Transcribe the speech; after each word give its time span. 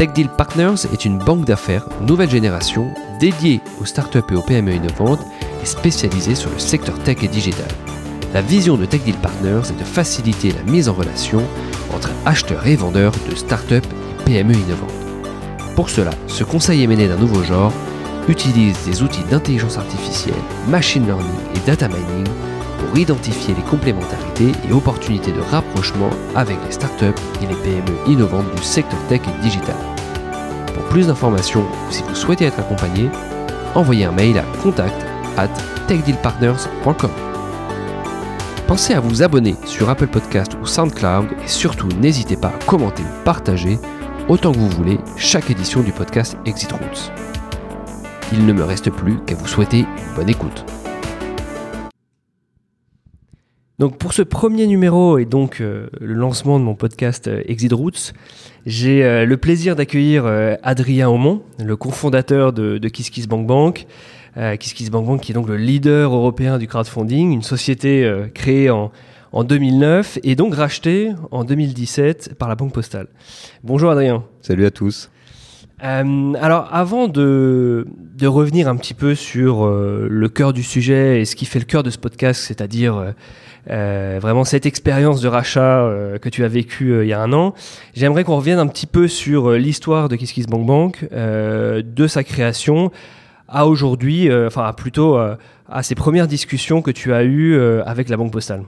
Tech 0.00 0.14
Deal 0.14 0.30
Partners 0.30 0.86
est 0.94 1.04
une 1.04 1.18
banque 1.18 1.44
d'affaires 1.44 1.86
nouvelle 2.00 2.30
génération 2.30 2.90
dédiée 3.18 3.60
aux 3.82 3.84
startups 3.84 4.22
et 4.30 4.34
aux 4.34 4.40
PME 4.40 4.72
innovantes 4.72 5.20
et 5.62 5.66
spécialisée 5.66 6.34
sur 6.34 6.48
le 6.48 6.58
secteur 6.58 6.98
tech 7.00 7.18
et 7.22 7.28
digital. 7.28 7.68
La 8.32 8.40
vision 8.40 8.78
de 8.78 8.86
Tech 8.86 9.02
Deal 9.02 9.16
Partners 9.16 9.60
est 9.68 9.78
de 9.78 9.84
faciliter 9.84 10.52
la 10.52 10.62
mise 10.62 10.88
en 10.88 10.94
relation 10.94 11.42
entre 11.94 12.08
acheteurs 12.24 12.66
et 12.66 12.76
vendeurs 12.76 13.12
de 13.28 13.34
startups 13.34 13.74
et 13.74 14.24
PME 14.24 14.54
innovantes. 14.54 14.90
Pour 15.76 15.90
cela, 15.90 16.12
ce 16.28 16.44
conseil 16.44 16.82
émené 16.82 17.06
d'un 17.06 17.18
nouveau 17.18 17.42
genre 17.42 17.74
utilise 18.26 18.78
des 18.86 19.02
outils 19.02 19.24
d'intelligence 19.30 19.76
artificielle, 19.76 20.32
machine 20.66 21.04
learning 21.04 21.26
et 21.54 21.66
data 21.66 21.88
mining 21.88 22.26
pour 22.90 22.98
identifier 22.98 23.54
les 23.54 23.62
complémentarités 23.62 24.50
et 24.68 24.72
opportunités 24.72 25.30
de 25.30 25.40
rapprochement 25.40 26.10
avec 26.34 26.56
les 26.66 26.72
startups 26.72 27.20
et 27.40 27.46
les 27.46 27.54
PME 27.54 27.96
innovantes 28.08 28.52
du 28.56 28.62
secteur 28.62 28.98
tech 29.08 29.20
et 29.28 29.42
digital. 29.42 29.76
Pour 30.74 30.82
plus 30.84 31.06
d'informations 31.06 31.62
ou 31.62 31.92
si 31.92 32.02
vous 32.02 32.16
souhaitez 32.16 32.46
être 32.46 32.58
accompagné, 32.58 33.08
envoyez 33.76 34.06
un 34.06 34.12
mail 34.12 34.38
à 34.38 34.44
contact 34.60 35.06
at 35.36 35.48
techdealpartners.com. 35.86 37.10
Pensez 38.66 38.94
à 38.94 39.00
vous 39.00 39.22
abonner 39.22 39.54
sur 39.66 39.88
Apple 39.88 40.08
Podcast 40.08 40.56
ou 40.60 40.66
SoundCloud 40.66 41.28
et 41.44 41.48
surtout 41.48 41.88
n'hésitez 42.00 42.36
pas 42.36 42.48
à 42.48 42.64
commenter 42.66 43.04
ou 43.04 43.24
partager 43.24 43.78
autant 44.28 44.50
que 44.50 44.58
vous 44.58 44.68
voulez 44.68 44.98
chaque 45.16 45.50
édition 45.50 45.82
du 45.82 45.92
podcast 45.92 46.36
Exit 46.44 46.72
Routes. 46.72 47.12
Il 48.32 48.46
ne 48.46 48.52
me 48.52 48.64
reste 48.64 48.90
plus 48.90 49.20
qu'à 49.26 49.36
vous 49.36 49.48
souhaiter 49.48 49.80
une 49.80 50.14
bonne 50.16 50.28
écoute. 50.28 50.64
Donc 53.80 53.96
pour 53.96 54.12
ce 54.12 54.20
premier 54.20 54.66
numéro 54.66 55.16
et 55.16 55.24
donc 55.24 55.62
euh, 55.62 55.86
le 56.02 56.12
lancement 56.12 56.60
de 56.60 56.64
mon 56.64 56.74
podcast 56.74 57.28
euh, 57.28 57.42
Exit 57.46 57.72
Routes, 57.72 58.12
j'ai 58.66 59.02
euh, 59.02 59.24
le 59.24 59.38
plaisir 59.38 59.74
d'accueillir 59.74 60.26
Adrien 60.62 61.08
Aumont, 61.08 61.40
le 61.58 61.76
cofondateur 61.76 62.52
de, 62.52 62.76
de 62.76 62.88
KissKissBankBank. 62.88 63.86
KissKissBankBank 64.36 65.22
qui 65.22 65.32
est 65.32 65.34
donc 65.34 65.48
le 65.48 65.56
leader 65.56 66.14
européen 66.14 66.58
du 66.58 66.68
crowdfunding, 66.68 67.32
une 67.32 67.42
société 67.42 68.08
créée 68.34 68.68
en, 68.68 68.92
en 69.32 69.44
2009 69.44 70.18
et 70.24 70.36
donc 70.36 70.54
rachetée 70.54 71.12
en 71.30 71.42
2017 71.44 72.34
par 72.38 72.50
la 72.50 72.56
Banque 72.56 72.74
Postale. 72.74 73.08
Bonjour 73.64 73.90
Adrien. 73.90 74.24
Salut 74.42 74.66
à 74.66 74.70
tous. 74.70 75.10
Euh, 75.82 76.34
alors 76.34 76.68
avant 76.72 77.08
de, 77.08 77.86
de, 78.16 78.26
revenir 78.26 78.68
un 78.68 78.76
petit 78.76 78.92
peu 78.92 79.14
sur 79.14 79.64
euh, 79.64 80.06
le 80.10 80.28
cœur 80.28 80.52
du 80.52 80.62
sujet 80.62 81.20
et 81.20 81.24
ce 81.24 81.34
qui 81.34 81.46
fait 81.46 81.58
le 81.58 81.64
cœur 81.64 81.82
de 81.82 81.88
ce 81.88 81.96
podcast, 81.96 82.42
c'est-à-dire 82.42 82.96
euh, 82.96 83.12
vraiment 83.66 84.44
cette 84.44 84.66
expérience 84.66 85.20
de 85.20 85.28
rachat 85.28 85.88
que 86.20 86.28
tu 86.28 86.44
as 86.44 86.48
vécue 86.48 87.02
il 87.02 87.08
y 87.08 87.12
a 87.12 87.20
un 87.20 87.32
an, 87.32 87.54
j'aimerais 87.94 88.24
qu'on 88.24 88.36
revienne 88.36 88.58
un 88.58 88.66
petit 88.66 88.86
peu 88.86 89.08
sur 89.08 89.52
l'histoire 89.52 90.08
de 90.08 90.16
KissKissBankBank, 90.16 91.08
de 91.12 92.06
sa 92.06 92.24
création 92.24 92.90
à 93.48 93.66
aujourd'hui, 93.66 94.28
enfin 94.46 94.72
plutôt 94.72 95.16
à 95.16 95.82
ces 95.82 95.94
premières 95.94 96.26
discussions 96.26 96.82
que 96.82 96.90
tu 96.90 97.12
as 97.12 97.24
eues 97.24 97.60
avec 97.84 98.08
la 98.08 98.16
Banque 98.16 98.32
Postale. 98.32 98.64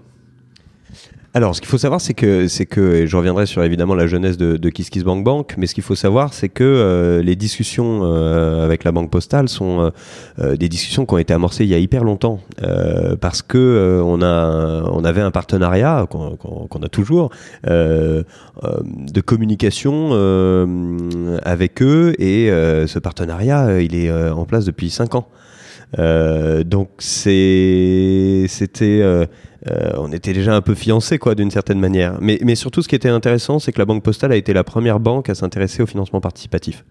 Alors, 1.35 1.57
ce 1.57 1.63
qu'il 1.63 1.71
faut 1.71 1.79
savoir, 1.79 2.03
c'est 2.03 2.13
que, 2.13 2.47
c'est 2.47 2.67
que, 2.67 2.93
et 2.93 3.07
je 3.07 3.17
reviendrai 3.17 3.47
sur 3.47 3.65
évidemment 3.65 3.95
la 3.95 4.07
jeunesse 4.07 4.37
de, 4.37 4.59
de 4.59 4.69
KissKissBankBank, 4.69 5.25
Bank, 5.25 5.55
mais 5.57 5.67
ce 5.67 5.73
qu'il 5.73 5.83
faut 5.83 5.95
savoir, 5.95 6.35
c'est 6.35 6.51
que 6.51 6.63
euh, 6.63 7.23
les 7.23 7.37
discussions 7.37 8.01
euh, 8.03 8.67
avec 8.67 8.85
la 8.85 8.93
Banque 8.93 9.11
Postale 9.11 9.49
sont 9.49 9.91
euh, 10.39 10.57
des 10.57 10.69
discussions 10.69 11.07
qui 11.07 11.15
ont 11.15 11.19
été 11.19 11.33
amorcées 11.33 11.65
il 11.65 11.71
y 11.71 11.75
a 11.75 11.79
hyper 11.79 12.05
longtemps, 12.05 12.41
parce 13.21 13.41
que 13.41 14.03
on 14.05 14.21
a, 14.21 14.83
on 14.93 15.05
avait 15.05 15.23
un 15.23 15.31
partenariat 15.31 16.07
qu'on, 16.11 16.83
a 16.83 16.89
toujours 16.89 17.31
de 17.65 18.25
communication 19.25 20.13
avec 21.43 21.83
eux, 21.83 22.15
et 22.19 22.49
ce 22.87 22.99
partenariat, 22.99 23.81
il 23.81 23.95
est 23.95 24.11
en 24.11 24.45
place 24.45 24.65
depuis 24.65 24.91
cinq 24.91 25.15
ans. 25.15 25.29
donc 26.65 26.89
c'est, 26.99 28.47
c'était 28.49 29.29
euh, 29.71 29.93
on 29.97 30.11
était 30.13 30.33
déjà 30.33 30.55
un 30.55 30.61
peu 30.61 30.75
fiancés, 30.75 31.19
quoi, 31.19 31.35
d'une 31.35 31.51
certaine 31.51 31.79
manière. 31.79 32.19
Mais, 32.21 32.39
mais 32.43 32.55
surtout, 32.55 32.83
ce 32.83 32.89
qui 32.89 32.95
était 32.95 33.09
intéressant, 33.09 33.59
c'est 33.59 33.73
que 33.73 33.79
la 33.79 33.85
Banque 33.85 34.03
Postale 34.03 34.33
a 34.33 34.37
été 34.37 34.53
la 34.53 34.65
première 34.65 34.99
banque 34.99 35.29
à 35.29 35.35
s'intéresser 35.35 35.83
au 35.83 35.87
financement 35.87 36.21
participatif. 36.21 36.85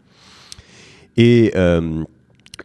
Et 1.18 1.52
euh, 1.56 2.04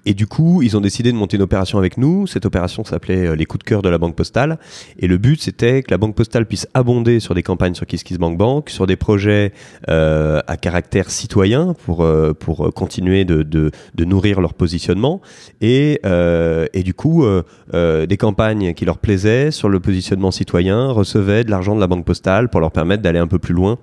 et 0.05 0.15
du 0.15 0.27
coup, 0.27 0.63
ils 0.63 0.77
ont 0.77 0.81
décidé 0.81 1.13
de 1.13 1.17
monter 1.17 1.37
une 1.37 1.43
opération 1.43 1.79
avec 1.79 1.97
nous. 1.97 2.27
Cette 2.27 2.47
opération 2.47 2.85
s'appelait 2.85 3.27
euh, 3.27 3.37
les 3.37 3.45
coups 3.45 3.65
de 3.65 3.69
cœur 3.69 3.83
de 3.83 3.89
la 3.89 3.99
Banque 3.99 4.15
Postale. 4.15 4.59
Et 4.99 5.07
le 5.07 5.19
but, 5.19 5.41
c'était 5.41 5.83
que 5.83 5.91
la 5.91 5.99
Banque 5.99 6.15
Postale 6.15 6.47
puisse 6.47 6.69
abonder 6.75 7.21
sur 7.21 7.35
des 7.35 7.43
campagnes 7.43 7.75
sur 7.75 7.87
KissKissBankBank, 7.87 8.37
Bank, 8.37 8.71
sur 8.71 8.87
des 8.87 8.97
projets 8.97 9.53
euh, 9.89 10.41
à 10.47 10.57
caractère 10.57 11.11
citoyen 11.11 11.75
pour, 11.85 12.05
euh, 12.05 12.33
pour 12.33 12.73
continuer 12.75 13.25
de, 13.25 13.43
de, 13.43 13.71
nourrir 14.05 14.41
leur 14.41 14.55
positionnement. 14.55 15.21
Et, 15.61 16.01
et 16.05 16.83
du 16.83 16.95
coup, 16.95 17.25
des 17.73 18.17
campagnes 18.17 18.73
qui 18.75 18.85
leur 18.85 18.99
plaisaient 18.99 19.51
sur 19.51 19.69
le 19.69 19.81
positionnement 19.81 20.31
citoyen 20.31 20.91
recevaient 20.91 21.43
de 21.43 21.51
l'argent 21.51 21.75
de 21.75 21.81
la 21.81 21.89
Banque 21.89 22.05
Postale 22.05 22.49
pour 22.49 22.61
leur 22.61 22.71
permettre 22.71 23.03
d'aller 23.03 23.19
un 23.19 23.27
peu 23.27 23.39
plus 23.39 23.55
loin 23.55 23.79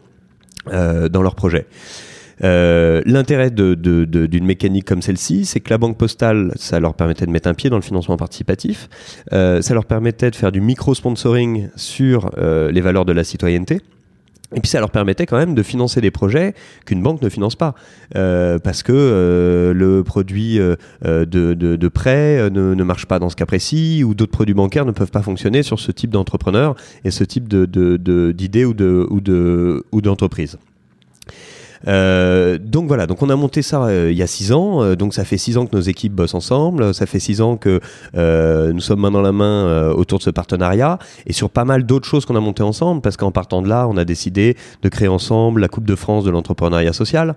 dans 0.72 1.22
leur 1.22 1.35
projet. 1.35 1.68
Euh, 2.44 3.02
l'intérêt 3.06 3.52
d'une 3.52 4.46
mécanique 4.46 4.86
comme 4.86 5.02
celle-ci, 5.02 5.46
c'est 5.46 5.60
que 5.60 5.70
la 5.70 5.78
banque 5.78 5.98
postale, 5.98 6.52
ça 6.56 6.80
leur 6.80 6.94
permettait 6.94 7.26
de 7.26 7.32
mettre 7.32 7.50
un 7.50 7.54
pied 7.54 7.70
dans 7.70 7.78
le 7.78 7.82
financement 7.82 8.18
participatif, 8.18 8.90
euh, 9.34 9.62
ça 9.62 9.74
leur 9.74 9.86
permettait 9.86 10.32
de 10.32 10.36
faire 10.36 10.52
du 10.52 10.62
micro-sponsoring 10.62 11.70
sur 11.76 12.32
euh, 12.38 12.72
les 12.72 12.82
valeurs 12.82 13.06
de 13.06 13.14
la 13.14 13.24
citoyenneté. 13.24 13.82
Et 14.56 14.60
puis 14.60 14.70
ça 14.70 14.80
leur 14.80 14.92
permettait 14.92 15.26
quand 15.26 15.38
même 15.38 15.56
de 15.56 15.64
financer 15.64 16.00
des 16.00 16.12
projets 16.12 16.54
qu'une 16.86 17.02
banque 17.02 17.24
ne 17.24 17.30
finance 17.30 17.56
pas, 17.56 17.74
parce 18.14 18.84
que 18.84 19.74
le 19.76 20.04
produit 20.04 20.60
de, 20.60 21.88
prêt 21.88 22.52
ne, 22.52 22.84
marche 22.84 23.08
pas 23.08 23.18
dans 23.18 23.30
ce 23.30 23.36
cas 23.36 23.48
précis, 23.48 24.04
ou 24.04 24.14
d'autres 24.14 24.32
produits 24.32 24.54
bancaires 24.54 24.86
ne 24.86 24.92
peuvent 24.92 25.10
pas 25.10 25.24
fonctionner 25.24 25.64
sur 25.64 25.80
ce 25.80 25.92
type 25.92 26.12
d'entrepreneur 26.12 26.76
et 27.04 27.10
ce 27.10 27.24
type 27.24 27.48
de, 27.48 27.64
ou 29.10 29.22
de 29.22 29.86
ou 29.92 30.02
d'entreprise. 30.02 30.60
Euh, 31.88 32.57
donc 32.57 32.88
voilà, 32.88 33.07
donc 33.07 33.22
on 33.22 33.30
a 33.30 33.36
monté 33.36 33.62
ça 33.62 33.84
euh, 33.84 34.10
il 34.12 34.18
y 34.18 34.24
a 34.24 34.28
six 34.28 34.52
ans. 34.52 34.84
Euh, 34.84 34.96
donc 34.96 35.13
ça 35.13 35.25
fait 35.25 35.38
six 35.38 35.57
ans 35.57 35.66
que 35.66 35.75
nos 35.75 35.81
équipes 35.81 36.13
bossent 36.13 36.34
ensemble. 36.34 36.94
Ça 36.94 37.06
fait 37.06 37.19
six 37.19 37.42
ans 37.42 37.57
que 37.57 37.80
nous 38.72 38.81
sommes 38.81 39.02
main 39.02 39.12
dans 39.12 39.22
la 39.22 39.31
main 39.31 39.90
autour 39.92 40.19
de 40.19 40.24
ce 40.24 40.30
partenariat 40.30 41.00
et 41.25 41.34
sur 41.34 41.50
pas 41.50 41.66
mal 41.66 41.86
d'autres 41.86 42.07
choses 42.07 42.25
qu'on 42.25 42.36
a 42.36 42.40
montées 42.40 42.63
ensemble. 42.63 43.02
Parce 43.02 43.18
qu'en 43.18 43.31
partant 43.31 43.62
de 43.62 43.68
là, 43.68 43.88
on 43.90 43.98
a 43.98 44.06
décidé 44.06 44.57
de 44.81 44.90
créer 44.90 45.07
ensemble 45.07 45.62
la 45.62 45.68
Coupe 45.68 45.86
de 45.86 45.96
France 45.96 46.24
de 46.24 46.31
l'entrepreneuriat 46.31 46.94
social. 46.94 47.36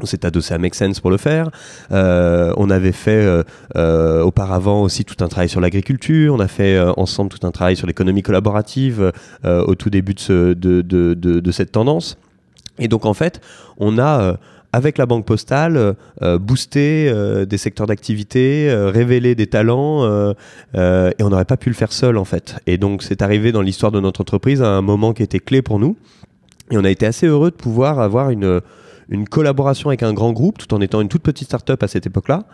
On 0.00 0.04
s'est 0.04 0.26
adossé 0.26 0.52
à 0.52 0.58
Make 0.58 0.74
Sense 0.74 1.00
pour 1.00 1.10
le 1.10 1.16
faire. 1.16 1.50
Euh, 1.90 2.52
on 2.58 2.68
avait 2.68 2.92
fait 2.92 3.42
euh, 3.76 4.22
auparavant 4.22 4.82
aussi 4.82 5.06
tout 5.06 5.24
un 5.24 5.28
travail 5.28 5.48
sur 5.48 5.60
l'agriculture. 5.60 6.34
On 6.34 6.40
a 6.40 6.48
fait 6.48 6.78
ensemble 6.96 7.30
tout 7.30 7.46
un 7.46 7.50
travail 7.50 7.76
sur 7.76 7.86
l'économie 7.86 8.22
collaborative 8.22 9.12
au 9.44 9.74
tout 9.74 9.90
début 9.90 10.14
de, 10.14 10.20
ce, 10.20 10.52
de, 10.52 10.82
de, 10.82 11.14
de, 11.14 11.50
cette 11.50 11.72
tendance. 11.72 12.18
Et 12.78 12.88
donc 12.88 13.06
en 13.06 13.14
fait, 13.14 13.40
on 13.78 13.98
a 13.98 14.20
euh, 14.20 14.36
avec 14.72 14.98
la 14.98 15.06
banque 15.06 15.24
postale, 15.24 15.76
euh, 15.76 15.92
euh 16.22 16.38
boosté 16.38 17.12
des 17.46 17.58
secteurs 17.58 17.86
d'activité, 17.86 18.72
révélé 18.72 19.34
des 19.34 19.46
talents, 19.46 20.04
et 20.74 21.22
on 21.22 21.28
n'aurait 21.28 21.44
pas 21.44 21.56
pu 21.56 21.70
le 21.70 21.74
faire 21.74 21.92
seul 21.92 22.16
en 22.16 22.24
fait. 22.24 22.56
Et 22.66 22.78
donc 22.78 23.02
c'est 23.02 23.22
arrivé 23.22 23.52
dans 23.52 23.62
l'histoire 23.62 23.92
de 23.92 24.00
notre 24.00 24.20
entreprise 24.20 24.62
à 24.62 24.68
un 24.68 24.82
moment 24.82 25.12
qui 25.12 25.22
était 25.22 25.40
clé 25.40 25.62
pour 25.62 25.78
nous, 25.78 25.96
et 26.70 26.76
on 26.76 26.84
a 26.84 26.90
été 26.90 27.06
assez 27.06 27.26
heureux 27.26 27.50
de 27.50 27.56
pouvoir 27.56 28.00
avoir 28.00 28.30
une 28.30 28.60
une 29.08 29.28
collaboration 29.28 29.90
avec 29.90 30.02
un 30.02 30.12
grand 30.12 30.32
groupe 30.32 30.58
tout 30.58 30.72
en 30.74 30.80
étant 30.80 31.00
une 31.00 31.08
toute 31.08 31.22
petite 31.22 31.48
start-up 31.48 31.82
à 31.82 31.88
cette 31.88 32.06
époque-là 32.06 32.44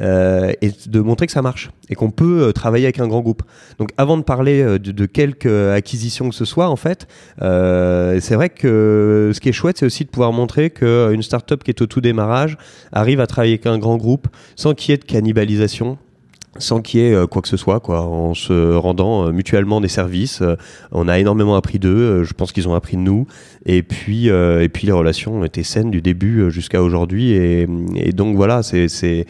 euh, 0.00 0.52
et 0.60 0.70
de 0.86 1.00
montrer 1.00 1.26
que 1.26 1.32
ça 1.32 1.42
marche 1.42 1.70
et 1.88 1.94
qu'on 1.94 2.10
peut 2.10 2.52
travailler 2.54 2.86
avec 2.86 3.00
un 3.00 3.08
grand 3.08 3.20
groupe. 3.20 3.42
Donc 3.78 3.90
avant 3.96 4.16
de 4.16 4.22
parler 4.22 4.62
de, 4.62 4.78
de 4.78 5.06
quelques 5.06 5.46
acquisitions 5.46 6.28
que 6.28 6.34
ce 6.34 6.44
soit, 6.44 6.68
en 6.68 6.76
fait, 6.76 7.06
c'est 7.38 8.34
vrai 8.34 8.48
que 8.50 9.32
ce 9.34 9.40
qui 9.40 9.48
est 9.48 9.52
chouette, 9.52 9.78
c'est 9.78 9.86
aussi 9.86 10.04
de 10.04 10.10
pouvoir 10.10 10.32
montrer 10.32 10.70
qu'une 10.70 11.22
start-up 11.22 11.62
qui 11.62 11.70
est 11.70 11.82
au 11.82 11.86
tout 11.86 12.00
démarrage 12.00 12.56
arrive 12.92 13.20
à 13.20 13.26
travailler 13.26 13.54
avec 13.54 13.66
un 13.66 13.78
grand 13.78 13.96
groupe 13.96 14.28
sans 14.56 14.74
qu'il 14.74 14.92
y 14.92 14.94
ait 14.94 14.98
de 14.98 15.04
cannibalisation 15.04 15.98
sans 16.58 16.80
qu'il 16.80 17.00
y 17.00 17.04
ait 17.04 17.14
euh, 17.14 17.26
quoi 17.26 17.42
que 17.42 17.48
ce 17.48 17.56
soit, 17.56 17.80
quoi, 17.80 18.02
en 18.02 18.34
se 18.34 18.74
rendant 18.74 19.26
euh, 19.26 19.32
mutuellement 19.32 19.80
des 19.80 19.88
services. 19.88 20.42
Euh, 20.42 20.56
on 20.92 21.08
a 21.08 21.18
énormément 21.18 21.56
appris 21.56 21.78
d'eux, 21.78 22.24
je 22.24 22.32
pense 22.32 22.52
qu'ils 22.52 22.68
ont 22.68 22.74
appris 22.74 22.96
de 22.96 23.02
nous, 23.02 23.26
et 23.66 23.82
puis, 23.82 24.28
et 24.28 24.68
puis 24.68 24.86
les 24.86 24.92
relations 24.92 25.40
ont 25.40 25.44
été 25.44 25.62
saines 25.62 25.90
du 25.90 26.00
début 26.02 26.50
jusqu'à 26.50 26.82
aujourd'hui, 26.82 27.32
et, 27.32 27.66
donc 28.12 28.36
voilà, 28.36 28.62
c'était 28.62 29.26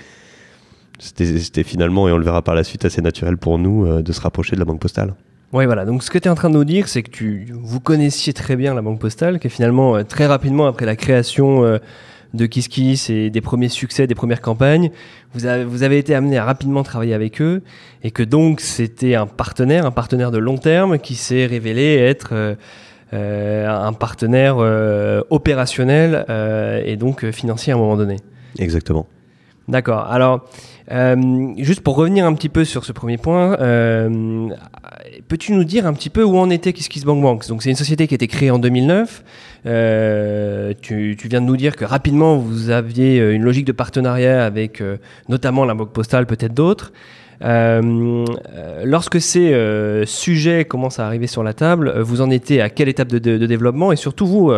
finalement, 1.64 2.08
et 2.08 2.12
on 2.12 2.18
le 2.18 2.24
verra 2.24 2.42
par 2.42 2.54
la 2.54 2.64
suite, 2.64 2.84
assez 2.84 3.00
naturel 3.00 3.36
pour 3.36 3.58
nous 3.58 4.02
de 4.02 4.12
se 4.12 4.20
rapprocher 4.20 4.56
de 4.56 4.60
la 4.60 4.64
Banque 4.64 4.80
Postale. 4.80 5.14
Oui, 5.52 5.66
voilà. 5.66 5.84
Donc, 5.84 6.02
ce 6.02 6.10
que 6.10 6.18
tu 6.18 6.26
es 6.26 6.30
en 6.30 6.34
train 6.34 6.50
de 6.50 6.54
nous 6.54 6.64
dire, 6.64 6.88
c'est 6.88 7.04
que 7.04 7.10
tu, 7.10 7.46
vous 7.52 7.78
connaissiez 7.78 8.32
très 8.32 8.56
bien 8.56 8.74
la 8.74 8.82
Banque 8.82 8.98
Postale, 9.00 9.38
qui 9.38 9.48
finalement, 9.48 10.02
très 10.02 10.26
rapidement 10.26 10.66
après 10.66 10.86
la 10.86 10.96
création 10.96 11.78
de 12.34 12.46
Kiss 12.46 12.68
Kiss 12.68 13.08
et 13.08 13.30
des 13.30 13.40
premiers 13.40 13.68
succès, 13.68 14.06
des 14.06 14.14
premières 14.14 14.40
campagnes, 14.42 14.90
vous 15.32 15.46
avez, 15.46 15.64
vous 15.64 15.82
avez 15.82 15.98
été 15.98 16.14
amené 16.14 16.36
à 16.36 16.44
rapidement 16.44 16.82
travailler 16.82 17.14
avec 17.14 17.40
eux 17.40 17.62
et 18.02 18.10
que 18.10 18.22
donc 18.22 18.60
c'était 18.60 19.14
un 19.14 19.26
partenaire, 19.26 19.86
un 19.86 19.90
partenaire 19.90 20.30
de 20.30 20.38
long 20.38 20.58
terme 20.58 20.98
qui 20.98 21.14
s'est 21.14 21.46
révélé 21.46 21.96
être 21.96 22.30
euh, 22.32 22.54
euh, 23.12 23.68
un 23.68 23.92
partenaire 23.92 24.56
euh, 24.58 25.22
opérationnel 25.30 26.26
et 26.84 26.96
donc 26.96 27.30
financier 27.30 27.72
à 27.72 27.76
un 27.76 27.78
moment 27.78 27.96
donné. 27.96 28.16
Exactement. 28.58 29.06
D'accord. 29.68 30.10
Alors, 30.10 30.46
juste 30.88 31.80
pour 31.80 31.96
revenir 31.96 32.26
un 32.26 32.34
petit 32.34 32.48
peu 32.48 32.64
sur 32.64 32.84
ce 32.84 32.92
premier 32.92 33.16
point, 33.16 33.56
peux-tu 35.28 35.52
nous 35.52 35.64
dire 35.64 35.86
un 35.86 35.92
petit 35.92 36.10
peu 36.10 36.22
où 36.22 36.36
en 36.36 36.50
était 36.50 36.72
KissKissBankBank? 36.72 37.40
Bank 37.40 37.48
Donc, 37.48 37.62
c'est 37.62 37.70
une 37.70 37.76
société 37.76 38.06
qui 38.06 38.14
a 38.14 38.16
été 38.16 38.26
créée 38.26 38.50
en 38.50 38.58
2009. 38.58 39.24
Euh, 39.66 40.74
tu, 40.80 41.16
viens 41.24 41.40
de 41.40 41.46
nous 41.46 41.56
dire 41.56 41.74
que 41.76 41.84
rapidement 41.84 42.36
vous 42.36 42.68
aviez 42.68 43.18
euh, 43.18 43.34
une 43.34 43.42
logique 43.42 43.64
de 43.64 43.72
partenariat 43.72 44.44
avec 44.44 44.82
euh, 44.82 44.98
notamment 45.30 45.64
la 45.64 45.74
Banque 45.74 45.92
Postale, 45.92 46.26
peut-être 46.26 46.52
d'autres. 46.52 46.92
lorsque 47.40 49.20
ces 49.20 50.04
sujets 50.06 50.64
commencent 50.64 50.98
à 50.98 51.06
arriver 51.06 51.26
sur 51.26 51.42
la 51.42 51.54
table, 51.54 51.98
vous 52.00 52.20
en 52.20 52.30
étiez 52.30 52.60
à 52.60 52.70
quelle 52.70 52.88
étape 52.88 53.08
de, 53.08 53.46
développement? 53.46 53.92
Et 53.92 53.96
surtout 53.96 54.26
vous, 54.26 54.52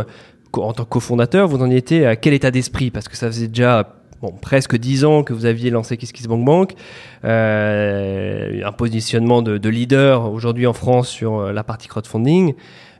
en 0.52 0.72
tant 0.72 0.84
que 0.84 0.88
cofondateur, 0.88 1.48
vous 1.48 1.62
en 1.62 1.70
étiez 1.70 2.06
à 2.06 2.16
quel 2.16 2.34
état 2.34 2.50
d'esprit? 2.50 2.90
Parce 2.90 3.08
que 3.08 3.16
ça 3.16 3.26
faisait 3.28 3.48
déjà 3.48 3.96
bon, 4.22 4.32
presque 4.40 4.76
dix 4.76 5.04
ans 5.04 5.22
que 5.22 5.32
vous 5.32 5.46
aviez 5.46 5.70
lancé 5.70 5.96
KissKissBankBank, 5.96 6.74
un 7.24 8.72
positionnement 8.76 9.42
de, 9.42 9.58
de 9.58 9.68
leader 9.68 10.30
aujourd'hui 10.32 10.66
en 10.66 10.72
France 10.72 11.08
sur 11.08 11.52
la 11.52 11.64
partie 11.64 11.88
crowdfunding. 11.88 12.54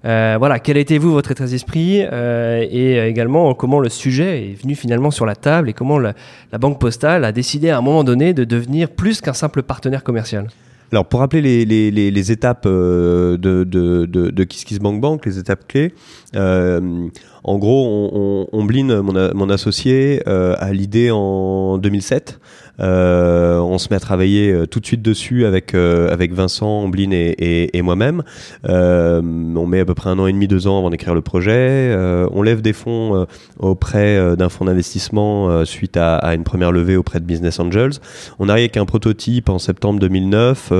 Euh, 0.06 0.36
voilà, 0.38 0.60
quel 0.60 0.76
était-vous 0.76 1.10
votre 1.10 1.32
état 1.32 1.46
d'esprit 1.46 2.02
euh, 2.04 2.64
et 2.70 2.98
également 3.08 3.54
comment 3.54 3.80
le 3.80 3.88
sujet 3.88 4.50
est 4.50 4.62
venu 4.62 4.76
finalement 4.76 5.10
sur 5.10 5.26
la 5.26 5.34
table 5.34 5.68
et 5.68 5.72
comment 5.72 5.98
la, 5.98 6.14
Banque 6.58 6.78
Postale 6.78 7.24
a 7.24 7.32
décidé 7.32 7.70
à 7.70 7.78
un 7.78 7.80
moment 7.80 8.04
donné 8.04 8.32
de 8.32 8.44
devenir 8.44 8.88
plus 8.88 9.20
qu'un 9.20 9.32
simple 9.32 9.62
partenaire 9.62 10.04
commercial? 10.04 10.48
Alors 10.92 11.06
pour 11.06 11.20
rappeler 11.20 11.64
les, 11.64 12.32
étapes 12.32 12.64
euh, 12.66 13.36
de, 13.36 13.64
de, 13.64 14.06
de, 14.06 14.30
de 14.30 14.44
KissKissBankBank, 14.44 15.24
les 15.26 15.38
étapes 15.38 15.66
clés, 15.66 15.94
en 16.34 17.58
gros 17.58 17.86
on, 17.86 18.48
on, 18.52 18.64
mon, 19.02 19.34
mon 19.34 19.50
associé, 19.50 20.26
à 20.26 20.72
l'idée 20.72 21.10
en 21.10 21.78
2007 21.78 22.40
euh, 22.80 23.58
on 23.58 23.78
se 23.78 23.88
met 23.90 23.96
à 23.96 24.00
travailler 24.00 24.52
euh, 24.52 24.66
tout 24.66 24.80
de 24.80 24.86
suite 24.86 25.02
dessus 25.02 25.46
avec 25.46 25.74
euh, 25.74 26.12
avec 26.12 26.32
Vincent, 26.32 26.82
Omblin 26.82 27.10
et, 27.12 27.82
moi-même. 27.82 28.22
on 28.64 29.66
met 29.66 29.80
à 29.80 29.84
peu 29.84 29.94
près 29.94 30.10
un 30.10 30.18
an 30.18 30.26
et 30.26 30.32
demi, 30.32 30.48
deux 30.48 30.66
ans 30.66 30.78
avant 30.78 30.90
d'écrire 30.90 31.14
le 31.14 31.20
projet. 31.20 31.94
on 32.32 32.42
lève 32.42 32.62
des 32.62 32.72
fonds 32.72 33.26
auprès 33.58 34.36
d'un 34.36 34.48
fonds 34.48 34.64
d'investissement 34.64 35.64
suite 35.64 35.96
à, 35.96 36.34
une 36.34 36.42
première 36.42 36.72
levée 36.72 36.96
auprès 36.96 37.20
de 37.20 37.24
Business 37.24 37.60
Angels. 37.60 37.92
On 38.40 38.48
arrive 38.48 38.64
avec 38.64 38.76
un 38.76 38.86
prototype 38.86 39.48
en 39.48 39.58
septembre 39.58 40.00
2009 40.00 40.72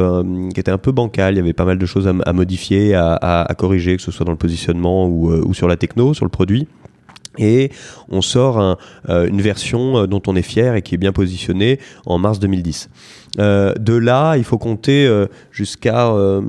qui 0.52 0.60
était 0.60 0.72
un 0.72 0.78
peu 0.78 0.90
bancal. 0.90 1.34
Il 1.34 1.37
y 1.37 1.40
avait 1.40 1.52
pas 1.52 1.64
mal 1.64 1.78
de 1.78 1.87
choses 1.87 2.08
à, 2.08 2.32
modifier, 2.32 2.94
à, 2.94 3.54
corriger, 3.56 3.96
que 3.96 4.02
ce 4.02 4.10
soit 4.10 4.25
dans 4.25 4.32
le 4.32 4.38
positionnement 4.38 5.06
ou 5.06 5.54
sur 5.54 5.69
la 5.69 5.76
techno, 5.76 6.12
sur 6.12 6.25
le 6.25 6.31
produit 6.31 6.66
et 7.38 7.70
on 8.08 8.22
sort 8.22 8.76
euh, 9.08 9.26
une 9.26 9.40
version 9.40 9.98
euh, 9.98 10.06
dont 10.06 10.22
on 10.26 10.36
est 10.36 10.42
fier 10.42 10.74
et 10.74 10.82
qui 10.82 10.94
est 10.94 10.98
bien 10.98 11.12
positionnée 11.12 11.78
en 12.04 12.18
mars 12.18 12.38
2010. 12.38 12.88
Euh, 13.38 13.74
de 13.74 13.94
là, 13.94 14.36
il 14.36 14.44
faut 14.44 14.58
compter 14.58 15.08
jusqu'à, 15.50 16.08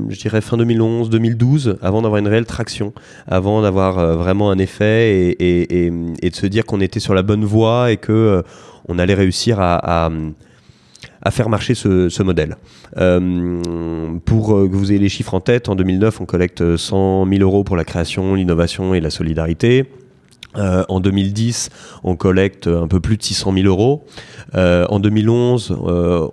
je 0.09 0.19
dirais, 0.19 0.41
fin 0.41 0.57
2011-2012 0.57 1.77
avant 1.81 2.01
d'avoir 2.01 2.19
une 2.19 2.27
réelle 2.27 2.45
traction, 2.45 2.93
avant 3.27 3.61
d'avoir 3.61 4.15
vraiment 4.17 4.51
un 4.51 4.57
effet 4.57 5.35
et, 5.39 5.89
de 5.89 6.35
se 6.35 6.45
dire 6.45 6.65
qu'on 6.65 6.79
était 6.79 6.99
sur 6.99 7.13
la 7.13 7.23
bonne 7.23 7.43
voie 7.43 7.91
et 7.91 7.97
que 7.97 8.43
on 8.87 8.99
allait 8.99 9.15
réussir 9.15 9.59
à, 9.59 10.09
faire 11.29 11.49
marcher 11.49 11.75
ce 11.75 12.23
modèle. 12.23 12.55
pour 12.93 14.47
que 14.47 14.75
vous 14.75 14.91
ayez 14.91 14.99
les 14.99 15.09
chiffres 15.09 15.33
en 15.33 15.41
tête, 15.41 15.67
en 15.67 15.75
2009, 15.75 16.21
on 16.21 16.25
collecte 16.25 16.77
100 16.77 17.27
000 17.27 17.41
euros 17.41 17.65
pour 17.65 17.75
la 17.75 17.83
création, 17.83 18.35
l'innovation 18.35 18.93
et 18.93 19.01
la 19.01 19.09
solidarité. 19.09 19.87
Euh, 20.55 20.83
en 20.89 20.99
2010, 20.99 21.69
on 22.03 22.15
collecte 22.15 22.67
un 22.67 22.87
peu 22.87 22.99
plus 22.99 23.17
de 23.17 23.23
600 23.23 23.53
000 23.53 23.67
euros. 23.67 24.05
Euh, 24.55 24.85
en 24.89 24.99
2011, 24.99 25.77
euh, 25.85 26.27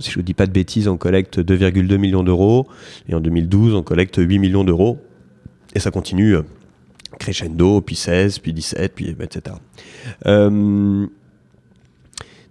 si 0.00 0.10
je 0.10 0.18
ne 0.18 0.22
dis 0.24 0.34
pas 0.34 0.46
de 0.46 0.52
bêtises, 0.52 0.88
on 0.88 0.96
collecte 0.96 1.38
2,2 1.40 1.96
millions 1.98 2.22
d'euros. 2.22 2.66
Et 3.08 3.14
en 3.14 3.20
2012, 3.20 3.74
on 3.74 3.82
collecte 3.82 4.16
8 4.16 4.38
millions 4.38 4.64
d'euros. 4.64 4.98
Et 5.74 5.80
ça 5.80 5.90
continue 5.90 6.36
crescendo, 7.18 7.80
puis 7.80 7.96
16, 7.96 8.38
puis 8.38 8.52
17, 8.52 8.94
puis 8.94 9.16
etc. 9.20 9.56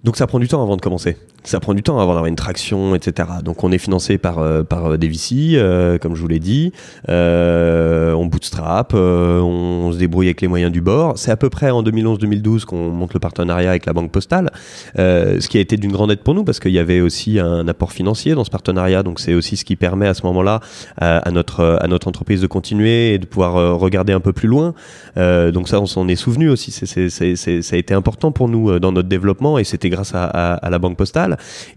donc 0.04 0.16
ça 0.16 0.28
prend 0.28 0.40
du 0.40 0.48
temps 0.48 0.62
avant 0.62 0.76
de 0.78 0.82
commencer 0.82 1.18
ça 1.44 1.60
prend 1.60 1.74
du 1.74 1.84
temps 1.84 2.00
avant 2.00 2.14
d'avoir 2.14 2.26
une 2.26 2.36
traction, 2.36 2.96
etc. 2.96 3.30
Donc 3.44 3.64
on 3.64 3.72
est 3.72 3.78
financé 3.78 4.18
par 4.18 4.40
euh, 4.40 4.64
par 4.64 4.92
euh, 4.92 4.98
des 4.98 5.08
VC, 5.08 5.54
euh, 5.56 5.98
comme 5.98 6.16
je 6.16 6.22
vous 6.22 6.28
l'ai 6.28 6.40
dit. 6.40 6.72
on 7.08 8.26
bootstrap, 8.26 8.94
on, 8.94 9.92
se 9.92 9.98
débrouille 9.98 10.28
avec 10.28 10.42
les 10.42 10.48
moyens 10.48 10.72
du 10.72 10.82
bord. 10.82 11.18
C'est 11.18 11.32
à 11.32 11.38
peu 11.38 11.50
près 11.50 11.70
en 11.70 11.84
2011-2012 11.84 12.66
qu'on 12.66 12.90
monte 12.90 13.14
le 13.14 13.20
partenariat 13.20 13.70
avec 13.70 13.86
la 13.86 13.94
Banque 13.94 14.12
Postale, 14.12 14.52
ce 14.96 15.48
qui 15.48 15.58
a 15.58 15.62
été 15.62 15.78
d'une 15.78 15.92
grande 15.92 16.12
aide 16.12 16.20
pour 16.20 16.34
nous 16.36 16.44
parce 16.44 16.60
qu'il 16.60 16.72
y 16.72 16.80
avait 16.80 17.02
aussi 17.02 17.40
un 17.40 17.68
apport 17.68 17.92
financier 17.92 18.36
dans 18.36 18.44
ce 18.44 18.50
partenariat. 18.50 19.04
Donc 19.04 19.20
c'est 19.20 19.34
aussi 19.34 19.58
ce 19.58 19.66
qui 19.66 19.76
permet 19.76 20.08
à 20.08 20.14
ce 20.14 20.26
moment-là 20.26 20.60
à, 20.98 21.32
notre 21.32 21.80
à 21.82 21.88
notre 21.88 22.08
entreprise 22.08 22.42
de 22.42 22.48
continuer 22.48 23.14
et 23.14 23.18
de 23.18 23.26
pouvoir 23.26 23.80
regarder 23.80 24.14
un 24.14 24.20
peu 24.20 24.34
plus 24.34 24.48
loin. 24.48 24.74
donc 25.16 25.70
ça, 25.70 25.80
on 25.80 25.86
s'en 25.86 26.08
est 26.08 26.16
souvenu 26.16 26.50
aussi. 26.50 26.72
Ça 26.72 27.76
a 27.76 27.78
été 27.78 27.94
important 27.94 28.32
pour 28.32 28.50
nous 28.50 28.80
dans 28.80 28.92
notre 28.92 29.10
développement 29.10 29.58
et 29.58 29.64
c'était 29.64 29.90
grâce 29.90 30.12
à 30.14 30.70
la 30.70 30.80
Banque 30.80 30.98
Postale 30.98 31.29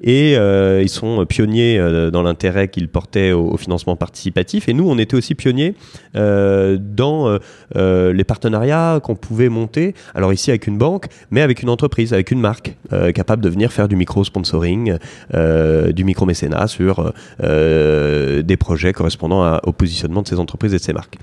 et 0.03 0.37
euh, 0.37 0.83
ils 0.83 0.89
sont 0.89 1.25
pionniers 1.27 1.79
euh, 1.79 2.11
dans 2.11 2.23
l'intérêt 2.23 2.69
qu'ils 2.69 2.89
portaient 2.89 3.33
au, 3.33 3.57
financement 3.57 3.97
participatif. 3.97 4.69
Et 4.69 4.75
nous, 4.75 4.89
on 4.89 4.99
était 4.99 5.17
aussi 5.17 5.35
pionniers 5.35 5.75
euh, 6.17 6.79
dans 6.81 7.39
les 7.75 8.25
partenariats 8.25 9.01
qu'on 9.03 9.15
pouvait 9.15 9.49
monter. 9.49 9.95
Alors 10.15 10.33
ici 10.33 10.51
avec 10.51 10.67
une 10.67 10.79
banque, 10.79 11.07
mais 11.31 11.43
avec 11.43 11.63
une 11.63 11.69
entreprise, 11.69 12.13
avec 12.13 12.31
une 12.31 12.41
marque 12.41 12.77
capable 13.15 13.43
de 13.43 13.49
venir 13.49 13.73
faire 13.73 13.89
du 13.89 13.97
micro-sponsoring, 13.97 14.97
du 15.33 16.05
micro-mécénat 16.05 16.67
sur 16.67 17.13
des 17.41 18.57
projets 18.59 18.93
correspondant 18.93 19.59
au 19.65 19.73
positionnement 19.73 20.23
de 20.23 20.29
ces 20.29 20.39
entreprises 20.39 20.75
et 20.75 20.79
de 20.79 20.83
ces 20.83 20.93
marques. 20.93 21.19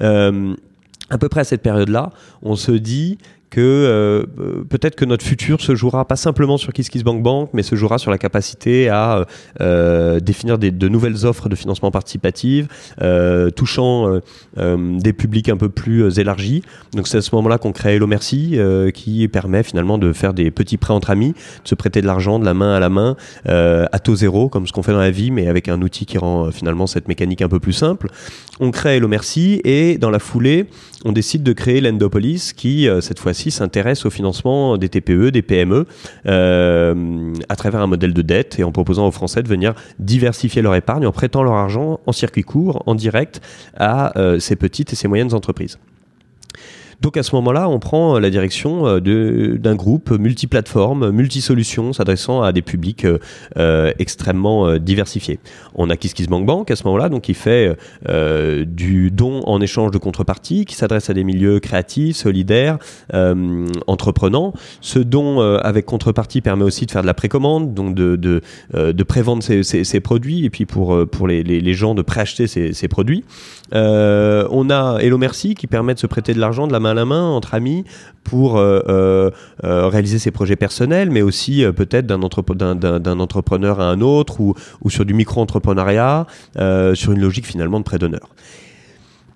à 0.00 1.18
peu 1.18 1.28
près 1.28 1.40
à 1.40 1.44
cette 1.44 1.62
période-là, 1.62 2.10
on 2.42 2.56
se 2.56 2.72
dit 2.72 3.18
que 3.50 3.60
euh, 3.60 4.24
peut-être 4.68 4.96
que 4.96 5.04
notre 5.04 5.24
futur 5.24 5.60
se 5.60 5.74
jouera 5.74 6.06
pas 6.06 6.16
simplement 6.16 6.56
sur 6.56 6.72
KissKissBankBank, 6.72 7.22
Bank, 7.22 7.50
mais 7.52 7.62
se 7.62 7.74
jouera 7.74 7.98
sur 7.98 8.10
la 8.10 8.18
capacité 8.18 8.88
à 8.88 9.26
euh, 9.60 10.20
définir 10.20 10.58
des, 10.58 10.70
de 10.70 10.88
nouvelles 10.88 11.26
offres 11.26 11.48
de 11.48 11.54
financement 11.54 11.90
participatif, 11.90 12.66
euh, 13.00 13.50
touchant 13.50 14.08
euh, 14.08 14.20
euh, 14.58 14.98
des 14.98 15.12
publics 15.12 15.48
un 15.48 15.56
peu 15.56 15.68
plus 15.68 16.18
élargis. 16.18 16.62
Donc 16.94 17.08
c'est 17.08 17.18
à 17.18 17.22
ce 17.22 17.34
moment-là 17.34 17.58
qu'on 17.58 17.72
crée 17.72 17.96
Hello 17.96 18.06
Merci, 18.06 18.58
qui 18.94 19.26
permet 19.28 19.62
finalement 19.62 19.98
de 19.98 20.12
faire 20.12 20.34
des 20.34 20.50
petits 20.50 20.76
prêts 20.76 20.94
entre 20.94 21.10
amis, 21.10 21.32
de 21.32 21.68
se 21.68 21.74
prêter 21.74 22.00
de 22.00 22.06
l'argent 22.06 22.38
de 22.38 22.44
la 22.44 22.54
main 22.54 22.74
à 22.74 22.80
la 22.80 22.88
main, 22.88 23.16
à 23.46 23.98
taux 23.98 24.16
zéro, 24.16 24.48
comme 24.48 24.66
ce 24.66 24.72
qu'on 24.72 24.82
fait 24.82 24.92
dans 24.92 24.98
la 24.98 25.10
vie, 25.10 25.30
mais 25.30 25.48
avec 25.48 25.68
un 25.68 25.80
outil 25.82 26.06
qui 26.06 26.18
rend 26.18 26.50
finalement 26.50 26.86
cette 26.86 27.08
mécanique 27.08 27.42
un 27.42 27.48
peu 27.48 27.60
plus 27.60 27.72
simple. 27.72 28.08
On 28.60 28.70
crée 28.70 28.96
Hello 28.96 29.08
Merci 29.08 29.60
et 29.64 29.98
dans 29.98 30.10
la 30.10 30.18
foulée, 30.18 30.66
on 31.04 31.12
décide 31.12 31.42
de 31.42 31.52
créer 31.52 31.80
l'Endopolis 31.80 32.52
qui, 32.52 32.88
cette 33.00 33.18
s'intéresse 33.50 34.04
au 34.06 34.10
financement 34.10 34.76
des 34.76 34.88
TPE, 34.88 35.30
des 35.30 35.42
PME, 35.42 35.86
euh, 36.26 37.32
à 37.48 37.56
travers 37.56 37.80
un 37.80 37.86
modèle 37.86 38.12
de 38.12 38.22
dette 38.22 38.58
et 38.58 38.64
en 38.64 38.72
proposant 38.72 39.06
aux 39.06 39.12
Français 39.12 39.42
de 39.42 39.48
venir 39.48 39.74
diversifier 39.98 40.62
leur 40.62 40.74
épargne 40.74 41.06
en 41.06 41.12
prêtant 41.12 41.42
leur 41.42 41.54
argent 41.54 42.00
en 42.06 42.12
circuit 42.12 42.42
court, 42.42 42.82
en 42.86 42.94
direct, 42.94 43.40
à 43.76 44.18
euh, 44.18 44.38
ces 44.38 44.56
petites 44.56 44.92
et 44.92 44.96
ces 44.96 45.08
moyennes 45.08 45.34
entreprises. 45.34 45.78
Donc 47.00 47.16
à 47.16 47.22
ce 47.22 47.34
moment-là, 47.36 47.68
on 47.68 47.78
prend 47.78 48.18
la 48.18 48.28
direction 48.28 48.98
d'un 48.98 49.74
groupe 49.76 50.10
multiplateforme, 50.10 51.10
multisolutions, 51.10 51.92
s'adressant 51.92 52.42
à 52.42 52.52
des 52.52 52.62
publics 52.62 53.06
extrêmement 53.98 54.78
diversifiés. 54.78 55.38
On 55.74 55.90
a 55.90 55.96
KissKissBankBank 55.96 56.70
à 56.70 56.76
ce 56.76 56.84
moment-là, 56.84 57.08
donc 57.08 57.22
qui 57.22 57.34
fait 57.34 57.76
du 58.66 59.10
don 59.12 59.42
en 59.46 59.60
échange 59.60 59.92
de 59.92 59.98
contrepartie, 59.98 60.64
qui 60.64 60.74
s'adresse 60.74 61.08
à 61.08 61.14
des 61.14 61.22
milieux 61.22 61.60
créatifs, 61.60 62.16
solidaires, 62.16 62.78
entreprenants. 63.86 64.52
Ce 64.80 64.98
don 64.98 65.40
avec 65.40 65.86
contrepartie 65.86 66.40
permet 66.40 66.64
aussi 66.64 66.86
de 66.86 66.90
faire 66.90 67.02
de 67.02 67.06
la 67.06 67.14
précommande, 67.14 67.74
donc 67.74 67.94
de, 67.94 68.16
de, 68.16 68.42
de 68.74 69.02
prévendre 69.04 69.42
ses, 69.42 70.00
produits 70.00 70.44
et 70.44 70.50
puis 70.50 70.66
pour, 70.66 71.06
pour 71.08 71.28
les, 71.28 71.42
les, 71.42 71.74
gens 71.74 71.94
de 71.94 72.02
préacheter 72.02 72.46
ces, 72.46 72.72
ces 72.72 72.88
produits. 72.88 73.24
on 73.72 74.70
a 74.70 74.98
Hello 75.00 75.18
Merci 75.18 75.54
qui 75.54 75.66
permet 75.68 75.94
de 75.94 76.00
se 76.00 76.06
prêter 76.06 76.34
de 76.34 76.40
l'argent 76.40 76.66
de 76.66 76.72
la 76.72 76.80
main 76.80 76.87
à 76.88 76.94
la 76.94 77.04
main 77.04 77.22
entre 77.22 77.54
amis 77.54 77.84
pour 78.28 78.58
euh, 78.58 78.80
euh, 78.88 79.30
euh, 79.64 79.88
réaliser 79.88 80.18
ses 80.18 80.30
projets 80.30 80.56
personnels, 80.56 81.10
mais 81.10 81.22
aussi 81.22 81.64
peut-être 81.74 82.06
d'un 82.06 82.22
entrepreneur 83.20 83.80
à 83.80 83.90
un 83.90 84.00
autre 84.00 84.40
ou, 84.40 84.54
sur 84.88 85.04
du 85.04 85.14
micro-entrepreneuriat, 85.14 86.26
sur 86.94 87.12
une 87.12 87.20
logique 87.20 87.46
finalement 87.46 87.78
de 87.78 87.84
prêt 87.84 87.98
d'honneur. 87.98 88.28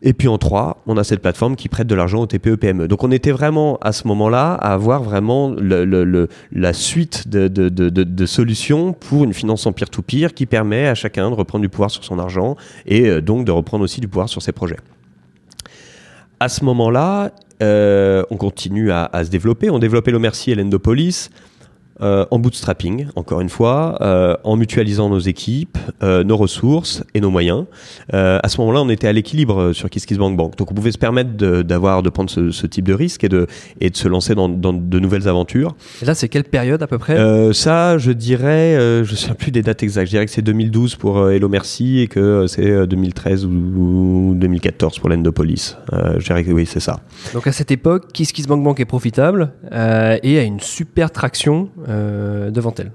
Et 0.05 0.15
puis 0.15 0.27
en 0.27 0.37
trois, 0.37 0.83
on 0.87 0.97
a 0.97 1.05
cette 1.05 1.23
plateforme 1.23 1.55
qui 1.55 1.69
prête 1.69 1.87
de 1.87 1.95
l'argent 1.95 2.23
aux 2.23 2.27
TPE-PME. 2.27 2.89
Donc 2.89 3.05
on 3.05 3.13
était 3.13 3.31
vraiment 3.31 3.79
à 3.81 3.93
ce 3.93 4.09
moment-là 4.09 4.55
à 4.55 4.73
avoir 4.73 5.05
vraiment 5.05 5.55
la 5.61 6.73
suite 6.73 7.29
de, 7.29 7.47
de, 7.47 8.27
solutions 8.27 8.95
pour 8.95 9.23
une 9.23 9.33
finance 9.33 9.65
en 9.65 9.73
peer-to-peer 9.73 10.35
qui 10.35 10.47
permet 10.47 10.89
à 10.89 10.97
chacun 10.97 11.31
de 11.31 11.37
reprendre 11.37 11.63
du 11.63 11.69
pouvoir 11.69 11.91
sur 11.93 12.03
son 12.03 12.19
argent 12.19 12.57
et 12.85 13.21
donc 13.21 13.45
de 13.45 13.53
reprendre 13.53 13.85
aussi 13.85 14.01
du 14.01 14.09
pouvoir 14.09 14.29
sur 14.29 14.43
ses 14.43 14.51
projets. 14.51 14.79
À 16.41 16.49
ce 16.49 16.65
moment-là, 16.65 17.31
euh, 17.63 18.23
on 18.31 18.37
continue 18.37 18.91
à, 18.91 19.11
se 19.25 19.31
développer. 19.31 19.71
On 19.71 19.79
développait 19.79 20.11
l'Omercy 20.11 20.51
et 20.51 20.55
l'Endopolis. 20.55 21.31
Euh, 22.03 22.27
en 22.33 22.41
bootstrapping, 22.41 23.07
encore 23.15 23.41
une 23.41 23.49
fois, 23.49 23.97
euh, 24.01 24.37
en 24.43 24.57
mutualisant 24.57 25.09
nos 25.09 25.21
équipes, 25.21 25.79
euh, 26.03 26.25
nos 26.25 26.37
ressources 26.37 27.05
et 27.15 27.21
nos 27.21 27.31
moyens. 27.31 27.65
à 28.13 28.49
ce 28.49 28.61
moment-là, 28.61 28.83
on 28.83 28.89
était 28.89 29.07
à 29.07 29.13
l'équilibre 29.13 29.73
sur 29.73 29.89
KissKissBankBank. 29.89 30.33
Bank. 30.33 30.57
Donc 30.57 30.71
on 30.71 30.75
pouvait 30.75 30.93
se 30.93 30.99
permettre 30.99 31.31
d'avoir, 31.63 32.03
de, 32.03 32.11
prendre 32.11 32.31
ce, 32.31 32.67
type 32.67 32.87
de 32.87 32.95
risque 32.95 33.25
et 33.25 33.29
de, 33.29 33.47
et 33.81 33.91
de 33.91 33.97
se 33.97 34.09
lancer 34.09 34.35
dans, 34.35 34.49
de 34.49 34.99
nouvelles 34.99 35.29
aventures. 35.29 35.75
Et 36.01 36.05
là, 36.05 36.15
c'est 36.15 36.29
quelle 36.29 36.45
période 36.45 36.83
à 36.83 36.87
peu 36.87 36.99
près? 36.99 37.53
Ça, 37.53 37.99
je 37.99 38.13
dirais, 38.13 38.77
je 39.05 39.11
ne 39.11 39.17
sais 39.17 39.35
plus 39.35 39.51
des 39.51 39.63
dates 39.63 39.83
exactes. 39.83 40.07
Je 40.07 40.13
dirais 40.13 40.27
que 40.27 40.33
c'est 40.33 40.43
2012 40.43 40.97
pour 40.97 41.31
Hello 41.31 41.49
Merci 41.49 42.01
et 42.01 42.09
que 42.09 42.47
c'est 42.47 42.87
2013 42.87 43.45
ou, 43.47 44.35
2014 44.37 44.99
pour 44.99 45.09
l'Endopolis. 45.09 45.77
je 45.93 46.25
dirais 46.25 46.45
que 46.45 46.51
oui, 46.51 46.67
c'est 46.67 46.81
ça. 46.81 47.01
Donc 47.35 47.47
à 47.47 47.53
cette 47.53 47.71
époque, 47.71 48.13
KissKissBankBank 48.13 48.65
Bank 48.65 48.81
est 48.81 48.85
profitable 48.85 49.53
et 49.71 50.39
a 50.39 50.43
une 50.43 50.61
super 50.61 51.11
traction 51.11 51.69
devant 52.51 52.75
elle. 52.79 52.93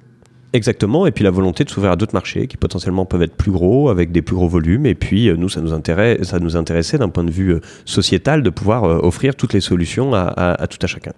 Exactement, 0.53 1.05
et 1.05 1.11
puis 1.11 1.25
la 1.25 1.29
volonté 1.29 1.65
de 1.65 1.69
s'ouvrir 1.69 1.91
à 1.91 1.95
d'autres 1.97 2.13
marchés 2.13 2.47
qui 2.47 2.55
potentiellement 2.55 3.05
peuvent 3.05 3.21
être 3.21 3.35
plus 3.35 3.51
gros, 3.51 3.89
avec 3.89 4.13
des 4.13 4.21
plus 4.21 4.35
gros 4.35 4.47
volumes, 4.47 4.85
et 4.85 4.95
puis 4.95 5.29
euh, 5.29 5.35
nous, 5.35 5.49
ça 5.49 5.59
nous, 5.59 5.73
intéresse, 5.73 6.23
ça 6.23 6.39
nous 6.39 6.55
intéressait 6.55 6.97
d'un 6.97 7.09
point 7.09 7.25
de 7.25 7.31
vue 7.31 7.55
euh, 7.55 7.59
sociétal 7.83 8.43
de 8.43 8.49
pouvoir 8.49 8.83
offrir 8.83 9.35
toutes 9.35 9.53
les 9.53 9.59
solutions 9.59 10.13
à, 10.13 10.67
tout 10.69 10.79
à 10.81 10.87
chacun. 10.87 11.11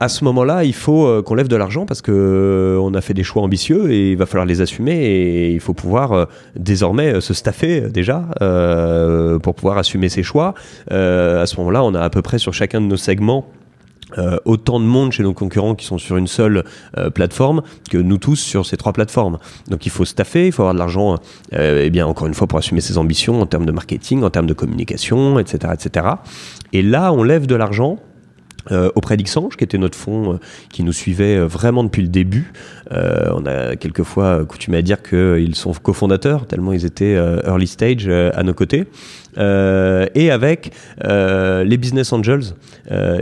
à 0.00 0.08
ce 0.08 0.24
moment-là, 0.24 0.64
il 0.64 0.74
faut 0.74 1.22
qu'on 1.22 1.34
lève 1.34 1.48
de 1.48 1.56
l'argent 1.56 1.86
parce 1.86 2.02
que 2.02 2.76
on 2.80 2.92
a 2.94 3.00
fait 3.00 3.14
des 3.14 3.22
choix 3.22 3.42
ambitieux 3.42 3.90
et 3.90 4.12
il 4.12 4.16
va 4.16 4.26
falloir 4.26 4.46
les 4.46 4.60
assumer 4.60 4.96
et 4.96 5.52
il 5.52 5.60
faut 5.60 5.74
pouvoir 5.74 6.28
désormais 6.56 7.20
se 7.20 7.34
staffer 7.34 7.82
déjà 7.82 8.28
pour 9.42 9.54
pouvoir 9.54 9.78
assumer 9.78 10.08
ces 10.08 10.22
choix. 10.22 10.54
à 10.90 11.46
ce 11.46 11.56
moment-là, 11.58 11.82
on 11.84 11.94
a 11.94 12.00
à 12.00 12.10
peu 12.10 12.22
près 12.22 12.38
sur 12.38 12.52
chacun 12.52 12.80
de 12.80 12.86
nos 12.86 12.96
segments 12.96 13.48
euh, 14.16 14.38
autant 14.46 14.80
de 14.80 14.86
monde 14.86 15.12
chez 15.12 15.22
nos 15.22 15.34
concurrents 15.34 15.74
qui 15.74 15.84
sont 15.84 15.98
sur 15.98 16.16
une 16.16 16.26
seule 16.26 16.64
euh, 16.96 17.10
plateforme 17.10 17.62
que 17.90 17.98
nous 17.98 18.16
tous 18.16 18.36
sur 18.36 18.64
ces 18.64 18.76
trois 18.76 18.92
plateformes. 18.94 19.38
Donc 19.68 19.84
il 19.84 19.90
faut 19.90 20.06
staffer, 20.06 20.46
il 20.46 20.52
faut 20.52 20.62
avoir 20.62 20.74
de 20.74 20.78
l'argent, 20.78 21.16
euh, 21.52 21.82
eh 21.84 21.90
bien 21.90 22.06
encore 22.06 22.26
une 22.26 22.34
fois 22.34 22.46
pour 22.46 22.58
assumer 22.58 22.80
ses 22.80 22.96
ambitions 22.96 23.40
en 23.42 23.46
termes 23.46 23.66
de 23.66 23.72
marketing, 23.72 24.22
en 24.22 24.30
termes 24.30 24.46
de 24.46 24.54
communication, 24.54 25.38
etc., 25.38 25.74
etc. 25.74 26.06
Et 26.72 26.82
là, 26.82 27.12
on 27.12 27.22
lève 27.22 27.46
de 27.46 27.54
l'argent 27.54 27.98
auprès 28.94 29.16
d'Xange, 29.16 29.56
qui 29.56 29.64
était 29.64 29.78
notre 29.78 29.96
fonds 29.96 30.38
qui 30.70 30.82
nous 30.82 30.92
suivait 30.92 31.38
vraiment 31.38 31.84
depuis 31.84 32.02
le 32.02 32.08
début. 32.08 32.52
On 32.90 33.44
a 33.46 33.76
quelquefois 33.76 34.44
coutumé 34.44 34.78
à 34.78 34.82
dire 34.82 35.02
qu'ils 35.02 35.54
sont 35.54 35.72
cofondateurs, 35.72 36.46
tellement 36.46 36.72
ils 36.72 36.84
étaient 36.84 37.16
early 37.46 37.66
stage 37.66 38.08
à 38.08 38.42
nos 38.42 38.54
côtés. 38.54 38.86
et 39.36 40.30
avec 40.30 40.72
les 41.04 41.76
business 41.76 42.12
angels 42.12 42.54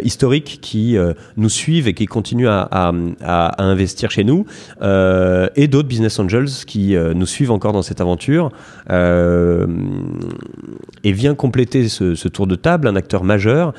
historiques 0.03 0.59
qui 0.63 0.97
nous 1.37 1.49
suivent 1.49 1.89
et 1.89 1.95
qui 1.95 2.07
continuent 2.07 2.49
à, 2.49 2.93
investir 3.59 4.11
chez 4.11 4.25
nous, 4.25 4.47
et 4.83 5.69
d'autres 5.69 5.89
business 5.89 6.19
angels 6.19 6.49
qui 6.67 6.97
nous 7.15 7.27
suivent 7.27 7.51
encore 7.51 7.73
dans 7.73 7.83
cette 7.83 8.01
aventure. 8.01 8.51
et 8.89 9.67
vient 11.13 11.35
compléter 11.35 11.89
ce, 11.89 12.29
tour 12.29 12.47
de 12.47 12.57
table 12.57 12.89
un 12.89 12.97
acteur 12.97 13.25
majeur 13.25 13.75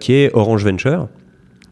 qui 0.00 0.12
est 0.12 0.30
Orange 0.34 0.64
Venture 0.64 1.08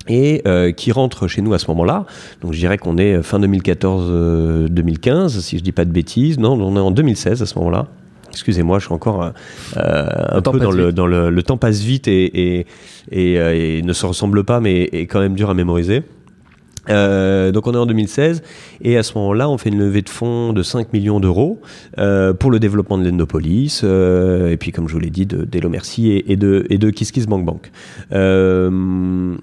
et 0.08 0.42
euh, 0.46 0.72
qui 0.72 0.92
rentre 0.92 1.28
chez 1.28 1.42
nous 1.42 1.54
à 1.54 1.58
ce 1.58 1.66
moment-là. 1.68 2.06
Donc 2.40 2.52
je 2.52 2.58
dirais 2.58 2.78
qu'on 2.78 2.96
est 2.96 3.22
fin 3.22 3.38
2014-2015, 3.38 5.08
euh, 5.10 5.28
si 5.28 5.58
je 5.58 5.62
dis 5.62 5.72
pas 5.72 5.84
de 5.84 5.92
bêtises. 5.92 6.38
Non, 6.38 6.52
on 6.52 6.76
est 6.76 6.80
en 6.80 6.90
2016 6.90 7.42
à 7.42 7.46
ce 7.46 7.58
moment-là. 7.58 7.86
Excusez-moi, 8.30 8.78
je 8.78 8.84
suis 8.86 8.94
encore 8.94 9.32
euh, 9.76 10.06
un 10.30 10.42
peu 10.42 10.58
dans, 10.58 10.70
le, 10.70 10.92
dans 10.92 11.06
le, 11.06 11.30
le, 11.30 11.42
temps 11.42 11.56
passe 11.56 11.80
vite 11.80 12.08
et, 12.08 12.58
et, 12.60 12.66
et, 13.10 13.82
ne 13.82 13.92
se 13.92 14.04
ressemble 14.04 14.44
pas, 14.44 14.60
mais 14.60 14.82
est 14.92 15.06
quand 15.06 15.20
même 15.20 15.34
dur 15.34 15.48
à 15.48 15.54
mémoriser. 15.54 16.02
donc 16.88 17.66
on 17.66 17.72
est 17.72 17.78
en 17.78 17.86
2016 17.86 18.42
et 18.82 18.98
à 18.98 19.02
ce 19.02 19.14
moment-là 19.14 19.48
on 19.48 19.56
fait 19.56 19.70
une 19.70 19.78
levée 19.78 20.02
de 20.02 20.08
fonds 20.08 20.52
de 20.52 20.62
5 20.62 20.92
millions 20.92 21.20
d'euros 21.20 21.60
pour 22.38 22.50
le 22.50 22.58
développement 22.58 22.98
de 22.98 23.08
l'Endopolis 23.08 23.82
et 23.82 24.56
puis 24.58 24.72
comme 24.72 24.88
je 24.88 24.92
vous 24.92 25.00
l'ai 25.00 25.10
dit 25.10 25.26
d'Elo 25.26 25.70
Merci 25.70 26.10
et, 26.10 26.32
et, 26.32 26.36
de, 26.36 26.66
et 26.68 26.76
de 26.76 26.90
KissKissBankBank. 26.90 27.70
Bank. 28.10 29.40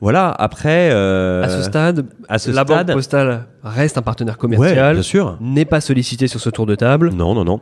Voilà, 0.00 0.30
après. 0.30 0.90
Euh, 0.92 1.42
à 1.42 1.48
ce 1.48 1.62
stade, 1.62 2.06
à 2.28 2.38
ce 2.38 2.50
la 2.50 2.64
Banque 2.64 2.92
Postale 2.92 3.46
reste 3.62 3.98
un 3.98 4.02
partenaire 4.02 4.38
commercial. 4.38 4.94
bien 4.94 5.02
sûr. 5.02 5.36
N'est 5.40 5.66
pas 5.66 5.80
sollicité 5.80 6.26
sur 6.26 6.40
ce 6.40 6.48
tour 6.50 6.66
de 6.66 6.74
table. 6.74 7.10
Non, 7.10 7.34
non, 7.34 7.44
non. 7.44 7.60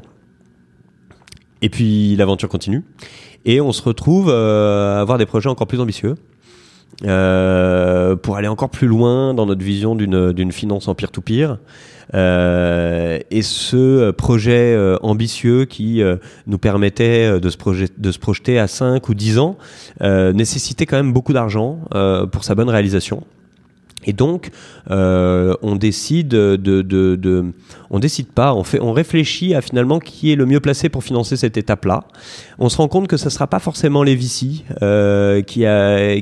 Et 1.62 1.68
puis 1.68 2.14
l'aventure 2.16 2.48
continue. 2.48 2.84
Et 3.44 3.60
on 3.60 3.72
se 3.72 3.82
retrouve 3.82 4.30
euh, 4.30 4.96
à 4.98 5.00
avoir 5.00 5.18
des 5.18 5.26
projets 5.26 5.48
encore 5.48 5.66
plus 5.66 5.80
ambitieux. 5.80 6.14
Euh, 7.04 8.16
pour 8.16 8.36
aller 8.36 8.48
encore 8.48 8.70
plus 8.70 8.88
loin 8.88 9.32
dans 9.32 9.46
notre 9.46 9.62
vision 9.62 9.94
d'une 9.94 10.52
finance 10.52 10.88
en 10.88 10.94
peer-to-peer. 10.94 11.58
Euh, 12.14 13.18
et 13.30 13.42
ce 13.42 14.10
projet 14.12 14.74
euh, 14.74 14.96
ambitieux 15.02 15.66
qui 15.66 16.02
nous 16.46 16.58
permettait 16.58 17.38
de 17.38 17.50
se, 17.50 17.58
de 17.98 18.12
se 18.12 18.18
projeter 18.18 18.58
à 18.58 18.66
5 18.66 19.08
ou 19.08 19.14
10 19.14 19.38
ans 19.38 19.56
nécessitait 20.00 20.86
quand 20.86 20.96
même 20.96 21.12
beaucoup 21.12 21.32
d'argent 21.32 21.80
pour 22.32 22.44
sa 22.44 22.54
bonne 22.54 22.70
réalisation. 22.70 23.22
Et 24.04 24.12
donc, 24.12 24.50
on 24.88 25.76
décide 25.76 26.28
de, 26.28 26.56
de, 26.56 26.82
de, 26.82 27.44
on 27.90 27.98
décide 27.98 28.26
pas, 28.28 28.54
on 28.54 28.64
fait, 28.64 28.80
on 28.80 28.92
réfléchit 28.92 29.54
à 29.54 29.62
finalement 29.62 29.98
qui 29.98 30.30
est 30.30 30.36
le 30.36 30.46
mieux 30.46 30.60
placé 30.60 30.88
pour 30.88 31.02
financer 31.02 31.36
cette 31.36 31.56
étape-là. 31.56 32.04
On 32.58 32.68
se 32.68 32.76
rend 32.76 32.88
compte 32.88 33.08
que 33.08 33.16
ce 33.16 33.30
sera 33.30 33.46
pas 33.46 33.60
forcément 33.60 34.02
les 34.02 34.14
VC 34.14 34.64
euh, 34.82 35.42
qui, 35.42 35.64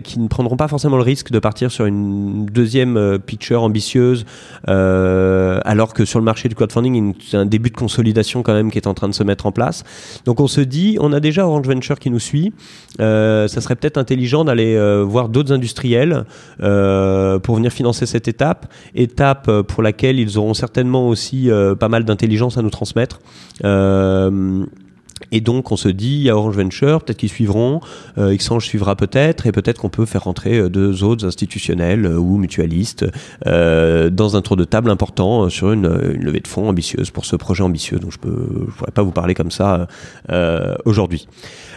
qui 0.02 0.20
ne 0.20 0.28
prendront 0.28 0.56
pas 0.56 0.68
forcément 0.68 0.96
le 0.96 1.02
risque 1.02 1.30
de 1.30 1.38
partir 1.38 1.70
sur 1.70 1.86
une 1.86 2.46
deuxième 2.46 2.96
euh, 2.96 3.18
picture 3.18 3.62
ambitieuse, 3.62 4.24
euh, 4.68 5.60
alors 5.64 5.92
que 5.92 6.04
sur 6.04 6.18
le 6.18 6.24
marché 6.24 6.48
du 6.48 6.54
crowdfunding, 6.54 7.14
c'est 7.20 7.36
un 7.36 7.46
début 7.46 7.70
de 7.70 7.76
consolidation 7.76 8.42
quand 8.42 8.54
même 8.54 8.70
qui 8.70 8.78
est 8.78 8.86
en 8.86 8.94
train 8.94 9.08
de 9.08 9.14
se 9.14 9.24
mettre 9.24 9.46
en 9.46 9.52
place. 9.52 9.82
Donc 10.24 10.40
on 10.40 10.46
se 10.46 10.60
dit, 10.60 10.98
on 11.00 11.12
a 11.12 11.20
déjà 11.20 11.46
Orange 11.46 11.66
Venture 11.66 11.98
qui 11.98 12.10
nous 12.10 12.20
suit, 12.20 12.52
ça 12.98 13.48
serait 13.48 13.76
peut-être 13.76 13.98
intelligent 13.98 14.44
d'aller 14.44 14.76
voir 15.04 15.28
d'autres 15.28 15.52
industriels 15.52 16.24
pour 16.58 17.56
venir 17.56 17.72
financer 17.72 18.06
cette 18.06 18.28
étape, 18.28 18.72
étape 18.94 19.50
pour 19.62 19.82
laquelle 19.82 20.18
ils 20.18 20.38
auront 20.38 20.54
certainement 20.54 21.08
aussi 21.08 21.50
pas 21.78 21.88
mal 21.88 22.04
d'intelligence 22.04 22.58
à 22.58 22.62
nous 22.62 22.70
transmettre. 22.70 23.20
Euh, 23.64 24.64
et 25.32 25.40
donc 25.40 25.72
on 25.72 25.76
se 25.76 25.88
dit, 25.88 26.16
il 26.16 26.22
y 26.22 26.30
a 26.30 26.36
Orange 26.36 26.56
Venture, 26.56 27.02
peut-être 27.02 27.18
qu'ils 27.18 27.28
suivront, 27.28 27.80
euh, 28.18 28.34
Xange 28.36 28.66
suivra 28.66 28.96
peut-être, 28.96 29.46
et 29.46 29.52
peut-être 29.52 29.80
qu'on 29.80 29.88
peut 29.88 30.06
faire 30.06 30.24
rentrer 30.24 30.68
deux 30.68 31.04
autres 31.04 31.26
institutionnels 31.26 32.06
ou 32.06 32.36
mutualistes 32.36 33.04
dans 33.44 34.36
un 34.36 34.42
tour 34.42 34.56
de 34.56 34.64
table 34.64 34.90
important 34.90 35.48
sur 35.48 35.72
une, 35.72 35.86
levée 35.86 36.40
de 36.40 36.48
fonds 36.48 36.68
ambitieuse 36.68 37.10
pour 37.10 37.24
ce 37.24 37.36
projet 37.36 37.62
ambitieux 37.62 37.98
dont 37.98 38.10
je 38.10 38.18
ne 38.28 38.66
pourrais 38.66 38.92
pas 38.92 39.02
vous 39.02 39.12
parler 39.12 39.34
comme 39.34 39.50
ça 39.50 39.88
aujourd'hui. 40.84 41.26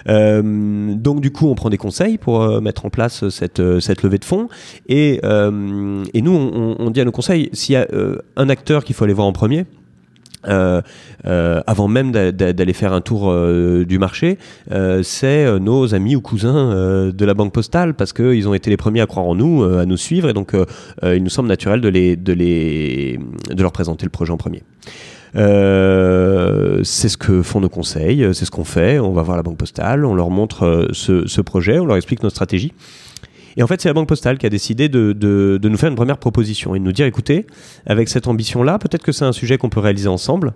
Euh, 0.08 0.94
donc 0.96 1.22
du 1.22 1.32
coup, 1.32 1.48
on 1.48 1.56
prend 1.56 1.70
des 1.70 1.78
conseils 1.78 2.18
pour 2.18 2.42
euh, 2.42 2.62
mettre 2.62 2.86
en 2.86 2.90
place 2.90 3.30
cette, 3.30 3.60
euh, 3.60 3.80
cette 3.80 4.04
levée 4.04 4.18
de 4.18 4.26
fonds. 4.26 4.48
Et, 4.88 5.16
et 5.18 6.22
nous, 6.22 6.32
on, 6.32 6.76
on, 6.80 6.90
dit 6.90 7.02
à 7.02 7.06
nos 7.06 7.12
conseils, 7.12 7.50
s'il 7.54 7.74
y 7.74 7.78
a 7.78 7.88
un 8.36 8.50
acteur 8.50 8.84
qu'il 8.84 8.96
faut 8.96 9.04
aller 9.04 9.14
voir 9.14 9.28
en 9.28 9.34
premier, 9.34 9.66
euh, 10.48 10.82
euh, 11.26 11.62
avant 11.68 11.90
même 11.90 12.12
d'aller 12.12 12.74
faire 12.74 12.94
un 12.94 13.02
tour 13.02 13.30
euh, 13.30 13.86
du 13.86 14.00
marché, 14.00 14.38
c'est 15.04 15.60
nos 15.60 15.94
amis 15.94 16.16
ou 16.16 16.22
cousins 16.22 17.12
de 17.12 17.26
la 17.26 17.34
banque 17.34 17.54
postale 17.54 17.94
parce 17.94 18.14
qu'ils 18.14 18.48
ont 18.48 18.54
été 18.54 18.70
les 18.70 18.78
premiers 18.78 19.02
à 19.02 19.06
croire 19.06 19.26
en 19.26 19.36
nous, 19.36 19.64
à 19.64 19.86
nous 19.86 19.98
suivre 19.98 20.30
et 20.30 20.34
donc 20.34 20.56
il 21.04 21.24
nous 21.24 21.30
semble 21.30 21.50
naturel 21.50 21.82
de, 21.82 21.90
les, 21.90 22.16
de, 22.16 23.62
leur 23.62 23.72
présenter 23.72 24.06
le 24.06 24.12
projet 24.12 24.32
en 24.32 24.38
premier. 24.38 24.64
c'est 25.34 27.10
ce 27.10 27.18
que 27.18 27.42
font 27.42 27.60
nos 27.60 27.70
conseils, 27.70 28.28
c'est 28.34 28.46
ce 28.46 28.52
qu'on 28.52 28.64
fait. 28.64 29.00
On 29.00 29.12
va 29.12 29.22
voir 29.22 29.38
la 29.38 29.44
banque 29.44 29.58
postale, 29.58 30.06
on 30.06 30.16
leur 30.16 30.30
montre 30.30 30.88
ce, 30.94 31.28
ce 31.28 31.42
projet, 31.42 31.80
on 31.80 31.86
leur 31.86 31.98
explique 31.98 32.24
nos 32.24 32.30
stratégies. 32.30 32.74
Et 33.60 33.64
en 33.64 33.68
fait, 33.68 33.82
c'est 33.82 33.90
la 33.90 33.94
Banque 33.94 34.08
Postale 34.08 34.38
qui 34.38 34.46
a 34.46 34.50
décidé 34.50 34.88
de, 34.88 35.60
nous 35.62 35.78
faire 35.78 35.90
une 35.90 35.98
première 35.98 36.18
proposition 36.18 36.76
et 36.76 36.80
de 36.80 36.84
nous 36.86 36.94
dire, 36.94 37.06
écoutez, 37.06 37.46
avec 37.86 38.08
cette 38.08 38.26
ambition-là, 38.28 38.80
peut-être 38.80 39.04
que 39.04 39.12
c'est 39.12 39.26
un 39.26 39.34
sujet 39.34 39.58
qu'on 39.58 39.68
peut 39.68 39.82
réaliser 39.82 40.08
ensemble. 40.08 40.54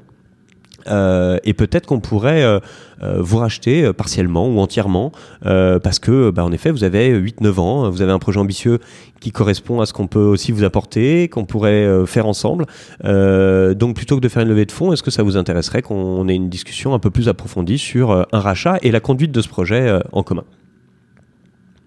Euh, 0.88 1.38
et 1.44 1.54
peut-être 1.54 1.86
qu'on 1.86 2.00
pourrait 2.00 2.44
euh, 2.44 2.60
euh, 3.02 3.18
vous 3.20 3.38
racheter 3.38 3.92
partiellement 3.94 4.48
ou 4.48 4.60
entièrement 4.60 5.12
parce 5.42 6.00
que, 6.00 6.30
bah, 6.30 6.46
en 6.46 6.54
effet, 6.54 6.72
vous 6.72 6.86
avez 6.86 7.14
8-9 7.14 7.60
ans, 7.60 7.90
vous 7.90 8.02
avez 8.02 8.14
un 8.14 8.20
projet 8.20 8.40
ambitieux 8.40 8.80
qui 9.20 9.34
correspond 9.34 9.82
à 9.82 9.86
ce 9.86 9.92
qu'on 9.92 10.08
peut 10.08 10.20
aussi 10.20 10.54
vous 10.54 10.64
apporter, 10.64 11.28
qu'on 11.28 11.44
pourrait 11.44 12.06
faire 12.06 12.26
ensemble. 12.26 12.68
donc, 13.04 13.98
plutôt 13.98 14.16
que 14.16 14.22
de 14.22 14.30
faire 14.30 14.44
une 14.44 14.50
levée 14.50 14.66
de 14.66 14.72
fonds, 14.72 14.94
est-ce 14.94 15.04
que 15.04 15.12
ça 15.12 15.24
vous 15.24 15.36
intéresserait 15.36 15.82
qu'on 15.82 16.30
ait 16.30 16.36
une 16.36 16.50
discussion 16.50 16.94
un 16.94 17.00
peu 17.00 17.10
plus 17.10 17.28
approfondie 17.28 17.80
sur 17.80 18.12
un 18.14 18.40
rachat 18.40 18.78
et 18.82 18.92
la 18.92 19.02
conduite 19.02 19.34
de 19.34 19.42
ce 19.42 19.50
projet 19.50 20.00
en 20.14 20.24
commun? 20.24 20.46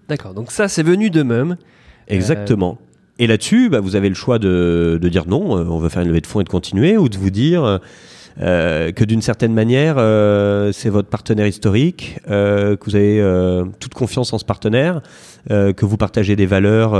D'accord, 0.07 0.33
donc 0.33 0.51
ça 0.51 0.67
c'est 0.67 0.83
venu 0.83 1.09
de 1.09 1.23
même. 1.23 1.57
Exactement. 2.07 2.77
Et 3.19 3.27
là-dessus, 3.27 3.69
bah, 3.69 3.79
vous 3.79 3.95
avez 3.95 4.09
le 4.09 4.15
choix 4.15 4.39
de, 4.39 4.99
de 5.01 5.09
dire 5.09 5.25
non, 5.27 5.57
euh, 5.57 5.65
on 5.65 5.79
veut 5.79 5.89
faire 5.89 6.03
une 6.03 6.09
levée 6.09 6.21
de 6.21 6.27
fonds 6.27 6.39
et 6.39 6.43
de 6.43 6.49
continuer, 6.49 6.97
ou 6.97 7.09
de 7.09 7.17
vous 7.17 7.31
dire 7.31 7.79
euh, 8.41 8.91
que 8.91 9.03
d'une 9.03 9.21
certaine 9.21 9.53
manière, 9.53 9.95
euh, 9.97 10.71
c'est 10.71 10.89
votre 10.89 11.09
partenaire 11.09 11.47
historique, 11.47 12.19
euh, 12.29 12.75
que 12.75 12.85
vous 12.85 12.95
avez 12.95 13.23
toute 13.79 13.93
confiance 13.93 14.33
en 14.33 14.37
ce 14.37 14.45
partenaire, 14.45 15.01
que 15.49 15.85
vous 15.85 15.97
partagez 15.97 16.35
des 16.35 16.45
valeurs 16.45 16.93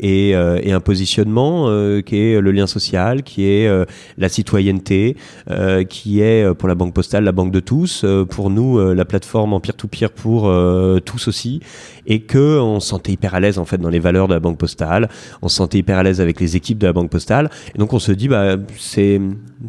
et, 0.00 0.30
et, 0.30 0.72
un 0.72 0.80
positionnement 0.80 1.66
qui 2.02 2.18
est 2.18 2.40
le 2.40 2.50
lien 2.50 2.66
social, 2.66 3.22
qui 3.22 3.46
est 3.46 3.70
la 4.18 4.28
citoyenneté, 4.28 5.16
qui 5.88 6.20
est 6.20 6.54
pour 6.54 6.68
la 6.68 6.74
Banque 6.74 6.92
Postale 6.92 7.24
la 7.24 7.32
banque 7.32 7.52
de 7.52 7.60
tous, 7.60 8.04
pour 8.30 8.50
nous 8.50 8.92
la 8.92 9.04
plateforme 9.04 9.52
en 9.52 9.60
peer-to-peer 9.60 10.10
pour 10.10 10.52
tous 11.04 11.28
aussi, 11.28 11.60
et 12.06 12.20
que 12.20 12.58
on 12.58 12.80
se 12.80 12.88
sentait 12.88 13.12
hyper 13.12 13.34
à 13.34 13.40
l'aise 13.40 13.58
en 13.58 13.64
fait 13.64 13.78
dans 13.78 13.90
les 13.90 14.00
valeurs 14.00 14.26
de 14.26 14.34
la 14.34 14.40
Banque 14.40 14.58
Postale, 14.58 15.08
on 15.40 15.48
se 15.48 15.56
sentait 15.56 15.78
hyper 15.78 15.98
à 15.98 16.02
l'aise 16.02 16.20
avec 16.20 16.40
les 16.40 16.56
équipes 16.56 16.78
de 16.78 16.86
la 16.86 16.92
Banque 16.92 17.10
Postale, 17.10 17.50
et 17.74 17.78
donc 17.78 17.92
on 17.92 18.00
se 18.00 18.12
dit 18.12 18.26
bah 18.26 18.56
c'est 18.76 19.20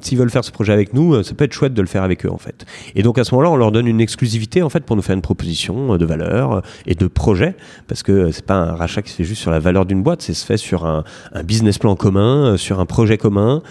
s'ils 0.02 0.18
veulent 0.18 0.32
faire 0.32 0.44
ce 0.44 0.52
projet 0.58 0.74
avec 0.74 0.94
nous, 0.94 1.22
ça 1.22 1.36
peut 1.36 1.44
être 1.44 1.54
chouette 1.54 1.76
de 1.76 1.82
le 1.82 1.88
faire 1.88 2.02
avec 2.02 2.26
eux 2.26 2.32
en 2.32 2.40
fait. 2.40 2.66
Et 2.96 3.04
donc 3.04 3.20
à 3.20 3.24
ce 3.24 3.36
moment-là, 3.36 3.52
on 3.52 3.58
leur 3.58 3.72
donne 3.72 3.86
une 3.86 4.02
exclusivité 4.02 4.64
en 4.64 4.70
fait 4.70 4.84
pour 4.84 4.96
nous 4.96 5.04
faire 5.04 5.16
une 5.16 5.22
proposition 5.22 5.96
de 5.98 6.06
valeur 6.06 6.64
et 6.88 6.96
de 6.96 7.06
projet, 7.06 7.56
parce 7.88 8.02
que 8.02 8.32
c'est 8.32 8.46
pas 8.46 8.56
un 8.56 8.74
rachat 8.74 9.04
qui 9.04 9.12
se 9.12 9.18
fait 9.18 9.24
juste 9.24 9.42
sur 9.42 9.52
la 9.52 9.60
valeur 9.60 9.86
d'une 9.86 10.02
boîte, 10.02 10.24
c'est 10.24 10.34
se 10.34 10.46
fait 10.46 10.58
sur 10.58 10.88
un, 10.88 11.04
un 11.32 11.44
business 11.44 11.78
plan 11.78 11.96
commun, 11.96 12.58
sur 12.58 12.80
un 12.80 12.88
projet 12.88 13.20
commun 13.20 13.62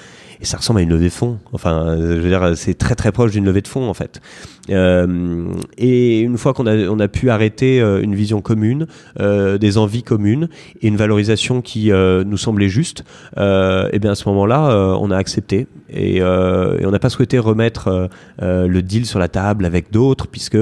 et 0.40 0.44
ça 0.44 0.58
ressemble 0.58 0.80
à 0.80 0.82
une 0.82 0.90
levée 0.90 1.08
de 1.08 1.12
fonds. 1.12 1.38
Enfin, 1.52 1.96
je 1.98 2.20
veux 2.20 2.28
dire, 2.28 2.56
c'est 2.56 2.74
très 2.74 2.94
très 2.94 3.12
proche 3.12 3.32
d'une 3.32 3.44
levée 3.44 3.62
de 3.62 3.68
fonds 3.68 3.88
en 3.88 3.94
fait. 3.94 4.20
Euh, 4.70 5.52
et 5.78 6.20
une 6.20 6.38
fois 6.38 6.52
qu'on 6.54 6.66
a, 6.66 7.08
pu 7.08 7.30
arrêter 7.30 7.80
euh, 7.80 8.02
une 8.02 8.14
vision 8.14 8.40
commune, 8.40 8.86
euh, 9.20 9.58
des 9.58 9.78
envies 9.78 10.02
communes 10.02 10.48
et 10.82 10.88
une 10.88 10.96
valorisation 10.96 11.62
qui 11.62 11.90
nous 11.90 12.36
semblait 12.36 12.68
juste, 12.68 13.04
et 13.36 13.88
eh 13.92 13.98
bien 13.98 14.12
à 14.12 14.14
ce 14.14 14.28
moment-là, 14.28 14.96
on 15.00 15.10
a 15.10 15.16
accepté 15.16 15.66
et, 15.90 16.22
on 16.22 16.90
n'a 16.90 16.98
pas 16.98 17.10
souhaité 17.10 17.38
remettre 17.38 18.08
le 18.40 18.80
deal 18.80 19.06
sur 19.06 19.18
la 19.18 19.28
table 19.28 19.64
avec 19.64 19.90
d'autres 19.90 20.26
puisque 20.26 20.58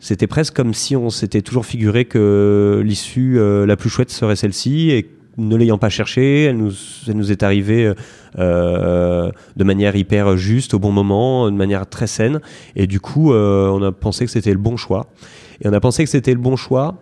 c'était 0.00 0.26
presque 0.26 0.54
comme 0.54 0.74
si 0.74 0.96
on 0.96 1.10
s'était 1.10 1.42
toujours 1.42 1.66
figuré 1.66 2.04
que 2.04 2.82
l'issue 2.84 3.38
la 3.66 3.76
plus 3.76 3.90
chouette 3.90 4.10
serait 4.10 4.36
celle-ci 4.36 5.04
ne 5.36 5.56
l'ayant 5.56 5.78
pas 5.78 5.88
cherché, 5.88 6.44
elle 6.44 6.56
nous, 6.56 6.72
elle 7.08 7.30
est 7.30 7.42
arrivée 7.42 7.92
euh, 8.38 9.30
de 9.56 9.64
manière 9.64 9.96
hyper 9.96 10.36
juste, 10.36 10.74
au 10.74 10.78
bon 10.78 10.92
moment, 10.92 11.50
de 11.50 11.56
manière 11.56 11.86
très 11.86 12.06
saine. 12.06 12.40
Et 12.76 12.86
du 12.86 13.00
coup, 13.00 13.32
euh, 13.32 13.68
on 13.68 13.82
a 13.82 13.92
pensé 13.92 14.24
que 14.24 14.30
c'était 14.30 14.52
le 14.52 14.58
bon 14.58 14.76
choix. 14.76 15.06
Et 15.60 15.68
on 15.68 15.72
a 15.72 15.80
pensé 15.80 16.04
que 16.04 16.10
c'était 16.10 16.32
le 16.32 16.40
bon 16.40 16.56
choix 16.56 16.96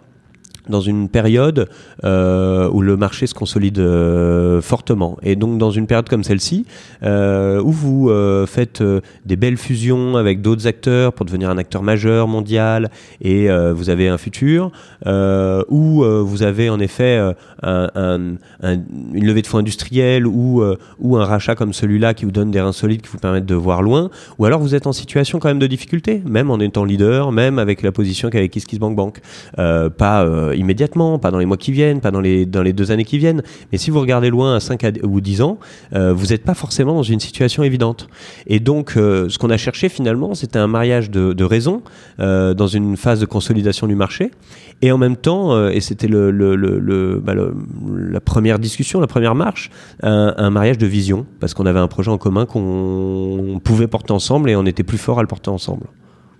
dans 0.68 0.80
une 0.80 1.08
période 1.08 1.68
euh, 2.04 2.68
où 2.70 2.82
le 2.82 2.96
marché 2.96 3.26
se 3.26 3.34
consolide 3.34 3.78
euh, 3.78 4.60
fortement. 4.60 5.18
Et 5.22 5.36
donc 5.36 5.58
dans 5.58 5.70
une 5.70 5.86
période 5.86 6.08
comme 6.08 6.24
celle-ci, 6.24 6.66
euh, 7.02 7.60
où 7.60 7.72
vous 7.72 8.10
faites 8.46 8.82
des 9.24 9.36
belles 9.36 9.56
fusions 9.56 10.16
avec 10.16 10.40
d'autres 10.40 10.66
acteurs 10.66 11.12
pour 11.12 11.26
devenir 11.26 11.50
un 11.50 11.58
acteur 11.58 11.82
majeur 11.82 12.28
mondial 12.28 12.90
et 13.20 13.48
vous 13.72 13.90
avez 13.90 14.08
un 14.08 14.18
futur, 14.18 14.70
où 15.06 16.04
vous 16.04 16.42
avez 16.42 16.70
en 16.70 16.80
effet 16.80 17.16
un, 17.62 17.88
un, 17.94 18.34
un, 18.62 18.72
une 19.12 19.26
levée 19.26 19.42
de 19.42 19.46
fonds 19.46 19.58
industrielle 19.58 20.26
ou, 20.26 20.62
ou 20.98 21.16
un 21.16 21.24
rachat 21.24 21.54
comme 21.54 21.72
celui-là 21.72 22.14
qui 22.14 22.24
vous 22.24 22.30
donne 22.30 22.50
des 22.50 22.60
reins 22.60 22.72
solides 22.72 23.02
qui 23.02 23.08
vous 23.08 23.18
permettent 23.18 23.46
de 23.46 23.54
voir 23.54 23.82
loin, 23.82 24.10
ou 24.38 24.44
alors 24.44 24.60
vous 24.60 24.74
êtes 24.74 24.86
en 24.86 24.92
situation 24.92 25.38
quand 25.38 25.48
même 25.48 25.58
de 25.58 25.66
difficulté, 25.66 26.22
même 26.26 26.50
en 26.50 26.58
étant 26.58 26.84
leader, 26.84 27.32
même 27.32 27.58
avec 27.58 27.82
la 27.82 27.92
position 27.92 28.30
qu'avec 28.30 28.50
KissKissBankBank. 28.50 29.20
Bank. 29.56 29.92
pas 29.96 30.51
euh, 30.52 30.56
immédiatement, 30.56 31.18
pas 31.18 31.30
dans 31.30 31.38
les 31.38 31.46
mois 31.46 31.56
qui 31.56 31.72
viennent, 31.72 32.00
pas 32.00 32.10
dans 32.10 32.20
les, 32.20 32.46
dans 32.46 32.62
les 32.62 32.72
deux 32.72 32.90
années 32.90 33.04
qui 33.04 33.18
viennent. 33.18 33.42
Mais 33.70 33.78
si 33.78 33.90
vous 33.90 34.00
regardez 34.00 34.30
loin 34.30 34.56
à 34.56 34.60
5 34.60 35.00
ou 35.02 35.20
10 35.20 35.42
ans, 35.42 35.58
euh, 35.94 36.12
vous 36.12 36.26
n'êtes 36.26 36.44
pas 36.44 36.54
forcément 36.54 36.94
dans 36.94 37.02
une 37.02 37.20
situation 37.20 37.62
évidente. 37.62 38.08
Et 38.46 38.60
donc, 38.60 38.94
euh, 38.96 39.28
ce 39.28 39.38
qu'on 39.38 39.50
a 39.50 39.56
cherché 39.56 39.88
finalement, 39.88 40.34
c'était 40.34 40.58
un 40.58 40.66
mariage 40.66 41.10
de, 41.10 41.42
raisons 41.42 41.82
dans 42.18 42.66
une 42.68 42.96
phase 42.96 43.18
de 43.18 43.26
consolidation 43.26 43.88
du 43.88 43.96
marché. 43.96 44.30
Et 44.80 44.92
en 44.92 44.98
même 44.98 45.16
temps, 45.16 45.68
et 45.68 45.80
c'était 45.80 46.06
le, 46.06 46.30
le, 46.30 46.54
le, 46.54 47.20
bah, 47.20 47.34
la 47.34 48.20
première 48.20 48.58
discussion, 48.60 49.00
la 49.00 49.08
première 49.08 49.34
marche, 49.34 49.70
un, 50.02 50.34
un 50.36 50.50
mariage 50.50 50.78
de 50.78 50.86
vision, 50.86 51.26
parce 51.40 51.52
qu'on 51.52 51.66
avait 51.66 51.80
un 51.80 51.88
projet 51.88 52.10
en 52.10 52.18
commun 52.18 52.46
qu'on 52.46 53.60
pouvait 53.62 53.88
porter 53.88 54.12
ensemble 54.12 54.50
et 54.50 54.56
on 54.56 54.66
était 54.66 54.84
plus 54.84 54.98
fort 54.98 55.18
à 55.18 55.22
le 55.22 55.28
porter 55.28 55.50
ensemble. 55.50 55.86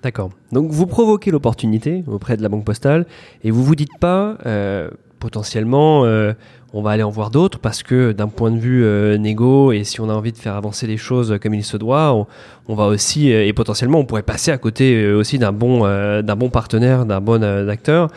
D'accord. 0.03 0.31
Donc 0.51 0.71
vous 0.71 0.87
provoquez 0.87 1.31
l'opportunité 1.31 2.03
auprès 2.07 2.37
de 2.37 2.43
la 2.43 2.49
banque 2.49 2.65
postale 2.65 3.07
et 3.45 3.51
vous 3.51 3.63
vous 3.63 3.77
dites 3.77 3.99
pas 4.01 4.37
euh, 4.47 4.91
potentiellement 5.21 6.05
euh, 6.05 6.33
on 6.75 6.83
va 6.83 6.93
aller 6.93 7.03
en 7.03 7.11
voir 7.11 7.31
d'autres 7.31 7.59
parce 7.59 7.83
que 7.83 8.13
d'un 8.13 8.29
point 8.29 8.51
de 8.51 8.59
vue 8.59 8.85
euh, 8.85 9.19
négo 9.19 9.73
et 9.73 9.85
si 9.85 10.01
on 10.01 10.09
a 10.09 10.15
envie 10.15 10.33
de 10.33 10.39
faire 10.39 10.55
avancer 10.55 10.87
les 10.87 10.97
choses 10.97 11.39
comme 11.43 11.55
il 11.55 11.65
se 11.65 11.77
doit, 11.77 12.27
on, 12.67 12.75
va 12.75 12.87
aussi 12.87 13.33
euh, 13.33 13.47
et 13.47 13.53
potentiellement 13.53 13.99
on 13.99 14.05
pourrait 14.05 14.23
passer 14.23 14.51
à 14.51 14.59
côté 14.59 14.95
euh, 14.95 15.19
aussi 15.19 15.39
d'un 15.39 15.53
bon 15.53 15.83
d'un 15.83 16.37
bon 16.37 16.49
partenaire, 16.49 17.05
d'un 17.05 17.21
bon 17.21 17.43
acteur. 17.69 18.09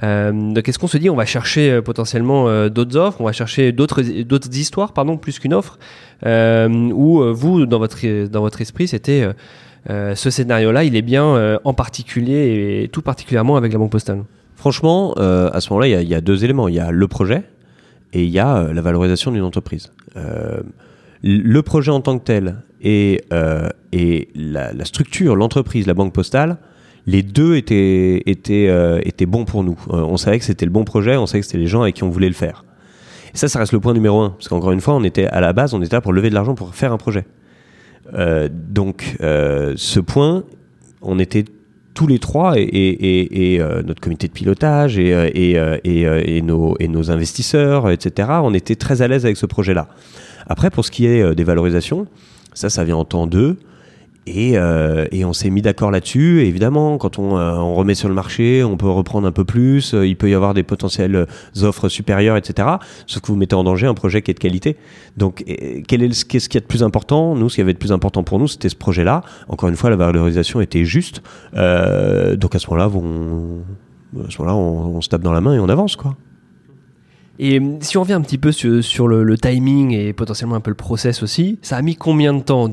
donc 0.00 0.68
est-ce 0.68 0.78
qu'on 0.78 0.86
se 0.86 0.98
dit 0.98 1.10
on 1.10 1.16
va 1.16 1.26
chercher 1.26 1.80
potentiellement 1.82 2.68
d'autres 2.68 2.96
offres, 2.96 3.20
on 3.20 3.24
va 3.24 3.32
chercher 3.32 3.72
d'autres 3.72 4.02
d'autres 4.22 4.56
histoires 4.56 4.92
pardon 4.92 5.16
plus 5.16 5.38
qu'une 5.38 5.54
offre? 5.54 5.78
Ou 6.24 7.22
vous 7.32 7.66
dans 7.66 7.78
votre 7.78 8.26
dans 8.28 8.40
votre 8.40 8.60
esprit 8.60 8.88
c'était 8.88 9.22
euh, 9.22 9.32
ce 9.88 10.30
scénario-là, 10.30 10.84
il 10.84 10.96
est 10.96 11.02
bien 11.02 11.24
euh, 11.24 11.58
en 11.64 11.74
particulier 11.74 12.82
et 12.84 12.88
tout 12.88 13.02
particulièrement 13.02 13.56
avec 13.56 13.72
la 13.72 13.78
Banque 13.78 13.92
Postale 13.92 14.24
Franchement, 14.56 15.14
euh, 15.18 15.50
à 15.52 15.60
ce 15.60 15.70
moment-là, 15.70 16.00
il 16.00 16.08
y, 16.08 16.14
a 16.14 16.20
deux 16.20 16.44
éléments. 16.44 16.68
Il 16.68 16.74
y 16.74 16.80
a 16.80 16.90
le 16.90 17.08
projet 17.08 17.42
et 18.14 18.24
il 18.24 18.30
y 18.30 18.38
a 18.38 18.72
la 18.72 18.80
valorisation 18.80 19.30
d'une 19.30 19.42
entreprise. 19.42 19.92
le 21.22 21.62
projet 21.62 21.90
en 21.90 22.00
tant 22.00 22.18
que 22.18 22.24
tel 22.24 22.56
et, 22.80 23.20
la, 24.34 24.84
structure, 24.84 25.36
l'entreprise, 25.36 25.86
la 25.86 25.94
Banque 25.94 26.14
Postale, 26.14 26.56
les 27.06 27.22
deux 27.22 27.56
étaient 27.56 29.26
bons 29.26 29.44
pour 29.44 29.64
nous. 29.64 29.76
on 29.88 30.16
savait 30.16 30.38
que 30.38 30.44
c'était 30.46 30.64
le 30.64 30.72
bon 30.72 30.84
projet, 30.84 31.16
on 31.16 31.26
savait 31.26 31.40
que 31.40 31.46
c'était 31.46 31.58
les 31.58 31.66
gens 31.66 31.82
avec 31.82 31.96
qui 31.96 32.04
on 32.04 32.10
voulait 32.10 32.28
le 32.28 32.34
faire. 32.34 32.64
Et 33.34 33.36
ça, 33.36 33.48
ça 33.48 33.58
reste 33.58 33.72
le 33.72 33.80
point 33.80 33.92
numéro 33.92 34.20
un. 34.20 34.30
Parce 34.30 34.48
qu'encore 34.48 34.72
une 34.72 34.80
fois, 34.80 34.94
on 34.94 35.02
était 35.02 35.26
à 35.26 35.40
la 35.40 35.52
base, 35.52 35.74
on 35.74 35.82
était 35.82 35.96
là 35.96 36.00
pour 36.00 36.12
lever 36.12 36.30
de 36.30 36.34
l'argent 36.34 36.54
pour 36.54 36.74
faire 36.74 36.92
un 36.92 36.98
projet. 36.98 37.26
Euh, 38.12 38.48
donc, 38.52 39.16
euh, 39.20 39.74
ce 39.76 40.00
point, 40.00 40.44
on 41.02 41.18
était 41.18 41.44
tous 41.94 42.06
les 42.06 42.18
trois 42.18 42.54
et, 42.56 43.58
euh, 43.60 43.82
notre 43.82 44.00
comité 44.00 44.26
de 44.26 44.32
pilotage 44.32 44.98
et, 44.98 46.42
nos, 46.42 46.76
et 46.80 46.88
nos 46.88 47.10
investisseurs, 47.10 47.90
etc., 47.90 48.28
on 48.42 48.52
était 48.52 48.74
très 48.74 49.00
à 49.00 49.08
l'aise 49.08 49.24
avec 49.24 49.36
ce 49.36 49.46
projet-là. 49.46 49.88
Après, 50.46 50.70
pour 50.70 50.84
ce 50.84 50.90
qui 50.90 51.06
est 51.06 51.34
des 51.34 51.44
valorisations, 51.44 52.06
ça, 52.52 52.68
ça 52.68 52.84
vient 52.84 52.96
en 52.96 53.04
temps 53.04 53.26
d'eux. 53.26 53.56
Et, 54.26 54.56
euh, 54.56 55.06
et, 55.12 55.24
on 55.24 55.32
s'est 55.32 55.50
mis 55.50 55.60
d'accord 55.60 55.90
là-dessus. 55.90 56.42
Évidemment, 56.42 56.96
quand 56.96 57.18
on, 57.18 57.36
euh, 57.36 57.56
on, 57.56 57.74
remet 57.74 57.94
sur 57.94 58.08
le 58.08 58.14
marché, 58.14 58.64
on 58.64 58.76
peut 58.76 58.88
reprendre 58.88 59.26
un 59.26 59.32
peu 59.32 59.44
plus. 59.44 59.92
Euh, 59.92 60.06
il 60.06 60.16
peut 60.16 60.30
y 60.30 60.34
avoir 60.34 60.54
des 60.54 60.62
potentielles 60.62 61.26
offres 61.62 61.88
supérieures, 61.88 62.36
etc. 62.36 62.68
Sauf 63.06 63.22
que 63.22 63.26
vous 63.28 63.36
mettez 63.36 63.54
en 63.54 63.64
danger 63.64 63.86
un 63.86 63.94
projet 63.94 64.22
qui 64.22 64.30
est 64.30 64.34
de 64.34 64.38
qualité. 64.38 64.76
Donc, 65.16 65.44
est 65.46 65.82
qu'est-ce 65.86 66.24
qu'il 66.24 66.54
y 66.54 66.56
a 66.56 66.60
de 66.60 66.66
plus 66.66 66.82
important? 66.82 67.34
Nous, 67.34 67.50
ce 67.50 67.56
qui 67.56 67.60
avait 67.60 67.74
de 67.74 67.78
plus 67.78 67.92
important 67.92 68.22
pour 68.22 68.38
nous, 68.38 68.48
c'était 68.48 68.70
ce 68.70 68.76
projet-là. 68.76 69.22
Encore 69.48 69.68
une 69.68 69.76
fois, 69.76 69.90
la 69.90 69.96
valorisation 69.96 70.60
était 70.60 70.84
juste. 70.84 71.22
donc 71.52 72.54
à 72.54 72.58
ce 72.58 72.70
moment-là, 72.70 72.90
on, 72.94 73.62
moment-là, 74.12 74.54
on, 74.54 74.96
on 74.96 75.00
se 75.00 75.08
tape 75.08 75.22
dans 75.22 75.32
la 75.32 75.40
main 75.42 75.54
et 75.54 75.58
on 75.58 75.68
avance, 75.68 75.96
quoi. 75.96 76.16
Et 77.38 77.60
si 77.80 77.98
on 77.98 78.02
revient 78.02 78.12
un 78.12 78.20
petit 78.20 78.38
peu 78.38 78.52
sur, 78.52 79.08
le, 79.08 79.38
timing 79.38 79.92
et 79.92 80.12
potentiellement 80.12 80.54
un 80.54 80.60
peu 80.60 80.70
le 80.70 80.76
process 80.76 81.22
aussi, 81.22 81.58
ça 81.62 81.76
a 81.76 81.82
mis 81.82 81.96
combien 81.96 82.32
de 82.32 82.42
temps 82.42 82.68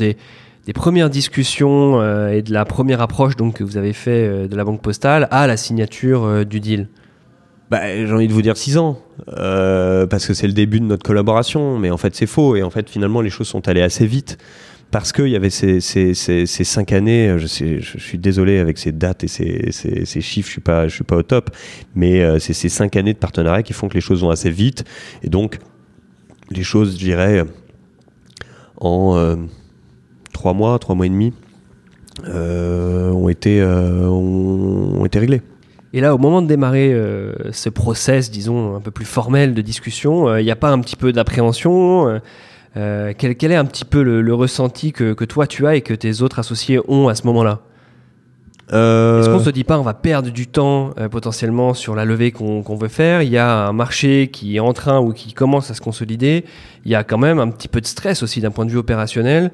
premières 0.74 1.10
discussions 1.10 2.02
et 2.30 2.42
de 2.42 2.54
la 2.54 2.66
première 2.66 3.02
approche 3.02 3.36
donc, 3.36 3.56
que 3.56 3.64
vous 3.64 3.78
avez 3.78 3.94
fait 3.94 4.48
de 4.48 4.56
la 4.56 4.64
Banque 4.64 4.82
Postale 4.82 5.28
à 5.32 5.48
la 5.48 5.58
signature 5.58 6.46
du 6.46 6.60
deal 6.60 6.88
bah, 7.72 7.80
J'ai 8.06 8.14
envie 8.14 8.28
de 8.28 8.34
vous 8.34 8.42
dire 8.42 8.58
6 8.58 8.78
ans, 8.78 9.00
euh, 9.30 10.06
parce 10.06 10.28
que 10.28 10.34
c'est 10.34 10.46
le 10.46 10.54
début 10.54 10.80
de 10.82 10.86
notre 10.86 11.04
collaboration, 11.04 11.80
mais 11.80 11.90
en 11.90 11.98
fait 11.98 12.14
c'est 12.14 12.28
faux, 12.28 12.56
et 12.58 12.64
en 12.64 12.70
fait 12.70 12.90
finalement 12.90 13.22
les 13.22 13.30
choses 13.30 13.48
sont 13.48 13.68
allées 13.68 13.82
assez 13.82 14.06
vite. 14.06 14.38
Parce 14.92 15.14
qu'il 15.14 15.30
y 15.30 15.38
avait 15.38 15.50
ces, 15.50 15.80
ces, 15.80 16.46
cinq 16.46 16.92
années, 16.92 17.38
je, 17.38 17.48
suis 17.48 18.18
désolé 18.18 18.60
avec 18.60 18.78
ces 18.78 18.92
dates 18.92 19.24
et 19.24 19.30
ces, 19.30 19.72
chiffres, 20.22 20.50
je 20.50 20.52
suis 20.52 20.62
je 20.90 20.94
suis 20.94 21.06
pas 21.06 21.16
au 21.16 21.24
top, 21.24 21.50
mais 21.96 22.22
euh, 22.22 22.40
c'est 22.40 22.52
ces 22.52 22.68
cinq 22.68 22.98
années 22.98 23.14
de 23.14 23.18
partenariat 23.18 23.64
qui 23.64 23.72
font 23.72 23.88
que 23.88 23.94
les 23.94 24.02
choses 24.02 24.22
vont 24.22 24.32
assez 24.32 24.50
vite. 24.50 24.84
Et 25.24 25.30
donc, 25.30 25.60
les 26.50 26.64
choses, 26.64 26.96
je 26.96 27.06
dirais, 27.06 27.46
en 28.82 29.16
euh, 29.16 29.38
trois 30.42 30.54
mois, 30.54 30.80
trois 30.80 30.96
mois 30.96 31.06
et 31.06 31.10
demi, 31.10 31.34
euh, 32.28 33.12
ont, 33.12 33.30
été, 33.30 33.64
ont 33.64 35.06
été 35.06 35.20
réglées. 35.20 35.44
Et 35.94 36.00
là, 36.00 36.16
au 36.16 36.18
moment 36.18 36.42
de 36.42 36.48
démarrer 36.48 36.94
euh, 36.94 37.34
ce 37.52 37.70
process, 37.70 38.32
disons, 38.32 38.76
un 38.76 38.80
peu 38.80 38.92
plus 38.92 39.06
formel 39.06 39.54
de 39.54 39.62
discussion, 39.62 40.30
euh, 40.30 40.42
il 40.42 40.46
n'y 40.46 40.52
a 40.52 40.56
pas 40.56 40.70
un 40.70 40.80
petit 40.80 40.96
peu 40.96 41.12
d'appréhension 41.12 42.20
euh, 42.78 43.14
quel, 43.18 43.36
quel, 43.36 43.52
est 43.52 43.56
un 43.56 43.66
petit 43.66 43.84
peu 43.84 44.02
le, 44.02 44.34
ressenti 44.34 44.94
que, 44.94 45.14
que, 45.14 45.26
toi 45.26 45.46
tu 45.46 45.68
as 45.68 45.76
et 45.76 45.82
que 45.82 45.94
tes 45.94 46.22
autres 46.22 46.40
associés 46.40 46.80
ont 46.88 47.10
à 47.10 47.16
ce 47.16 47.28
moment-là? 47.28 47.60
Est-ce 48.70 49.30
qu'on 49.30 49.40
se 49.40 49.50
dit 49.50 49.64
pas 49.64 49.78
on 49.78 49.84
va 49.84 49.94
perdre 49.94 50.30
du 50.30 50.48
temps 50.48 50.94
potentiellement 51.12 51.74
sur 51.74 51.96
la 51.96 52.06
levée 52.06 52.32
qu'on 52.32 52.76
veut 52.76 52.88
faire? 52.88 53.22
Il 53.22 53.30
y 53.30 53.38
a 53.38 53.68
un 53.68 53.74
marché 53.74 54.30
qui 54.32 54.56
est 54.56 54.62
en 54.62 54.74
train 54.74 55.00
ou 55.00 55.12
qui 55.12 55.34
commence 55.34 55.70
à 55.72 55.74
se 55.74 55.82
consolider. 55.82 56.46
Il 56.86 56.92
y 56.92 56.96
a 56.96 57.04
quand 57.04 57.18
même 57.18 57.40
un 57.40 57.50
petit 57.50 57.68
peu 57.68 57.82
de 57.82 57.86
stress 57.86 58.24
aussi 58.24 58.40
d'un 58.40 58.52
point 58.52 58.66
de 58.66 58.72
vue 58.72 58.78
opérationnel. 58.78 59.52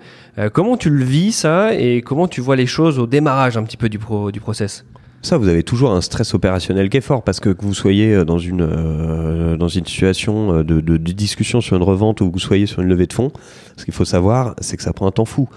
comment 0.53 0.77
tu 0.77 0.89
le 0.89 1.03
vis 1.03 1.31
ça 1.31 1.73
et 1.73 2.01
comment 2.01 2.27
tu 2.27 2.41
vois 2.41 2.55
les 2.55 2.67
choses 2.67 2.99
au 2.99 3.07
démarrage 3.07 3.57
un 3.57 3.63
petit 3.63 3.77
peu 3.77 3.89
du, 3.89 3.97
pro, 3.97 4.31
du 4.31 4.39
process? 4.39 4.85
Ça, 5.23 5.37
vous 5.37 5.47
avez 5.47 5.63
toujours 5.63 5.91
un 5.91 6.01
stress 6.01 6.33
opérationnel 6.33 6.89
qui 6.89 6.97
est 6.97 7.01
fort 7.01 7.23
parce 7.23 7.39
que 7.39 7.49
que 7.49 7.65
vous 7.65 7.73
soyez 7.73 8.13
euh, 8.13 8.23
dans 8.23 8.37
une, 8.37 8.61
euh, 8.61 9.57
dans 9.57 9.67
une 9.67 9.85
situation 9.85 10.59
euh, 10.59 10.63
de, 10.63 10.97
discussion 10.97 11.59
sur 11.59 11.75
une 11.75 11.83
revente 11.83 12.21
ou 12.21 12.27
que 12.27 12.33
vous 12.33 12.39
soyez 12.39 12.67
sur 12.67 12.81
une 12.81 12.87
levée 12.87 13.07
de 13.07 13.13
fonds, 13.13 13.31
ce 13.77 13.85
qu'il 13.85 13.93
faut 13.93 14.05
savoir, 14.05 14.55
c'est 14.61 14.77
que 14.77 14.83
ça 14.83 14.93
prend 14.93 15.07
un 15.07 15.11
temps 15.11 15.25
fou. 15.25 15.49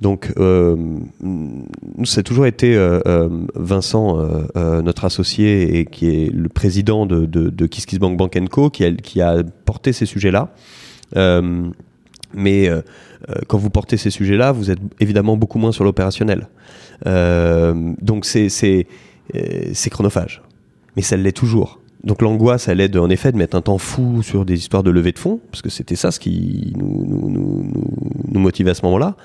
Donc, 0.00 0.32
euh, 0.38 0.76
ça 2.04 2.20
a 2.20 2.22
toujours 2.22 2.46
été 2.46 2.78
Vincent, 3.54 4.16
notre 4.54 5.04
associé 5.04 5.78
et 5.78 5.84
qui 5.86 6.08
est 6.08 6.32
le 6.32 6.48
président 6.48 7.04
de, 7.04 7.26
de, 7.26 7.50
de 7.50 7.66
KissKissBank 7.66 8.16
Bank 8.16 8.48
Co, 8.48 8.70
qui 8.70 8.84
a, 8.84 8.92
qui 8.92 9.20
a 9.20 9.42
porté 9.64 9.92
ces 9.92 10.06
sujets-là. 10.06 10.54
mais 12.32 12.70
quand 13.48 13.58
vous 13.58 13.70
portez 13.70 13.96
ces 13.96 14.10
sujets-là, 14.10 14.52
vous 14.52 14.70
êtes 14.70 14.78
évidemment 15.00 15.36
beaucoup 15.36 15.58
moins 15.58 15.72
sur 15.72 15.82
l'opérationnel. 15.82 16.48
donc, 17.04 18.24
c'est 18.24 18.86
c'est 19.72 19.90
chronophage. 19.90 20.42
Mais 20.96 21.02
ça 21.02 21.16
l'est 21.16 21.32
toujours. 21.32 21.80
Donc 22.04 22.22
l'angoisse, 22.22 22.68
elle 22.68 22.80
aide 22.80 22.96
en 22.96 23.10
effet 23.10 23.32
de 23.32 23.36
mettre 23.36 23.56
un 23.56 23.60
temps 23.60 23.78
fou 23.78 24.22
sur 24.22 24.44
des 24.44 24.54
histoires 24.54 24.82
de 24.82 24.90
levée 24.90 25.12
de 25.12 25.18
fonds, 25.18 25.40
parce 25.50 25.62
que 25.62 25.68
c'était 25.68 25.96
ça 25.96 26.10
ce 26.10 26.20
qui 26.20 26.72
nous, 26.76 27.04
nous, 27.04 27.28
nous, 27.28 27.70
nous 28.28 28.40
motivait 28.40 28.70
à 28.70 28.74
ce 28.74 28.84
moment-là. 28.86 29.16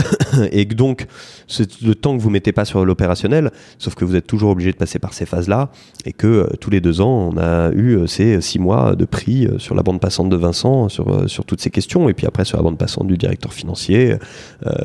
et 0.52 0.64
donc, 0.64 1.06
c'est 1.46 1.82
le 1.82 1.94
temps 1.94 2.16
que 2.16 2.22
vous 2.22 2.30
mettez 2.30 2.52
pas 2.52 2.64
sur 2.64 2.84
l'opérationnel, 2.84 3.50
sauf 3.78 3.94
que 3.94 4.04
vous 4.04 4.16
êtes 4.16 4.26
toujours 4.26 4.50
obligé 4.50 4.72
de 4.72 4.76
passer 4.76 4.98
par 4.98 5.12
ces 5.14 5.26
phases-là, 5.26 5.70
et 6.04 6.12
que 6.12 6.26
euh, 6.26 6.46
tous 6.60 6.70
les 6.70 6.80
deux 6.80 7.00
ans, 7.00 7.30
on 7.32 7.38
a 7.38 7.70
eu 7.72 7.96
euh, 7.96 8.06
ces 8.06 8.40
six 8.40 8.58
mois 8.58 8.96
de 8.96 9.04
prix 9.04 9.46
euh, 9.46 9.58
sur 9.58 9.74
la 9.74 9.82
bande 9.82 10.00
passante 10.00 10.28
de 10.28 10.36
Vincent, 10.36 10.88
sur, 10.88 11.28
sur 11.28 11.44
toutes 11.44 11.60
ces 11.60 11.70
questions, 11.70 12.08
et 12.08 12.14
puis 12.14 12.26
après 12.26 12.44
sur 12.44 12.56
la 12.56 12.62
bande 12.62 12.78
passante 12.78 13.06
du 13.06 13.16
directeur 13.16 13.52
financier, 13.52 14.16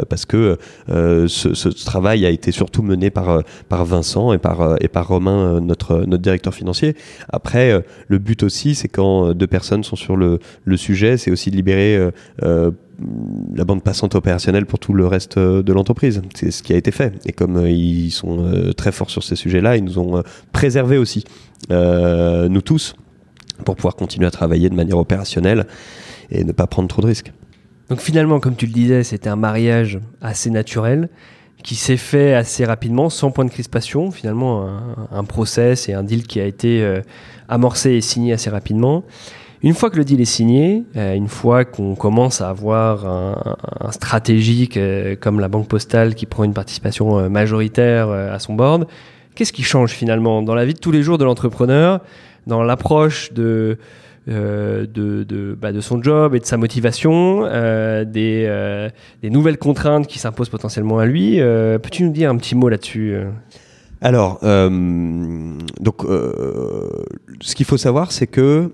parce 0.10 0.26
que 0.26 0.58
ce, 0.88 1.28
ce, 1.28 1.70
travail 1.70 2.26
a 2.26 2.30
été 2.30 2.52
surtout 2.52 2.82
mené 2.82 3.10
par, 3.10 3.44
par 3.70 3.86
Vincent 3.86 4.34
et 4.34 4.38
par, 4.38 4.76
et 4.82 4.88
par 4.88 5.08
Romain, 5.08 5.62
notre, 5.62 6.04
notre 6.06 6.22
directeur 6.22 6.54
financier. 6.54 6.96
Après, 7.30 7.84
le 8.08 8.18
but 8.18 8.44
aussi, 8.44 8.76
c'est 8.76 8.88
quand 8.88 9.34
deux 9.34 9.48
personnes 9.48 9.84
sont 9.84 9.96
sur 9.96 10.16
le, 10.16 10.40
le 10.66 10.78
sujet, 10.78 11.18
c'est 11.18 11.32
aussi 11.32 11.52
de 11.52 11.56
libérer 11.56 12.12
la 13.54 13.64
bande 13.64 13.84
passante 13.84 14.16
opérationnelle 14.16 14.66
pour 14.66 14.80
tout 14.80 14.94
le 14.94 15.06
reste 15.06 15.38
euh, 15.38 15.62
de 15.62 15.74
l'entreprise. 15.74 16.22
C'est 16.34 16.52
ce 16.52 16.64
qui 16.64 16.74
a 16.74 16.78
été 16.78 16.92
fait. 16.92 17.14
Et 17.26 17.32
comme 17.32 17.58
euh, 17.58 17.70
ils 17.70 18.12
sont 18.12 18.44
euh, 18.44 18.74
très 18.74 18.92
forts 18.92 19.10
sur 19.10 19.24
ces 19.24 19.36
sujets-là, 19.36 19.78
ils 19.78 19.84
nous 19.84 20.00
ont 20.00 20.24
préservé 20.52 20.98
aussi, 20.98 21.24
nous 21.70 22.62
tous, 22.62 22.96
pour 23.66 23.76
pouvoir 23.76 23.96
continuer 23.96 24.28
à 24.28 24.32
travailler 24.32 24.70
de 24.70 24.76
manière 24.76 24.98
opérationnelle 24.98 25.68
et 26.32 26.44
ne 26.44 26.52
pas 26.52 26.68
prendre 26.68 26.88
trop 26.88 27.02
de 27.02 27.08
risques. 27.08 27.32
Donc 27.90 28.00
finalement, 28.00 28.40
comme 28.40 28.56
tu 28.56 28.66
le 28.66 28.74
disais, 28.74 29.04
c'était 29.04 29.30
un 29.30 29.36
mariage 29.36 30.00
assez 30.22 30.50
naturel 30.50 31.10
qui 31.64 31.76
s'est 31.76 31.98
fait 31.98 32.34
assez 32.34 32.66
rapidement, 32.66 33.10
sans 33.10 33.32
point 33.32 33.46
de 33.46 33.50
crispation. 33.50 34.12
Finalement, 34.12 34.68
un, 35.12 35.24
process 35.24 35.90
et 35.90 35.94
un 35.94 36.04
deal 36.04 36.28
qui 36.28 36.40
a 36.40 36.46
été 36.46 37.02
amorcé 37.50 37.92
et 37.92 38.02
signé 38.02 38.34
assez 38.34 38.50
rapidement. 38.50 39.04
Une 39.64 39.74
fois 39.74 39.90
que 39.90 39.98
le 39.98 40.06
deal 40.06 40.22
est 40.22 40.26
signé, 40.26 40.84
euh, 40.96 41.16
une 41.16 41.28
fois 41.28 41.66
qu'on 41.66 41.96
commence 41.96 42.42
à 42.42 42.50
avoir 42.50 43.08
un, 43.08 43.92
stratégique 43.92 44.78
euh, 44.78 45.16
comme 45.20 45.40
la 45.40 45.48
Banque 45.48 45.68
Postale 45.68 46.14
qui 46.14 46.28
prend 46.28 46.44
une 46.44 46.54
participation 46.54 47.18
euh, 47.18 47.30
majoritaire 47.30 48.10
à 48.10 48.38
son 48.40 48.54
board, 48.54 48.88
qu'est-ce 49.34 49.54
qui 49.54 49.64
change 49.64 49.92
finalement 49.92 50.44
dans 50.44 50.54
la 50.54 50.66
vie 50.66 50.74
de 50.74 50.80
tous 50.80 50.92
les 50.92 51.02
jours 51.02 51.18
de 51.18 51.24
l'entrepreneur, 51.24 52.02
dans 52.46 52.62
l'approche 52.64 53.34
de, 53.34 53.80
de, 54.28 55.58
bah, 55.60 55.72
de, 55.72 55.82
son 55.82 56.04
job 56.04 56.36
et 56.36 56.40
de 56.40 56.46
sa 56.46 56.58
motivation, 56.58 57.42
des, 57.42 58.90
des, 59.22 59.30
nouvelles 59.30 59.58
contraintes 59.58 60.06
qui 60.08 60.20
s'imposent 60.20 60.50
potentiellement 60.50 61.00
à 61.00 61.06
lui 61.06 61.38
Peux-tu 61.38 62.04
nous 62.04 62.12
dire 62.12 62.30
un 62.30 62.38
petit 62.38 62.56
mot 62.56 62.70
là-dessus 62.70 63.16
alors, 64.00 64.40
donc, 64.42 66.04
ce 67.42 67.56
qu'il 67.56 67.66
faut 67.66 67.78
savoir, 67.78 68.12
c'est 68.12 68.28
que 68.28 68.42
euh, 68.42 68.70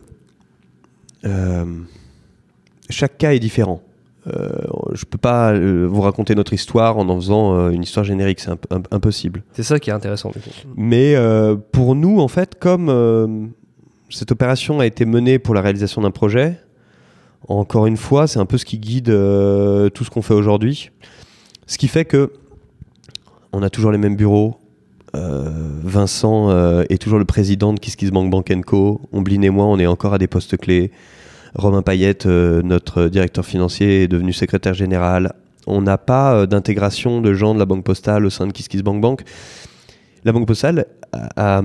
chaque 2.89 3.17
cas 3.17 3.33
est 3.33 3.39
différent. 3.39 3.81
Euh, 4.27 4.49
je 4.93 5.03
peux 5.03 5.17
pas 5.17 5.51
euh, 5.51 5.86
vous 5.86 5.99
raconter 5.99 6.33
notre 6.33 6.53
histoire 6.53 6.97
en 6.97 7.09
en 7.09 7.15
faisant 7.17 7.55
euh, 7.55 7.69
une 7.71 7.83
histoire 7.83 8.05
générique, 8.05 8.39
c'est 8.39 8.51
impossible. 8.91 9.43
C'est 9.51 9.63
ça 9.63 9.79
qui 9.79 9.89
est 9.89 9.93
intéressant. 9.93 10.31
Mais 10.75 11.15
pour 11.71 11.95
nous, 11.95 12.19
en 12.19 12.27
fait, 12.27 12.57
comme 12.59 13.51
cette 14.09 14.31
opération 14.31 14.79
a 14.79 14.86
été 14.86 15.05
menée 15.05 15.39
pour 15.39 15.55
la 15.55 15.62
réalisation 15.62 16.01
d'un 16.01 16.12
projet, 16.12 16.57
encore 17.49 17.88
une 17.88 17.97
fois, 17.97 18.27
c'est 18.27 18.39
un 18.39 18.45
peu 18.45 18.57
ce 18.57 18.65
qui 18.65 18.79
guide 18.79 19.07
tout 19.07 20.03
ce 20.03 20.09
qu'on 20.09 20.21
fait 20.21 20.33
aujourd'hui. 20.33 20.91
Ce 21.67 21.77
qui 21.77 21.88
fait 21.88 22.05
que 22.05 22.31
on 23.51 23.62
a 23.62 23.69
toujours 23.69 23.91
les 23.91 23.97
mêmes 23.97 24.15
bureaux. 24.15 24.57
Vincent 25.15 26.49
est 26.89 27.02
toujours 27.02 27.19
le 27.19 27.26
président 27.26 27.73
de 27.73 27.80
KissKissBank 27.80 28.32
Bank 28.32 28.52
Co. 28.65 29.02
Omblin 29.12 29.41
et 29.43 29.49
moi, 29.49 29.65
on 29.65 29.78
est 29.78 29.86
encore 29.86 30.13
à 30.13 30.17
des 30.17 30.28
postes 30.28 30.58
clés. 30.58 30.91
Romain 31.56 31.84
Payette, 31.84 32.26
euh, 32.26 32.62
notre 32.63 33.08
directeur 33.08 33.45
financier, 33.45 34.04
est 34.04 34.08
devenu 34.08 34.34
secrétaire 34.34 34.73
général. 34.73 35.34
On 35.67 35.82
n'a 35.82 35.97
pas 35.97 36.34
euh, 36.34 36.45
d'intégration 36.47 37.21
de 37.21 37.34
gens 37.34 37.54
de 37.54 37.60
la 37.60 37.65
Banque 37.65 37.84
Postale 37.84 38.26
au 38.26 38.30
sein 38.30 38.47
de 38.47 38.52
KissKissBank 38.52 38.99
Bank. 38.99 39.21
La 40.26 40.32
Banque 40.32 40.47
Postale 40.47 40.88
a, 41.36 41.62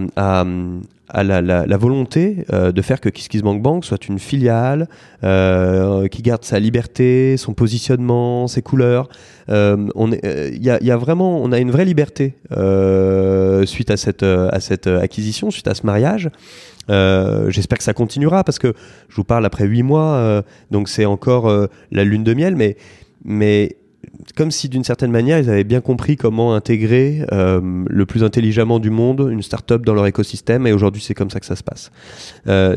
la, 1.23 1.77
volonté 1.77 2.45
euh, 2.53 2.73
de 2.73 2.83
faire 2.83 3.01
que 3.01 3.09
KissKissBank 3.09 3.63
Bank 3.63 3.85
soit 3.85 4.09
une 4.09 4.19
filiale 4.19 4.89
qui 5.23 6.23
garde 6.23 6.45
sa 6.45 6.59
liberté, 6.59 7.37
son 7.37 7.55
positionnement, 7.55 8.47
ses 8.47 8.63
couleurs. 8.63 9.09
on 9.49 10.11
il 10.13 10.63
y, 10.63 10.91
a, 10.91 10.97
vraiment, 10.97 11.43
on 11.43 11.53
a 11.53 11.59
une 11.59 11.71
vraie 11.71 11.85
liberté 11.85 12.35
suite 13.67 13.91
à 13.91 13.97
cette, 13.97 14.23
à 14.23 14.99
acquisition, 15.01 15.51
suite 15.51 15.69
à 15.69 15.75
ce 15.75 15.87
mariage. 15.87 16.31
Euh, 16.91 17.51
j'espère 17.51 17.79
que 17.79 17.85
ça 17.85 17.93
continuera 17.93 18.45
parce 18.45 18.59
que 18.59 18.75
je 19.09 19.17
vous 19.17 19.25
parle 19.25 19.45
après 19.45 19.67
huit 19.67 19.83
mois, 19.83 20.15
euh, 20.15 20.43
donc 20.71 20.89
c'est 20.89 21.05
encore 21.05 21.49
euh, 21.49 21.67
la 21.91 22.05
lune 22.05 22.25
de 22.25 22.35
miel, 22.35 22.57
mais 23.25 23.77
comme 24.37 24.51
si 24.51 24.69
d'une 24.69 24.85
certaine 24.85 25.11
manière 25.11 25.39
ils 25.39 25.51
avaient 25.51 25.65
bien 25.65 25.81
compris 25.81 26.17
comment 26.17 26.55
intégrer 26.55 27.25
le 27.31 28.05
plus 28.07 28.25
intelligemment 28.25 28.79
du 28.79 28.91
monde 28.91 29.29
une 29.31 29.43
start-up 29.43 29.85
dans 29.85 29.95
leur 29.95 30.07
écosystème 30.07 30.67
et 30.67 30.73
aujourd'hui 30.73 31.03
c'est 31.03 31.15
comme 31.15 31.31
ça 31.31 31.41
que 31.41 31.47
ça 31.47 31.57
se 31.57 31.63
passe. 31.63 31.91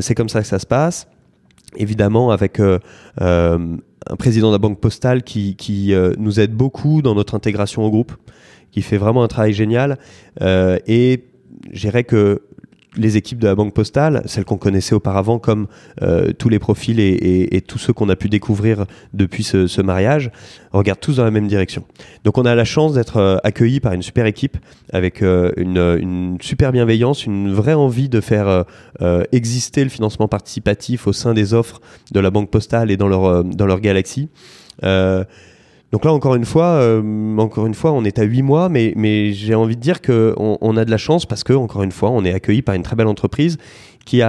c'est 0.02 0.16
comme 0.16 0.30
ça 0.30 0.42
que 0.42 0.48
ça 0.48 0.60
se 0.60 0.66
passe, 0.66 1.08
évidemment 1.78 2.32
avec 2.32 2.60
un 3.20 4.18
président 4.18 4.48
de 4.48 4.56
la 4.56 4.60
banque 4.60 4.80
postale 4.80 5.24
qui, 5.24 5.56
qui 5.56 5.94
nous 6.18 6.40
aide 6.40 6.54
beaucoup 6.54 7.02
dans 7.02 7.16
notre 7.16 7.36
intégration 7.36 7.84
au 7.84 7.90
groupe, 7.90 8.14
qui 8.72 8.82
fait 8.82 8.98
vraiment 8.98 9.24
un 9.24 9.28
travail 9.28 9.54
génial 9.54 9.98
et 10.42 11.24
je 11.72 11.80
dirais 11.80 12.04
que 12.04 12.42
les 12.98 13.18
équipes 13.18 13.40
de 13.40 13.48
la 13.48 13.56
Banque 13.56 13.74
Postale, 13.74 14.22
celles 14.26 14.46
qu'on 14.46 14.58
connaissait 14.58 14.96
auparavant 14.96 15.40
comme 15.40 15.68
tous 16.38 16.50
les 16.50 16.60
profils 16.60 17.00
et, 17.00 17.64
tous 17.66 17.78
ceux 17.78 17.94
qu'on 17.94 18.10
a 18.10 18.16
pu 18.16 18.28
découvrir 18.28 18.86
depuis 19.14 19.44
ce, 19.44 19.82
mariage, 19.82 20.30
regardent 20.74 21.00
tous 21.00 21.18
dans 21.18 21.24
la 21.24 21.32
même 21.32 21.48
direction. 21.48 21.86
Donc 22.26 22.38
on 22.38 22.44
a 22.44 22.54
la 22.54 22.66
chance 22.66 22.94
d'être 22.94 23.40
accueillis 23.44 23.80
par 23.80 23.94
une 23.94 24.02
super 24.02 24.26
équipe 24.26 24.58
avec 24.92 25.22
une, 25.22 25.78
une, 25.78 26.38
super 26.42 26.74
bienveillance, 26.74 27.26
une 27.26 27.54
vraie 27.54 27.74
envie 27.74 28.10
de 28.10 28.20
faire 28.20 28.66
exister 29.32 29.84
le 29.84 29.90
financement 29.90 30.28
participatif 30.28 31.08
au 31.08 31.14
sein 31.14 31.34
des 31.34 31.54
offres 31.54 31.82
de 32.12 32.20
la 32.20 32.30
Banque 32.30 32.50
Postale 32.50 32.92
et 32.92 32.98
dans 32.98 33.08
leur, 33.08 33.46
dans 33.46 33.66
leur 33.66 33.80
galaxie. 33.80 34.28
Donc 35.92 36.06
là, 36.06 36.14
encore 36.14 36.36
une 36.36 36.46
fois, 36.46 36.68
euh, 36.68 37.38
encore 37.38 37.68
une 37.68 37.74
fois, 37.74 37.92
on 37.92 38.06
est 38.06 38.18
à 38.18 38.24
8 38.24 38.42
mois, 38.44 38.70
mais, 38.70 39.34
j'ai 39.34 39.56
envie 39.56 39.76
de 39.76 39.82
dire 39.82 40.02
qu'on 40.02 40.58
on 40.62 40.78
a 40.78 40.86
de 40.86 40.92
la 40.92 40.98
chance 40.98 41.26
parce 41.26 41.44
que, 41.44 41.54
encore 41.54 41.84
une 41.84 41.92
fois, 41.92 42.12
on 42.12 42.24
est 42.24 42.34
accueilli 42.34 42.62
par 42.62 42.76
une 42.76 42.84
très 42.84 42.96
belle 42.96 43.08
entreprise 43.08 43.58
qui, 44.06 44.22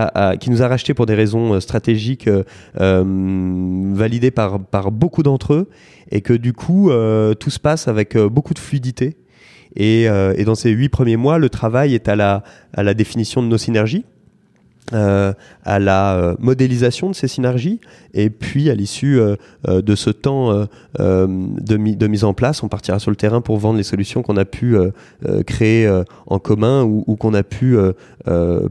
nous 0.48 0.62
a 0.62 0.68
racheté 0.68 0.92
pour 0.92 1.06
des 1.06 1.14
raisons 1.14 1.54
euh, 1.54 1.60
stratégiques 1.60 2.28
euh, 2.28 3.92
validées 3.94 4.32
par, 4.32 4.58
beaucoup 4.90 5.22
d'entre 5.22 5.54
eux 5.54 5.70
et 6.10 6.20
que 6.20 6.32
du 6.32 6.52
coup, 6.52 6.90
tout 7.38 7.50
se 7.50 7.60
passe 7.60 7.88
avec 7.88 8.18
beaucoup 8.18 8.54
de 8.54 8.58
fluidité. 8.58 9.16
Et, 9.76 10.06
dans 10.44 10.54
ces 10.54 10.70
huit 10.70 10.88
premiers 10.88 11.16
mois, 11.16 11.38
le 11.38 11.48
travail 11.48 11.94
est 11.94 12.08
à 12.08 12.42
la 12.76 12.94
définition 12.94 13.42
de 13.42 13.46
nos 13.46 13.56
synergies. 13.56 14.04
Euh, 14.94 15.32
à 15.64 15.78
la 15.78 16.16
euh, 16.16 16.34
modélisation 16.40 17.08
de 17.08 17.14
ces 17.14 17.28
synergies 17.28 17.80
et 18.14 18.30
puis 18.30 18.68
à 18.68 18.74
l'issue 18.74 19.20
euh, 19.20 19.36
de 19.80 19.94
ce 19.94 20.10
temps 20.10 20.66
de, 20.98 21.94
de, 21.94 22.06
mise 22.06 22.24
en 22.24 22.34
place, 22.34 22.62
on 22.64 22.68
partira 22.68 22.98
sur 22.98 23.10
le 23.10 23.16
terrain 23.16 23.40
pour 23.40 23.58
vendre 23.58 23.76
les 23.76 23.84
solutions 23.84 24.22
qu'on 24.22 24.36
a 24.36 24.44
pu 24.44 24.76
créer 25.46 25.88
en 26.26 26.38
commun 26.38 26.82
ou, 26.82 27.04
ou 27.06 27.16
qu'on 27.16 27.32
a 27.34 27.44
pu 27.44 27.76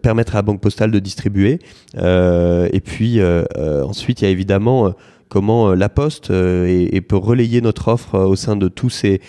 permettre 0.02 0.36
à 0.36 0.40
la 0.40 0.42
Banque 0.42 0.60
Postale 0.60 0.92
de 0.92 1.00
distribuer. 1.00 1.60
et 1.96 2.82
puis 2.84 3.20
ensuite, 3.24 4.22
il 4.22 4.26
y 4.26 4.28
a 4.28 4.32
évidemment 4.32 4.94
comment 5.32 5.70
euh, 5.70 5.76
la 5.76 5.88
Poste 5.88 6.30
euh, 6.30 6.90
peut 7.08 7.16
relayer 7.16 7.62
notre 7.62 7.88
offre 7.88 8.16
euh, 8.16 8.26
au 8.26 8.36
sein 8.36 8.58
de 8.58 8.68
toutes 8.68 8.92
ces 8.92 9.22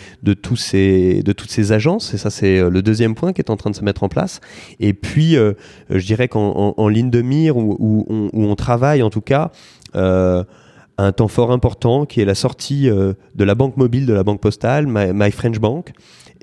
agences. 1.71 2.13
Et 2.13 2.19
ça 2.19 2.29
c'est 2.29 2.69
le 2.69 2.83
deuxième 2.83 3.15
point 3.15 3.33
qui 3.33 3.41
est 3.41 3.51
en 3.51 3.57
train 3.57 3.71
de 3.71 3.77
se 3.77 3.85
mettre 3.85 4.03
en 4.03 4.09
place. 4.09 4.41
Et 4.81 4.93
puis 4.93 5.37
je 5.37 6.05
dirais 6.05 6.29
qu'en 6.29 6.89
ligne 6.89 7.11
de 7.11 7.23
mire 7.23 7.57
où, 7.57 8.07
on, 8.33 8.55
travaille 8.57 9.03
en 9.03 9.11
tout 9.11 9.21
cas 9.21 9.53
un 9.95 11.13
temps 11.13 11.29
fort 11.29 11.53
important 11.53 12.05
qui 12.05 12.21
est 12.21 12.25
la 12.25 12.35
sortie 12.35 12.89
de 12.89 13.45
la 13.45 13.55
banque 13.55 13.77
mobile 13.77 14.07
de 14.07 14.13
la 14.13 14.25
banque 14.25 14.41
postale 14.41 14.87
My, 14.87 15.31
French 15.31 15.59
Bank. 15.61 15.93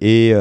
Et 0.02 0.34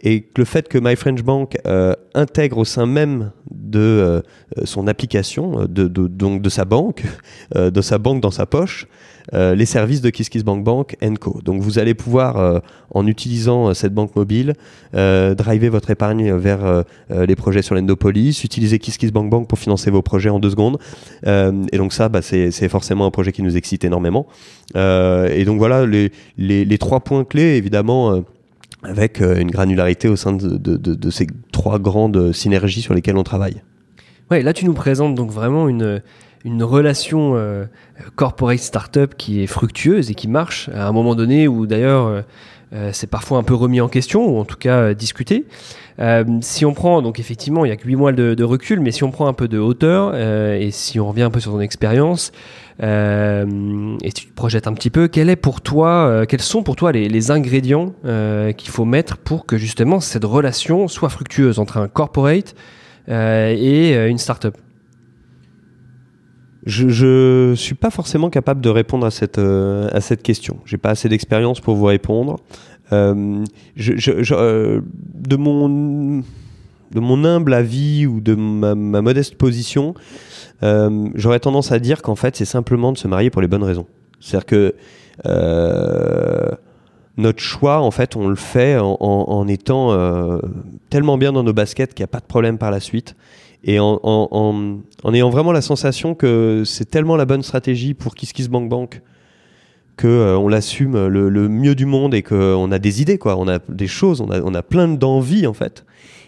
et 0.00 0.28
le 0.36 0.44
fait 0.44 0.68
que 0.68 0.78
My 0.78 0.96
French 0.96 1.22
Bank 1.22 1.56
euh, 1.66 1.94
intègre 2.14 2.58
au 2.58 2.64
sein 2.64 2.84
même 2.86 3.30
de 3.50 3.78
euh, 3.78 4.20
son 4.64 4.86
application, 4.86 5.62
euh, 5.62 5.66
de, 5.66 5.86
donc 5.86 6.42
de 6.42 6.48
sa 6.48 6.64
banque, 6.64 7.04
de 7.54 7.80
sa 7.80 7.98
banque 7.98 8.20
dans 8.20 8.30
sa 8.30 8.46
poche, 8.46 8.86
les 9.32 9.64
services 9.64 10.02
de 10.02 10.10
KissKissBankBank 10.10 10.96
Co. 11.18 11.40
Donc 11.42 11.62
vous 11.62 11.78
allez 11.78 11.94
pouvoir, 11.94 12.62
en 12.90 13.06
utilisant 13.06 13.72
cette 13.72 13.94
banque 13.94 14.14
mobile, 14.16 14.52
driver 14.92 15.70
votre 15.70 15.90
épargne 15.90 16.34
vers 16.34 16.84
les 17.10 17.34
projets 17.34 17.62
sur 17.62 17.74
l'Endopolis, 17.74 18.44
utiliser 18.44 18.78
KissKissBankBank 18.78 19.48
pour 19.48 19.58
financer 19.58 19.90
vos 19.90 20.02
projets 20.02 20.28
en 20.28 20.40
deux 20.40 20.50
secondes. 20.50 20.78
et 21.26 21.78
donc 21.78 21.94
ça, 21.94 22.10
bah, 22.10 22.20
c'est 22.20 22.68
forcément 22.68 23.06
un 23.06 23.10
projet 23.10 23.32
qui 23.32 23.42
nous 23.42 23.56
excite 23.56 23.84
énormément. 23.84 24.26
et 24.74 25.44
donc 25.46 25.56
voilà 25.56 25.86
les 25.86 26.78
trois 26.78 27.00
points 27.00 27.24
clés, 27.24 27.56
évidemment 27.56 28.22
avec 28.84 29.20
euh, 29.20 29.36
une 29.36 29.50
granularité 29.50 30.08
au 30.08 30.16
sein 30.16 30.32
de, 30.32 31.10
ces 31.10 31.26
trois 31.52 31.78
grandes 31.78 32.32
synergies 32.32 32.82
sur 32.82 32.94
lesquelles 32.94 33.16
on 33.16 33.24
travaille. 33.24 33.62
Ouais, 34.30 34.42
là 34.42 34.52
tu 34.52 34.64
nous 34.64 34.74
présentes 34.74 35.14
donc 35.14 35.30
vraiment 35.30 35.68
une, 35.68 36.02
relation 36.62 37.36
euh, 37.36 37.64
corporate 38.16 38.58
startup 38.58 39.14
qui 39.16 39.42
est 39.42 39.46
fructueuse 39.46 40.10
et 40.10 40.14
qui 40.14 40.28
marche 40.28 40.68
à 40.74 40.86
un 40.86 40.92
moment 40.92 41.14
donné 41.14 41.48
où 41.48 41.66
d'ailleurs 41.66 42.06
euh, 42.06 42.22
c'est 42.92 43.08
parfois 43.08 43.38
un 43.38 43.42
peu 43.42 43.54
remis 43.54 43.80
en 43.80 43.88
question 43.88 44.26
ou 44.26 44.38
en 44.38 44.44
tout 44.44 44.56
cas 44.56 44.94
discuté. 44.94 45.44
si 46.40 46.64
on 46.64 46.74
prend, 46.74 47.02
donc 47.02 47.20
effectivement, 47.20 47.64
il 47.64 47.68
n'y 47.68 47.72
a 47.72 47.76
que 47.76 47.86
8 47.86 47.96
mois 47.96 48.12
de, 48.12 48.44
recul, 48.44 48.80
mais 48.80 48.90
si 48.90 49.04
on 49.04 49.10
prend 49.10 49.26
un 49.26 49.32
peu 49.32 49.48
de 49.48 49.58
hauteur 49.58 50.14
et 50.16 50.70
si 50.70 50.98
on 50.98 51.08
revient 51.08 51.22
un 51.22 51.30
peu 51.30 51.40
sur 51.40 51.52
ton 51.52 51.60
expérience, 51.60 52.32
euh, 52.82 53.96
et 54.02 54.12
tu 54.12 54.26
te 54.26 54.34
projettes 54.34 54.66
un 54.66 54.74
petit 54.74 54.90
peu, 54.90 55.08
quel 55.08 55.30
est 55.30 55.36
pour 55.36 55.60
toi, 55.60 56.06
euh, 56.06 56.24
quels 56.26 56.42
sont 56.42 56.62
pour 56.62 56.76
toi 56.76 56.92
les, 56.92 57.30
ingrédients 57.30 57.94
euh, 58.04 58.52
qu'il 58.52 58.70
faut 58.70 58.84
mettre 58.84 59.16
pour 59.16 59.46
que 59.46 59.56
justement 59.56 60.00
cette 60.00 60.24
relation 60.24 60.88
soit 60.88 61.08
fructueuse 61.08 61.58
entre 61.58 61.78
un 61.78 61.88
corporate 61.88 62.54
et 63.08 64.08
une 64.08 64.18
startup? 64.18 64.56
Je 66.64 67.50
ne 67.50 67.54
suis 67.54 67.74
pas 67.74 67.90
forcément 67.90 68.30
capable 68.30 68.60
de 68.60 68.70
répondre 68.70 69.06
à 69.06 69.10
cette, 69.10 69.38
à 69.38 70.00
cette 70.00 70.22
question. 70.22 70.58
J'ai 70.64 70.78
pas 70.78 70.90
assez 70.90 71.08
d'expérience 71.08 71.60
pour 71.60 71.76
vous 71.76 71.84
répondre. 71.84 72.38
je, 72.90 73.52
je, 73.76 74.80
de, 75.14 75.36
mon, 75.36 76.22
de 76.94 77.00
mon 77.00 77.24
humble 77.24 77.52
avis 77.52 78.06
ou 78.06 78.20
de 78.20 78.34
ma, 78.34 78.74
modeste 78.74 79.34
position, 79.34 79.94
euh, 80.62 81.08
j'aurais 81.14 81.40
tendance 81.40 81.72
à 81.72 81.78
dire 81.78 82.00
qu'en 82.00 82.14
fait, 82.14 82.36
c'est 82.36 82.44
simplement 82.44 82.92
de 82.92 82.98
se 82.98 83.08
marier 83.08 83.30
pour 83.30 83.42
les 83.42 83.48
bonnes 83.48 83.64
raisons. 83.64 83.86
C'est-à-dire 84.20 84.46
que 84.46 84.74
euh, 85.26 86.50
notre 87.16 87.40
choix, 87.40 87.80
en 87.80 87.90
fait, 87.90 88.16
on 88.16 88.28
le 88.28 88.36
fait 88.36 88.78
en, 88.80 89.48
étant 89.48 89.92
euh, 89.92 90.38
tellement 90.88 91.18
bien 91.18 91.32
dans 91.32 91.42
nos 91.42 91.52
baskets 91.52 91.94
qu'il 91.94 92.02
n'y 92.02 92.08
a 92.08 92.12
pas 92.12 92.20
de 92.20 92.26
problème 92.26 92.58
par 92.58 92.70
la 92.70 92.80
suite. 92.80 93.16
Et 93.66 93.78
en, 93.80 94.82
ayant 95.12 95.30
vraiment 95.30 95.52
la 95.52 95.62
sensation 95.62 96.14
que 96.14 96.62
c'est 96.66 96.90
tellement 96.90 97.16
la 97.16 97.24
bonne 97.24 97.42
stratégie 97.42 97.94
pour 97.94 98.14
KissKissBankBank 98.14 98.70
Bank 98.70 99.02
que 99.96 100.36
on 100.36 100.48
l'assume 100.48 101.06
le, 101.06 101.48
mieux 101.48 101.74
du 101.74 101.86
monde 101.86 102.14
et 102.14 102.22
qu'on 102.22 102.70
a 102.72 102.78
des 102.78 103.00
idées, 103.00 103.16
quoi. 103.16 103.36
On 103.38 103.48
a 103.48 103.60
des 103.68 103.86
choses, 103.86 104.20
on 104.20 104.30
a, 104.30 104.40
on 104.42 104.52
a 104.54 104.62
plein 104.62 104.88
d'envies, 104.88 105.46
en 105.46 105.54
fait. 105.54 105.84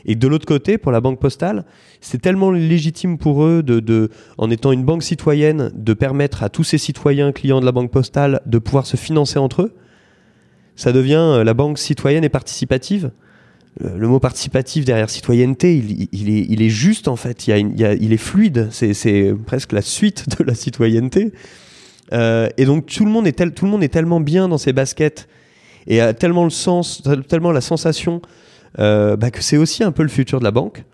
Et 0.06 0.14
de 0.14 0.28
l'autre 0.28 0.46
côté, 0.46 0.78
pour 0.78 0.92
la 0.92 1.00
banque 1.00 1.18
postale, 1.18 1.64
c'est 2.00 2.22
tellement 2.22 2.52
légitime 2.52 3.18
pour 3.18 3.44
eux, 3.44 3.64
de, 3.64 4.08
en 4.38 4.50
étant 4.50 4.70
une 4.70 4.84
banque 4.84 5.02
citoyenne, 5.02 5.72
de 5.74 5.94
permettre 5.94 6.44
à 6.44 6.48
tous 6.48 6.62
ces 6.62 6.78
citoyens 6.78 7.32
clients 7.32 7.60
de 7.60 7.66
la 7.66 7.72
banque 7.72 7.90
postale 7.90 8.40
de 8.46 8.58
pouvoir 8.58 8.86
se 8.86 8.96
financer 8.96 9.40
entre 9.40 9.62
eux. 9.62 9.74
Ça 10.76 10.92
devient 10.92 11.14
euh, 11.16 11.44
la 11.44 11.54
banque 11.54 11.78
citoyenne 11.78 12.22
et 12.22 12.28
participative. 12.28 13.10
Le, 13.78 14.08
mot 14.08 14.20
participatif 14.20 14.84
derrière 14.86 15.10
citoyenneté, 15.10 15.76
il, 16.12 16.62
est, 16.62 16.68
juste 16.68 17.08
en 17.08 17.16
fait, 17.16 17.46
il, 17.46 18.12
est 18.12 18.16
fluide, 18.16 18.68
c'est 18.70 19.34
presque 19.46 19.72
la 19.72 19.82
suite 19.82 20.24
de 20.38 20.44
la 20.44 20.54
citoyenneté. 20.54 21.32
Euh, 22.12 22.48
et 22.56 22.64
donc 22.64 22.86
tout 22.86 23.04
le, 23.04 23.10
monde 23.10 23.26
est 23.26 23.54
tout 23.54 23.64
le 23.64 23.70
monde 23.70 23.82
est 23.82 23.88
tellement 23.88 24.20
bien 24.20 24.48
dans 24.48 24.58
ses 24.58 24.72
baskets 24.72 25.28
et 25.86 26.00
a 26.00 26.14
tellement 26.14 26.44
le 26.44 26.50
sens, 26.50 27.02
tellement 27.28 27.52
la 27.52 27.60
sensation 27.60 28.22
euh, 28.78 29.16
bah, 29.16 29.30
que 29.30 29.42
c'est 29.42 29.56
aussi 29.56 29.82
un 29.82 29.92
peu 29.92 30.02
le 30.02 30.08
futur 30.08 30.38
de 30.38 30.44
la 30.44 30.50
banque, 30.50 30.84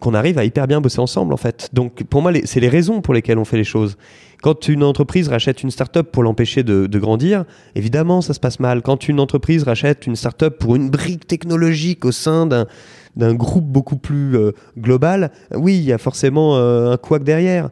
qu'on 0.00 0.14
arrive 0.14 0.38
à 0.38 0.44
hyper 0.44 0.66
bien 0.66 0.80
bosser 0.80 1.00
ensemble 1.00 1.32
en 1.32 1.36
fait. 1.36 1.70
Donc 1.72 2.04
pour 2.04 2.22
moi, 2.22 2.32
c'est 2.44 2.60
les 2.60 2.68
raisons 2.68 3.00
pour 3.00 3.14
lesquelles 3.14 3.38
on 3.38 3.44
fait 3.44 3.56
les 3.56 3.64
choses. 3.64 3.96
Quand 4.42 4.68
une 4.68 4.82
entreprise 4.82 5.28
rachète 5.28 5.62
une 5.62 5.70
start-up 5.70 6.10
pour 6.12 6.22
l'empêcher 6.22 6.62
de, 6.62 6.98
grandir, 6.98 7.44
évidemment, 7.74 8.20
ça 8.20 8.34
se 8.34 8.40
passe 8.40 8.60
mal. 8.60 8.82
Quand 8.82 9.08
une 9.08 9.18
entreprise 9.18 9.62
rachète 9.62 10.06
une 10.06 10.14
start-up 10.14 10.58
pour 10.58 10.76
une 10.76 10.90
brique 10.90 11.26
technologique 11.26 12.04
au 12.04 12.12
sein 12.12 12.46
d'un 12.46 13.34
groupe 13.34 13.64
beaucoup 13.64 13.96
plus 13.96 14.36
euh, 14.36 14.52
global, 14.78 15.32
oui, 15.54 15.76
il 15.76 15.84
y 15.84 15.92
a 15.92 15.98
forcément 15.98 16.56
euh, 16.56 16.92
un 16.92 16.96
couac 16.96 17.24
derrière. 17.24 17.70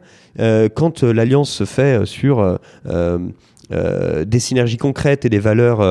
quand 0.73 1.03
l'alliance 1.03 1.49
se 1.49 1.65
fait 1.65 2.05
sur 2.05 2.59
des 3.69 4.39
synergies 4.39 4.77
concrètes 4.77 5.23
et 5.23 5.29
des 5.29 5.39
valeurs 5.39 5.81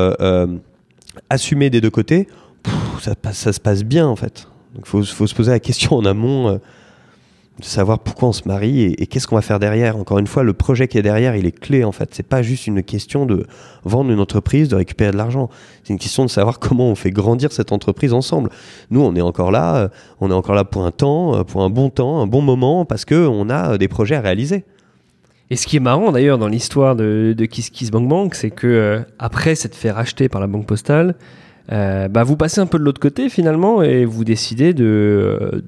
assumées 1.30 1.70
des 1.70 1.80
deux 1.80 1.90
côtés, 1.90 2.26
ça, 3.00 3.52
se 3.52 3.60
passe 3.60 3.84
bien 3.84 4.06
en 4.06 4.16
fait. 4.16 4.48
Il 4.78 4.84
faut, 4.84 5.02
faut, 5.02 5.26
se 5.26 5.34
poser 5.34 5.50
la 5.50 5.60
question 5.60 5.96
en 5.96 6.04
amont 6.04 6.48
euh, 6.48 6.58
de 7.60 7.64
savoir 7.64 8.00
pourquoi 8.00 8.28
on 8.30 8.32
se 8.32 8.42
marie 8.46 8.82
et, 8.82 9.06
qu'est-ce 9.06 9.28
qu'on 9.28 9.36
va 9.36 9.42
faire 9.42 9.60
derrière. 9.60 9.96
Encore 9.96 10.18
une 10.18 10.26
fois, 10.26 10.42
le 10.42 10.52
projet 10.52 10.88
qui 10.88 10.98
est 10.98 11.02
derrière, 11.02 11.36
il 11.36 11.46
est 11.46 11.56
clé 11.56 11.84
en 11.84 11.92
fait. 11.92 12.10
C'est 12.12 12.26
pas 12.26 12.42
juste 12.42 12.66
une 12.66 12.82
question 12.82 13.26
de 13.26 13.46
vendre 13.84 14.10
une 14.10 14.18
entreprise, 14.18 14.68
de 14.68 14.76
récupérer 14.76 15.12
de 15.12 15.16
l'argent. 15.16 15.48
C'est 15.84 15.92
une 15.92 15.98
question 15.98 16.24
de 16.24 16.30
savoir 16.30 16.58
comment 16.58 16.88
on 16.88 16.94
fait 16.94 17.12
grandir 17.12 17.52
cette 17.52 17.70
entreprise 17.70 18.12
ensemble. 18.12 18.50
Nous, 18.90 19.00
on 19.00 19.14
est 19.14 19.20
encore 19.20 19.52
là, 19.52 19.76
euh, 19.76 19.88
on 20.20 20.30
est 20.30 20.34
encore 20.34 20.56
là 20.56 20.64
pour 20.64 20.84
un 20.84 20.90
temps, 20.90 21.36
euh, 21.36 21.44
pour 21.44 21.62
un 21.62 21.70
bon 21.70 21.90
temps, 21.90 22.20
un 22.20 22.26
bon 22.26 22.42
moment, 22.42 22.84
parce 22.84 23.04
que 23.04 23.26
on 23.26 23.48
a 23.50 23.78
des 23.78 23.88
projets 23.88 24.16
à 24.16 24.20
réaliser. 24.20 24.64
Et 25.50 25.56
ce 25.56 25.66
qui 25.66 25.76
est 25.76 25.80
marrant 25.80 26.10
d'ailleurs 26.10 26.38
dans 26.38 26.48
l'histoire 26.48 26.96
de, 26.96 27.34
de 27.36 27.44
Kiss 27.44 27.70
Kiss 27.70 27.90
Bank 27.90 28.08
Bank, 28.08 28.34
c'est 28.34 28.50
que 28.50 29.02
après 29.18 29.54
s'être 29.54 29.76
fait 29.76 29.90
racheter 29.90 30.28
par 30.28 30.40
la 30.40 30.46
banque 30.48 30.66
postale, 30.66 31.14
euh, 31.72 32.08
bah 32.08 32.24
vous 32.24 32.36
passez 32.36 32.60
un 32.60 32.66
peu 32.66 32.78
de 32.78 32.84
l'autre 32.84 33.00
côté 33.00 33.30
finalement 33.30 33.82
et 33.82 34.04
vous 34.04 34.24
décidez 34.24 34.74
de, 34.74 35.62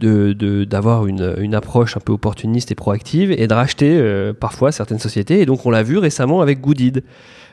d'avoir 0.68 1.04
de, 1.04 1.08
une, 1.08 1.34
une, 1.38 1.54
approche 1.54 1.96
un 1.96 2.00
peu 2.00 2.12
opportuniste 2.12 2.70
et 2.70 2.74
proactive 2.74 3.32
et 3.32 3.46
de 3.46 3.54
racheter 3.54 3.96
euh, 3.98 4.34
parfois 4.34 4.72
certaines 4.72 4.98
sociétés. 4.98 5.40
Et 5.40 5.46
donc 5.46 5.64
on 5.64 5.70
l'a 5.70 5.82
vu 5.82 5.96
récemment 5.96 6.42
avec 6.42 6.60
Goodid. 6.60 7.02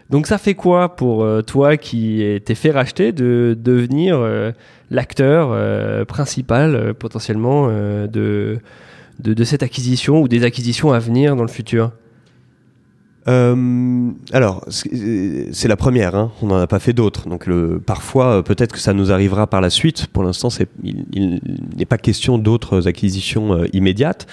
Donc 0.10 0.28
ça 0.28 0.38
fait 0.38 0.56
quoi 0.56 0.96
pour 0.98 1.26
toi 1.46 1.78
qui 1.78 2.22
t'es 2.46 2.56
fait 2.56 2.72
racheter 2.72 3.14
de 3.14 3.58
devenir 3.58 4.20
l'acteur 4.92 6.06
principal 6.06 6.94
potentiellement 6.94 7.70
de, 7.70 8.60
de, 9.20 9.44
cette 9.46 9.64
acquisition 9.64 10.22
ou 10.22 10.28
des 10.28 10.44
acquisitions 10.44 10.92
à 10.92 11.00
venir 11.00 11.38
dans 11.38 11.44
le 11.44 11.48
futur? 11.48 11.94
Euh, 13.28 14.12
alors, 14.34 14.66
c'est 14.70 15.68
la 15.68 15.78
première, 15.78 16.16
hein. 16.16 16.32
on 16.42 16.48
n'en 16.48 16.58
a 16.58 16.68
pas 16.68 16.80
fait 16.80 16.94
d'autres. 16.94 17.30
Donc, 17.30 17.50
parfois, 17.86 18.38
euh, 18.38 18.42
peut-être 18.42 18.74
que 18.74 18.80
ça 18.80 18.94
nous 18.94 19.12
arrivera 19.12 19.48
par 19.48 19.62
la 19.62 19.70
suite. 19.70 20.08
Pour 20.08 20.24
l'instant, 20.24 20.50
il, 20.84 21.40
n'est 21.78 21.86
pas 21.86 21.98
question 21.98 22.38
d'autres 22.38 22.88
acquisitions 22.88 23.54
euh, 23.54 23.68
immédiates. 23.74 24.28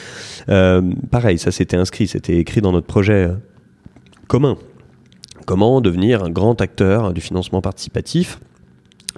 pareil, 1.10 1.38
ça 1.38 1.52
c'était 1.52 1.76
inscrit, 1.76 2.08
c'était 2.08 2.38
écrit 2.38 2.60
dans 2.60 2.72
notre 2.72 2.86
projet 2.86 3.30
commun. 4.26 4.56
Comment 5.46 5.80
devenir 5.80 6.24
un 6.24 6.30
grand 6.30 6.60
acteur 6.60 7.12
du 7.12 7.20
financement 7.20 7.60
participatif 7.60 8.40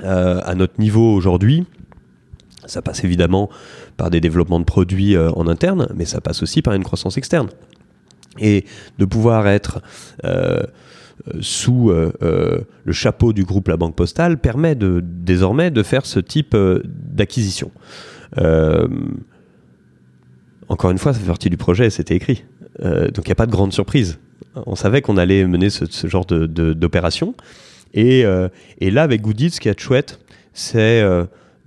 à 0.02 0.54
notre 0.54 0.80
niveau 0.80 1.14
aujourd'hui 1.14 1.64
Ça 2.66 2.80
passe 2.80 3.04
évidemment 3.04 3.50
par 3.96 4.10
des 4.10 4.20
développements 4.20 4.60
de 4.60 4.64
produits 4.64 5.16
en 5.18 5.46
interne, 5.48 5.88
mais 5.94 6.04
ça 6.04 6.20
passe 6.20 6.42
aussi 6.42 6.62
par 6.62 6.74
une 6.74 6.84
croissance 6.84 7.18
externe 7.18 7.48
et 8.38 8.64
de 8.98 9.04
pouvoir 9.04 9.46
être 9.46 9.82
euh, 11.28 11.40
sous 11.40 11.90
euh, 11.90 12.12
euh, 12.22 12.60
le 12.84 12.92
chapeau 12.92 13.32
du 13.32 13.44
groupe 13.44 13.68
La 13.68 13.76
Banque 13.76 13.94
Postale 13.94 14.38
permet 14.38 14.74
de, 14.74 15.00
désormais 15.04 15.70
de 15.70 15.82
faire 15.82 16.06
ce 16.06 16.18
type 16.18 16.56
d'acquisition. 16.84 17.70
encore 20.68 20.90
une 20.90 20.98
fois, 20.98 21.12
ça 21.12 21.20
fait 21.20 21.26
partie 21.26 21.50
du 21.50 21.56
projet, 21.56 21.90
c'était 21.90 22.16
écrit. 22.16 22.44
donc 22.80 23.18
il 23.18 23.28
n'y 23.28 23.32
a 23.32 23.36
pas 23.36 23.46
de 23.46 23.52
grande 23.52 23.72
surprise. 23.72 24.18
On 24.66 24.74
savait 24.74 25.00
qu'on 25.00 25.16
allait 25.16 25.46
mener 25.46 25.70
ce, 25.70 26.06
genre 26.06 26.24
d'opération. 26.26 27.34
Et, 27.94 28.24
et, 28.80 28.90
là, 28.90 29.02
avec 29.02 29.20
Goodit, 29.20 29.50
ce 29.50 29.60
qui 29.60 29.68
est 29.68 29.78
chouette, 29.78 30.18
c'est 30.54 31.02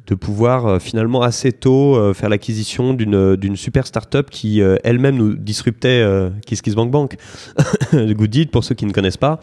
de 0.08 0.15
pouvoir 0.15 0.65
euh, 0.65 0.80
finalement 0.80 1.22
assez 1.22 1.52
tôt 1.52 1.96
euh, 1.96 2.13
faire 2.13 2.30
l'acquisition 2.30 2.94
d'une 2.94 3.15
euh, 3.15 3.38
d'une 3.38 3.56
super 3.56 3.88
startup 3.88 4.30
qui 4.30 4.62
elle-même 4.84 5.15
nous 5.15 5.36
disruptait 5.36 6.06
KissKissBankBank. 6.46 7.18
Goodit, 7.94 8.48
pour 8.48 8.63
ceux 8.63 8.76
qui 8.76 8.86
ne 8.86 8.91
connaissent 8.91 9.18
pas, 9.18 9.39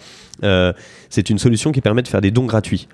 c'est 1.11 1.31
une 1.31 1.39
solution 1.39 1.73
qui 1.73 1.81
permet 1.81 2.03
de 2.03 2.09
faire 2.09 2.21
des 2.21 2.31
dons 2.31 2.47
gratuits. 2.47 2.89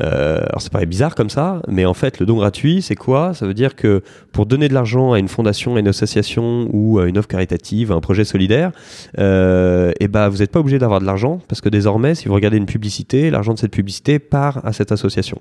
Euh, 0.00 0.40
alors 0.48 0.60
ça 0.60 0.70
paraît 0.70 0.86
bizarre 0.86 1.14
comme 1.14 1.30
ça, 1.30 1.62
mais 1.68 1.84
en 1.84 1.94
fait 1.94 2.18
le 2.18 2.26
don 2.26 2.36
gratuit, 2.36 2.82
c'est 2.82 2.96
quoi? 2.96 3.34
Ça 3.34 3.46
veut 3.46 3.54
dire 3.54 3.76
que 3.76 4.02
pour 4.32 4.46
donner 4.46 4.68
de 4.68 4.74
l'argent 4.74 5.12
à 5.12 5.18
une 5.18 5.28
fondation, 5.28 5.76
à 5.76 5.80
une 5.80 5.88
association 5.88 6.68
ou 6.72 6.98
à 6.98 7.06
une 7.06 7.18
offre 7.18 7.28
caritative, 7.28 7.92
à 7.92 7.94
un 7.94 8.00
projet 8.00 8.24
solidaire, 8.24 8.72
euh, 9.18 9.90
et 9.92 10.04
eh 10.04 10.08
ben 10.08 10.28
vous 10.28 10.38
n'êtes 10.38 10.50
pas 10.50 10.60
obligé 10.60 10.78
d'avoir 10.78 11.00
de 11.00 11.06
l'argent 11.06 11.40
parce 11.48 11.60
que 11.60 11.68
désormais, 11.68 12.14
si 12.14 12.28
vous 12.28 12.34
regardez 12.34 12.56
une 12.56 12.66
publicité, 12.66 13.30
l'argent 13.30 13.54
de 13.54 13.58
cette 13.58 13.72
publicité 13.72 14.18
part 14.18 14.60
à 14.64 14.72
cette 14.72 14.92
association. 14.92 15.40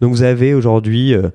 Donc 0.00 0.12
vous 0.12 0.22
avez 0.22 0.54
aujourd'hui 0.54 1.14
euh, 1.14 1.28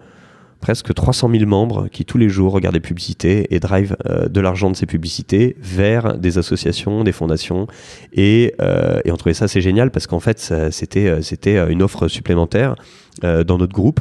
presque 0.63 0.93
300 0.93 1.29
000 1.29 1.45
membres 1.45 1.89
qui 1.89 2.05
tous 2.05 2.17
les 2.17 2.29
jours 2.29 2.53
regardent 2.53 2.75
des 2.75 2.79
publicités 2.79 3.53
et 3.53 3.59
drivent 3.59 3.97
euh, 4.05 4.29
de 4.29 4.39
l'argent 4.39 4.71
de 4.71 4.77
ces 4.77 4.85
publicités 4.85 5.57
vers 5.59 6.17
des 6.17 6.37
associations, 6.37 7.03
des 7.03 7.11
fondations. 7.11 7.67
Et, 8.13 8.55
euh, 8.61 9.01
et 9.03 9.11
on 9.11 9.17
trouvait 9.17 9.33
ça 9.33 9.49
c'est 9.49 9.59
génial 9.59 9.91
parce 9.91 10.07
qu'en 10.07 10.21
fait 10.21 10.53
c'était 10.71 11.07
euh, 11.09 11.21
c'était 11.21 11.57
une 11.69 11.83
offre 11.83 12.07
supplémentaire 12.07 12.75
dans 13.21 13.57
notre 13.57 13.73
groupe. 13.73 13.99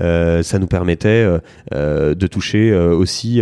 Euh, 0.00 0.42
ça 0.42 0.58
nous 0.58 0.66
permettait 0.66 1.08
euh, 1.08 1.38
euh, 1.74 2.14
de 2.14 2.26
toucher 2.26 2.72
aussi 2.74 3.40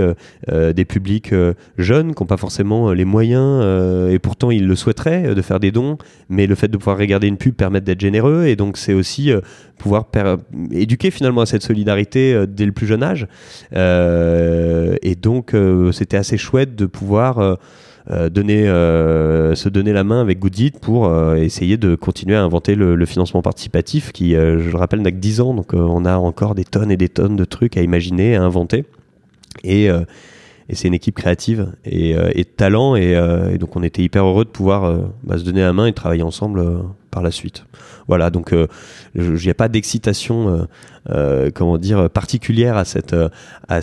des 0.48 0.84
publics 0.84 1.34
jeunes 1.76 2.14
qui 2.14 2.22
n'ont 2.22 2.26
pas 2.26 2.36
forcément 2.36 2.92
les 2.92 3.04
moyens 3.04 3.64
et 4.10 4.18
pourtant 4.18 4.50
ils 4.50 4.66
le 4.66 4.76
souhaiteraient 4.76 5.34
de 5.34 5.42
faire 5.42 5.60
des 5.60 5.70
dons, 5.70 5.98
mais 6.28 6.46
le 6.46 6.54
fait 6.54 6.68
de 6.68 6.76
pouvoir 6.76 6.98
regarder 6.98 7.26
une 7.26 7.36
pub 7.36 7.54
permet 7.54 7.80
d'être 7.80 8.00
généreux 8.00 8.46
et 8.46 8.56
donc 8.56 8.76
c'est 8.76 8.94
aussi 8.94 9.32
pouvoir 9.78 10.06
éduquer 10.72 11.10
finalement 11.10 11.42
à 11.42 11.46
cette 11.46 11.62
solidarité 11.62 12.44
dès 12.48 12.66
le 12.66 12.72
plus 12.72 12.86
jeune 12.86 13.02
âge. 13.02 13.26
et 13.72 15.14
donc 15.16 15.54
c'était 15.92 16.16
assez 16.16 16.38
chouette 16.38 16.74
de 16.76 16.86
pouvoir 16.86 17.38
euh, 17.38 17.54
donner, 18.30 18.68
euh, 18.68 19.54
se 19.54 19.68
donner 19.68 19.92
la 19.92 20.04
main 20.04 20.20
avec 20.20 20.38
Goodit 20.38 20.72
pour 20.80 21.06
euh, 21.06 21.34
essayer 21.36 21.76
de 21.76 21.94
continuer 21.94 22.36
à 22.36 22.42
inventer 22.42 22.74
le, 22.74 23.04
financement 23.06 23.42
participatif 23.42 24.12
qui, 24.12 24.32
je 24.32 24.70
le 24.70 24.76
rappelle, 24.76 25.02
n'a 25.02 25.10
que 25.10 25.16
10 25.16 25.40
ans. 25.40 25.54
Donc 25.54 25.72
on 25.74 26.04
a 26.04 26.16
encore 26.16 26.54
des 26.54 26.64
tonnes 26.64 26.90
et 26.90 26.96
des 26.96 27.08
tonnes 27.08 27.36
de 27.36 27.44
trucs 27.44 27.76
à 27.76 27.82
imaginer, 27.82 28.36
à 28.36 28.42
inventer. 28.42 28.84
Et, 29.64 29.88
c'est 30.70 30.88
une 30.88 30.94
équipe 30.94 31.14
créative 31.14 31.72
et, 31.86 32.10
et 32.10 32.44
de 32.44 32.48
talent. 32.48 32.94
Et, 32.94 33.16
donc 33.58 33.74
on 33.76 33.82
était 33.82 34.02
hyper 34.02 34.26
heureux 34.26 34.44
de 34.44 34.50
pouvoir 34.50 34.98
bah, 35.24 35.38
se 35.38 35.44
donner 35.44 35.62
la 35.62 35.72
main 35.72 35.86
et 35.86 35.94
travailler 35.94 36.22
ensemble 36.22 36.62
par 37.10 37.22
la 37.22 37.30
suite. 37.30 37.64
Voilà, 38.06 38.30
donc 38.30 38.54
il 39.14 39.22
n'y 39.22 39.50
a 39.50 39.54
pas 39.54 39.68
d'excitation 39.68 40.66
euh, 41.10 41.50
comment 41.54 41.78
dire 41.78 42.10
particulière 42.10 42.76
à 42.76 42.84
cette 42.84 43.16
à 43.68 43.80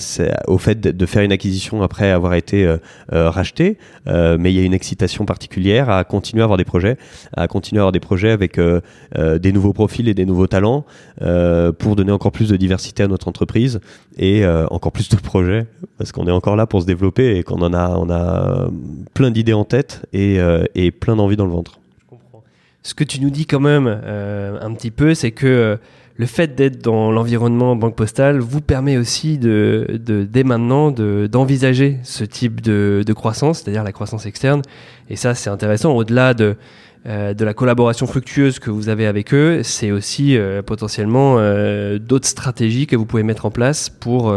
au 0.48 0.60
fait 0.60 0.80
de, 0.80 1.06
faire 1.08 1.24
une 1.24 1.32
acquisition 1.32 1.82
après 1.82 2.12
avoir 2.12 2.36
été 2.36 2.66
euh, 2.66 2.78
euh, 3.14 3.32
racheté 3.32 3.80
mais 4.06 4.54
il 4.54 4.60
y 4.60 4.60
a 4.60 4.64
une 4.64 4.74
excitation 4.74 5.26
particulière 5.26 5.90
à 5.90 6.04
continuer 6.04 6.42
à 6.42 6.46
avoir 6.46 6.58
des 6.58 6.66
projets 6.66 6.98
à 7.36 7.48
continuer 7.48 7.80
à 7.80 7.84
avoir 7.84 7.92
des 7.92 8.00
projets 8.00 8.30
avec 8.30 8.60
des 8.60 9.52
nouveaux 9.52 9.74
profils 9.74 10.08
et 10.08 10.14
des 10.14 10.26
nouveaux 10.26 10.48
talents 10.48 10.86
pour 11.80 11.96
donner 11.96 12.12
encore 12.12 12.32
plus 12.32 12.50
de 12.50 12.58
diversité 12.58 13.04
à 13.04 13.08
notre 13.08 13.28
entreprise 13.28 13.80
et 14.18 14.46
encore 14.70 14.92
plus 14.92 15.10
de 15.10 15.16
projets 15.16 15.66
parce 15.98 16.12
qu'on 16.12 16.28
est 16.28 16.32
encore 16.32 16.56
là 16.56 16.68
pour 16.68 16.82
se 16.82 16.86
développer 16.86 17.38
et 17.38 17.44
qu'on 17.44 17.62
en 17.62 17.74
a 17.74 17.98
on 17.98 18.10
a 18.10 18.68
plein 19.14 19.32
d'idées 19.32 19.54
en 19.54 19.66
tête 19.66 20.06
et, 20.14 20.38
et 20.76 20.92
plein 20.92 21.16
d'envie 21.16 21.38
dans 21.38 21.46
le 21.46 21.52
ventre. 21.52 21.80
Ce 22.86 22.94
que 22.94 23.04
tu 23.04 23.20
nous 23.20 23.32
dis 23.32 23.48
quand 23.48 23.60
même 23.60 23.88
un 23.88 24.74
petit 24.76 24.92
peu, 24.92 25.16
c'est 25.16 25.32
que 25.32 25.80
le 26.18 26.26
fait 26.26 26.56
d'être 26.56 26.82
dans 26.82 27.12
l'environnement 27.12 27.76
banque 27.76 27.96
postale 27.96 28.40
vous 28.40 28.62
permet 28.62 28.98
aussi 28.98 29.38
de, 29.38 30.00
dès 30.00 30.44
maintenant 30.44 30.92
d'envisager 30.92 31.98
ce 32.04 32.24
type 32.24 32.62
de, 32.62 33.04
croissance, 33.14 33.60
c'est-à-dire 33.60 33.84
la 33.84 33.92
croissance 33.92 34.26
externe. 34.26 34.62
Et 35.10 35.16
ça, 35.16 35.36
c'est 35.36 35.50
intéressant. 35.50 35.94
Au-delà 35.94 36.34
de, 36.34 36.56
euh, 37.06 37.34
de 37.34 37.44
la 37.44 37.54
collaboration 37.54 38.08
fructueuse 38.08 38.60
que 38.60 38.70
vous 38.70 38.88
avez 38.88 39.08
avec 39.08 39.34
eux, 39.34 39.62
c'est 39.64 39.92
aussi 39.92 40.38
euh, 40.38 40.62
potentiellement 40.62 41.36
euh, 41.38 42.00
d'autres 42.00 42.28
stratégies 42.28 42.88
que 42.88 42.96
vous 42.96 43.06
pouvez 43.06 43.24
mettre 43.24 43.46
en 43.46 43.52
place 43.52 43.90
pour 43.90 44.34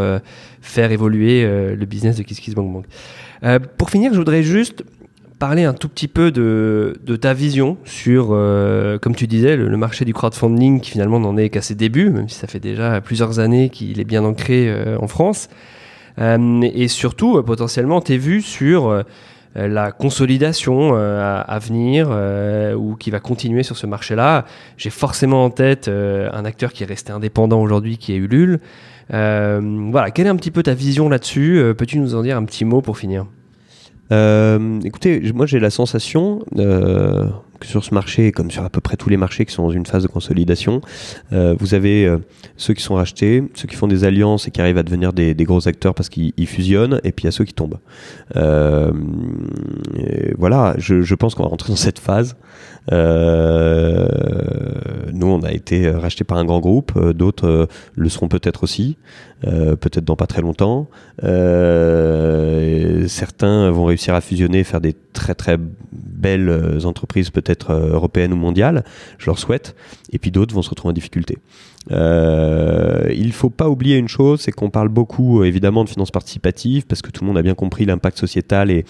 faire 0.61 0.90
évoluer 0.90 1.44
le 1.44 1.87
business 1.87 2.16
de 2.16 2.24
KissKissBankBank. 2.24 2.87
pour 3.76 3.90
finir, 3.90 4.12
je 4.12 4.18
voudrais 4.18 4.42
juste 4.42 4.82
parler 5.38 5.64
un 5.64 5.72
tout 5.72 5.88
petit 5.88 6.09
peu 6.09 6.31
de, 6.31 7.16
ta 7.20 7.33
vision 7.33 7.77
sur, 7.85 8.29
euh, 8.31 8.98
comme 8.98 9.14
tu 9.14 9.27
disais, 9.27 9.57
le, 9.57 9.77
marché 9.77 10.05
du 10.05 10.12
crowdfunding 10.12 10.81
qui 10.81 10.90
finalement 10.90 11.20
n'en 11.20 11.37
est 11.37 11.48
qu'à 11.48 11.62
ses 11.62 11.74
débuts, 11.74 12.11
même 12.11 12.29
si 12.29 12.37
ça 12.37 12.46
fait 12.46 12.61
déjà 12.61 13.01
plusieurs 13.01 13.38
années 13.38 13.70
qu'il 13.70 14.01
est 14.01 14.05
bien 14.05 14.24
ancré 14.24 14.68
euh, 14.68 14.98
en 15.01 15.07
France. 15.07 15.48
Euh, 16.18 16.62
et 16.62 16.88
surtout, 16.88 17.42
potentiellement, 17.42 18.01
tes 18.01 18.18
vues 18.18 18.42
sur 18.42 19.05
la 19.55 19.92
consolidation 19.92 20.94
à, 20.94 21.59
venir 21.61 22.11
ou 22.77 22.96
qui 22.96 23.11
va 23.11 23.20
continuer 23.20 23.62
sur 23.62 23.77
ce 23.77 23.87
marché-là. 23.87 24.44
J'ai 24.77 24.90
forcément 24.90 25.44
en 25.44 25.51
tête 25.51 25.88
un 25.88 26.44
acteur 26.44 26.72
qui 26.72 26.83
est 26.83 26.87
resté 26.87 27.12
indépendant 27.12 27.61
aujourd'hui, 27.61 27.98
qui 27.98 28.12
est 28.12 28.16
Ulule. 28.16 28.61
voilà, 29.11 30.11
quelle 30.12 30.27
est 30.27 30.31
un 30.31 30.37
petit 30.37 30.51
peu 30.51 30.64
ta 30.64 30.74
vision 30.74 31.09
là-dessus? 31.09 31.62
Peux-tu 31.77 31.98
nous 31.98 32.16
en 32.16 32.22
dire 32.22 32.37
un 32.37 32.44
petit 32.44 32.64
mot 32.64 32.83
pour 32.83 32.98
finir? 32.98 33.27
Euh, 34.11 34.81
écoutez, 34.85 35.21
moi 35.33 35.47
j'ai 35.47 35.61
la 35.61 35.71
sensation 35.71 36.44
euh, 36.57 37.29
que 37.61 37.66
sur 37.66 37.85
ce 37.85 37.92
marché, 37.92 38.33
comme 38.33 38.51
sur 38.51 38.64
à 38.64 38.71
peu 38.71 38.81
près 38.81 38.97
tous 38.97 39.09
les 39.09 39.16
marchés 39.16 39.44
qui 39.44 39.53
sont 39.53 39.64
dans 39.64 39.71
une 39.71 39.87
phase 39.87 40.03
de 40.03 40.09
consolidation, 40.09 40.81
euh, 41.33 41.55
vous 41.59 41.75
avez 41.75 42.07
euh, 42.07 42.18
ceux 42.57 42.75
qui 42.75 42.83
sont 42.83 42.94
rachetés, 42.94 43.44
ceux 43.55 43.68
qui 43.68 43.77
font 43.77 43.87
des 43.87 44.05
alliances 44.05 44.49
et 44.49 44.51
qui 44.51 44.61
arrivent 44.61 44.79
à 44.79 44.83
devenir 44.83 45.12
des, 45.12 45.35
gros 45.35 45.66
acteurs 45.68 45.94
parce 45.94 46.09
qu'ils 46.09 46.47
fusionnent, 46.47 47.01
et 47.05 47.12
puis 47.12 47.25
il 47.25 47.27
y 47.27 47.29
a 47.29 47.33
ceux 47.33 47.44
qui 47.44 47.55
tombent. 47.55 47.79
Euh, 48.37 48.92
voilà, 50.37 50.75
je 50.79 51.14
pense 51.14 51.35
qu'on 51.35 51.42
va 51.42 51.49
rentrer 51.49 51.71
dans 51.71 51.77
cette 51.77 51.99
phase. 51.99 52.37
Euh, 52.92 54.09
nous, 55.12 55.27
on 55.27 55.42
a 55.42 55.53
été 55.53 55.90
racheté 55.90 56.24
par 56.24 56.38
un 56.38 56.44
grand 56.44 56.61
groupe, 56.61 56.98
d'autres 57.12 57.68
le 57.94 58.09
seront 58.09 58.29
peut-être 58.29 58.62
aussi, 58.62 58.96
peut-être 59.42 60.05
dans 60.05 60.16
pas 60.16 60.27
très 60.27 60.42
longtemps. 60.42 60.88
certains 63.09 63.70
vont 63.70 63.85
réussir 63.85 64.14
à 64.14 64.20
fusionner, 64.20 64.64
faire 64.64 64.81
des 64.81 64.94
très 65.12 65.35
très 65.35 65.57
belles 65.92 66.81
entreprises 66.85 67.31
peut-être 67.31 67.72
européennes 67.72 68.33
ou 68.33 68.37
mondiales, 68.37 68.85
je 69.18 69.27
leur 69.27 69.38
souhaite, 69.38 69.74
et 70.12 70.18
puis 70.18 70.31
d'autres 70.31 70.55
vont 70.55 70.62
se 70.62 70.70
retrouver 70.70 70.90
en 70.90 70.94
difficulté. 70.94 71.38
Euh, 71.90 73.08
il 73.14 73.32
faut 73.32 73.50
pas 73.50 73.68
oublier 73.68 73.96
une 73.96 74.08
chose, 74.08 74.40
c'est 74.40 74.52
qu'on 74.52 74.70
parle 74.70 74.88
beaucoup 74.88 75.44
évidemment 75.44 75.84
de 75.84 75.88
finances 75.88 76.10
participatives 76.10 76.86
parce 76.86 77.02
que 77.02 77.10
tout 77.10 77.24
le 77.24 77.28
monde 77.28 77.38
a 77.38 77.42
bien 77.42 77.54
compris 77.54 77.84
l'impact 77.84 78.18
sociétal 78.18 78.70
et, 78.70 78.84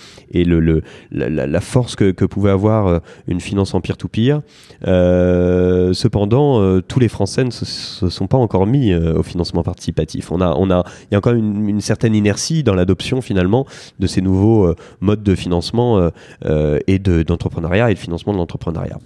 la, 1.13 1.61
force 1.61 1.97
que, 1.97 2.25
pouvait 2.25 2.51
avoir 2.51 3.01
une 3.27 3.41
finance 3.41 3.75
en 3.75 3.81
peer-to-peer. 3.81 4.41
cependant, 4.83 6.81
tous 6.83 7.01
les 7.01 7.09
Français 7.09 7.45
ne 7.45 7.51
se, 7.51 8.09
sont 8.09 8.27
pas 8.27 8.39
encore 8.39 8.67
mis 8.67 8.95
au 8.95 9.23
financement 9.23 9.63
participatif. 9.63 10.33
On 10.33 10.41
a, 10.41 10.55
on 10.57 10.71
a, 10.71 10.85
il 11.03 11.13
y 11.13 11.15
a 11.15 11.19
encore 11.19 11.35
une, 11.35 11.69
une 11.69 11.81
certaine 11.81 12.15
inertie 12.15 12.63
dans 12.63 12.75
l'adoption 12.75 13.21
finalement 13.21 13.67
de 13.99 14.07
ces 14.07 14.21
nouveaux 14.21 14.75
modes 15.01 15.23
de 15.23 15.35
financement 15.35 16.11
et 16.45 16.99
d'entrepreneuriat 16.99 17.91
et 17.91 17.95
de 17.95 17.99
financement 17.99 18.33
de 18.33 18.39
l'entrepreneuriat. 18.39 18.99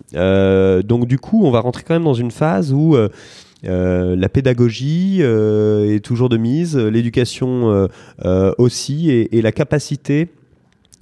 donc 0.82 1.06
du 1.06 1.18
coup, 1.18 1.44
on 1.44 1.50
va 1.50 1.60
rentrer 1.60 1.82
quand 1.86 1.94
même 1.94 2.04
dans 2.04 2.14
une 2.14 2.30
phase 2.30 2.72
où 2.72 2.96
euh, 3.64 4.16
la 4.16 4.28
pédagogie 4.28 5.18
euh, 5.20 5.94
est 5.94 6.00
toujours 6.00 6.28
de 6.28 6.36
mise, 6.36 6.76
l'éducation 6.76 7.88
euh, 8.24 8.52
aussi, 8.58 9.10
et, 9.10 9.42
la 9.42 9.52
capacité 9.52 10.28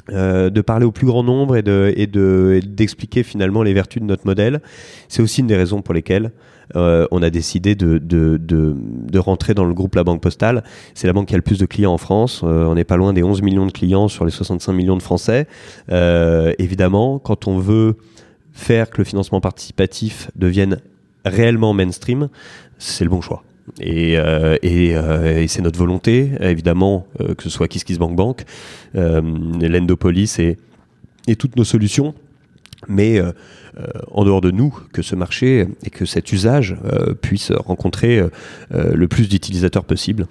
de 0.08 0.60
parler 0.60 0.84
au 0.86 0.90
plus 0.90 1.06
grand 1.06 1.22
nombre 1.22 1.56
et 1.56 1.62
d'expliquer 1.62 3.22
de, 3.22 3.26
finalement 3.26 3.62
les 3.62 3.72
vertus 3.72 4.02
de 4.02 4.06
notre 4.06 4.26
modèle. 4.26 4.60
C'est 5.08 5.22
aussi 5.22 5.40
une 5.40 5.46
des 5.46 5.54
raisons 5.54 5.82
pour 5.82 5.94
lesquelles 5.94 6.32
on 6.74 7.22
a 7.22 7.30
décidé 7.30 7.76
de, 7.76 7.98
de, 7.98 9.18
rentrer 9.18 9.54
dans 9.54 9.66
le 9.66 9.74
groupe 9.74 9.94
La 9.94 10.02
Banque 10.02 10.20
Postale. 10.20 10.64
C'est 10.94 11.06
la 11.06 11.12
banque 11.12 11.28
qui 11.28 11.34
a 11.34 11.36
le 11.36 11.42
plus 11.42 11.58
de 11.58 11.66
clients 11.66 11.92
en 11.92 11.98
France. 11.98 12.42
on 12.42 12.74
n'est 12.74 12.82
pas 12.82 12.96
loin 12.96 13.12
des 13.12 13.22
11 13.22 13.42
millions 13.42 13.66
de 13.66 13.72
clients 13.72 14.08
sur 14.08 14.24
les 14.24 14.32
65 14.32 14.72
millions 14.72 14.96
de 14.96 15.02
Français. 15.02 15.46
évidemment, 16.58 17.20
quand 17.20 17.46
on 17.46 17.58
veut 17.58 17.94
faire 18.50 18.90
que 18.90 18.98
le 18.98 19.04
financement 19.04 19.40
participatif 19.40 20.28
devienne 20.34 20.80
réellement 21.24 21.72
mainstream, 21.72 22.28
c'est 22.78 23.04
le 23.04 23.10
bon 23.10 23.20
choix. 23.20 23.42
Et, 23.80 24.18
euh, 24.18 24.56
euh, 24.64 25.42
et, 25.42 25.48
c'est 25.48 25.62
notre 25.62 25.78
volonté, 25.78 26.30
évidemment, 26.40 27.06
euh, 27.20 27.34
que 27.34 27.42
ce 27.42 27.50
soit 27.50 27.68
KissKissBankBank, 27.68 28.44
euh, 28.96 29.20
l'Endopolis 29.60 30.38
et, 30.38 30.56
et 31.28 31.36
toutes 31.36 31.56
nos 31.56 31.64
solutions, 31.64 32.14
mais 32.88 33.20
en 34.10 34.24
dehors 34.24 34.40
de 34.40 34.50
nous, 34.50 34.74
que 34.92 35.02
ce 35.02 35.14
marché 35.14 35.66
et 35.84 35.90
que 35.90 36.06
cet 36.06 36.32
usage 36.32 36.76
puisse 37.20 37.52
rencontrer 37.52 38.22
le 38.70 39.06
plus 39.06 39.28
d'utilisateurs 39.28 39.84
possible. 39.84 40.26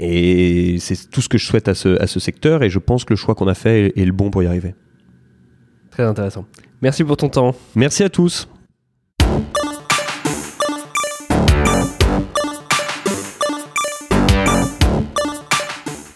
Et 0.00 0.78
c'est 0.80 1.08
tout 1.08 1.20
ce 1.20 1.28
que 1.28 1.38
je 1.38 1.46
souhaite 1.46 1.68
à 1.68 1.74
ce, 1.74 2.00
à 2.02 2.08
ce 2.08 2.18
secteur, 2.18 2.64
et 2.64 2.68
je 2.68 2.80
pense 2.80 3.04
que 3.04 3.12
le 3.12 3.16
choix 3.16 3.36
qu'on 3.36 3.46
a 3.46 3.54
fait 3.54 3.96
est 3.96 4.04
le 4.04 4.10
bon 4.10 4.30
pour 4.30 4.42
y 4.42 4.46
arriver. 4.46 4.74
Très 5.92 6.02
intéressant. 6.02 6.44
Merci 6.82 7.04
pour 7.04 7.16
ton 7.16 7.28
temps. 7.28 7.54
Merci 7.76 8.02
à 8.02 8.08
tous. 8.08 8.48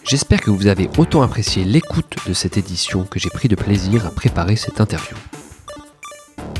J'espère 0.07 0.39
que 0.39 0.51
vous 0.51 0.67
avez 0.67 0.89
autant 0.97 1.21
apprécié 1.21 1.65
l'écoute 1.65 2.15
de 2.25 2.33
cette 2.33 2.55
édition 2.55 3.03
que 3.03 3.19
j'ai 3.19 3.29
pris 3.29 3.49
de 3.49 3.57
plaisir 3.57 4.05
à 4.05 4.09
préparer 4.09 4.55
cette 4.55 4.79
interview. 4.79 5.17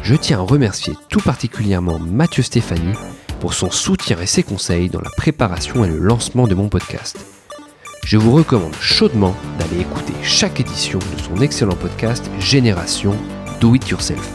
Je 0.04 0.16
tiens 0.16 0.40
à 0.40 0.42
remercier 0.42 0.96
tout 1.08 1.22
particulièrement 1.22 1.98
Mathieu 1.98 2.44
Stéphanie 2.44 2.98
pour 3.40 3.54
son 3.54 3.72
soutien 3.72 4.20
et 4.20 4.26
ses 4.26 4.44
conseils 4.44 4.90
dans 4.90 5.00
la 5.00 5.12
préparation 5.16 5.86
et 5.86 5.88
le 5.88 5.98
lancement 5.98 6.46
de 6.46 6.56
mon 6.56 6.68
podcast. 6.68 7.26
Je 8.04 8.18
vous 8.18 8.34
recommande 8.34 8.76
chaudement 8.82 9.34
d'aller 9.60 9.80
écouter 9.80 10.14
chaque 10.24 10.60
édition 10.60 11.00
de 11.00 11.22
son 11.22 11.42
excellent 11.42 11.76
podcast 11.76 12.30
Génération 12.40 13.16
Do 13.62 13.76
It 13.76 13.88
Yourself. 13.88 14.30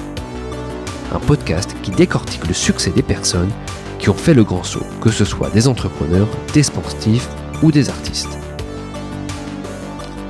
Un 1.12 1.20
podcast 1.20 1.76
qui 1.82 1.90
décortique 1.90 2.46
le 2.48 2.54
succès 2.54 2.90
des 2.90 3.02
personnes 3.02 3.52
qui 3.98 4.08
ont 4.08 4.14
fait 4.14 4.32
le 4.32 4.44
grand 4.44 4.64
saut, 4.64 4.86
que 5.02 5.10
ce 5.10 5.26
soit 5.26 5.50
des 5.50 5.68
entrepreneurs, 5.68 6.28
des 6.54 6.62
sportifs 6.62 7.28
ou 7.62 7.70
des 7.70 7.90
artistes. 7.90 8.38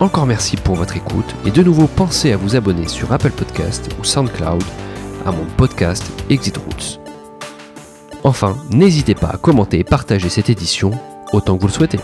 Encore 0.02 0.26
merci 0.26 0.56
pour 0.56 0.74
votre 0.74 0.96
écoute 0.96 1.32
et 1.46 1.52
de 1.52 1.62
nouveau 1.62 1.86
pensez 1.86 2.32
à 2.32 2.36
vous 2.36 2.56
abonner 2.56 2.88
sur 2.88 3.12
Apple 3.12 3.30
Podcast 3.30 3.88
ou 4.00 4.02
SoundCloud 4.02 4.64
à 5.24 5.30
mon 5.30 5.44
podcast 5.56 6.02
Exit 6.28 6.56
Roots. 6.56 6.98
Enfin, 8.24 8.56
n'hésitez 8.70 9.14
pas 9.14 9.28
à 9.28 9.36
commenter 9.36 9.78
et 9.78 9.84
partager 9.84 10.28
cette 10.28 10.50
édition 10.50 10.90
autant 11.32 11.54
que 11.56 11.60
vous 11.60 11.68
le 11.68 11.72
souhaitez. 11.72 12.00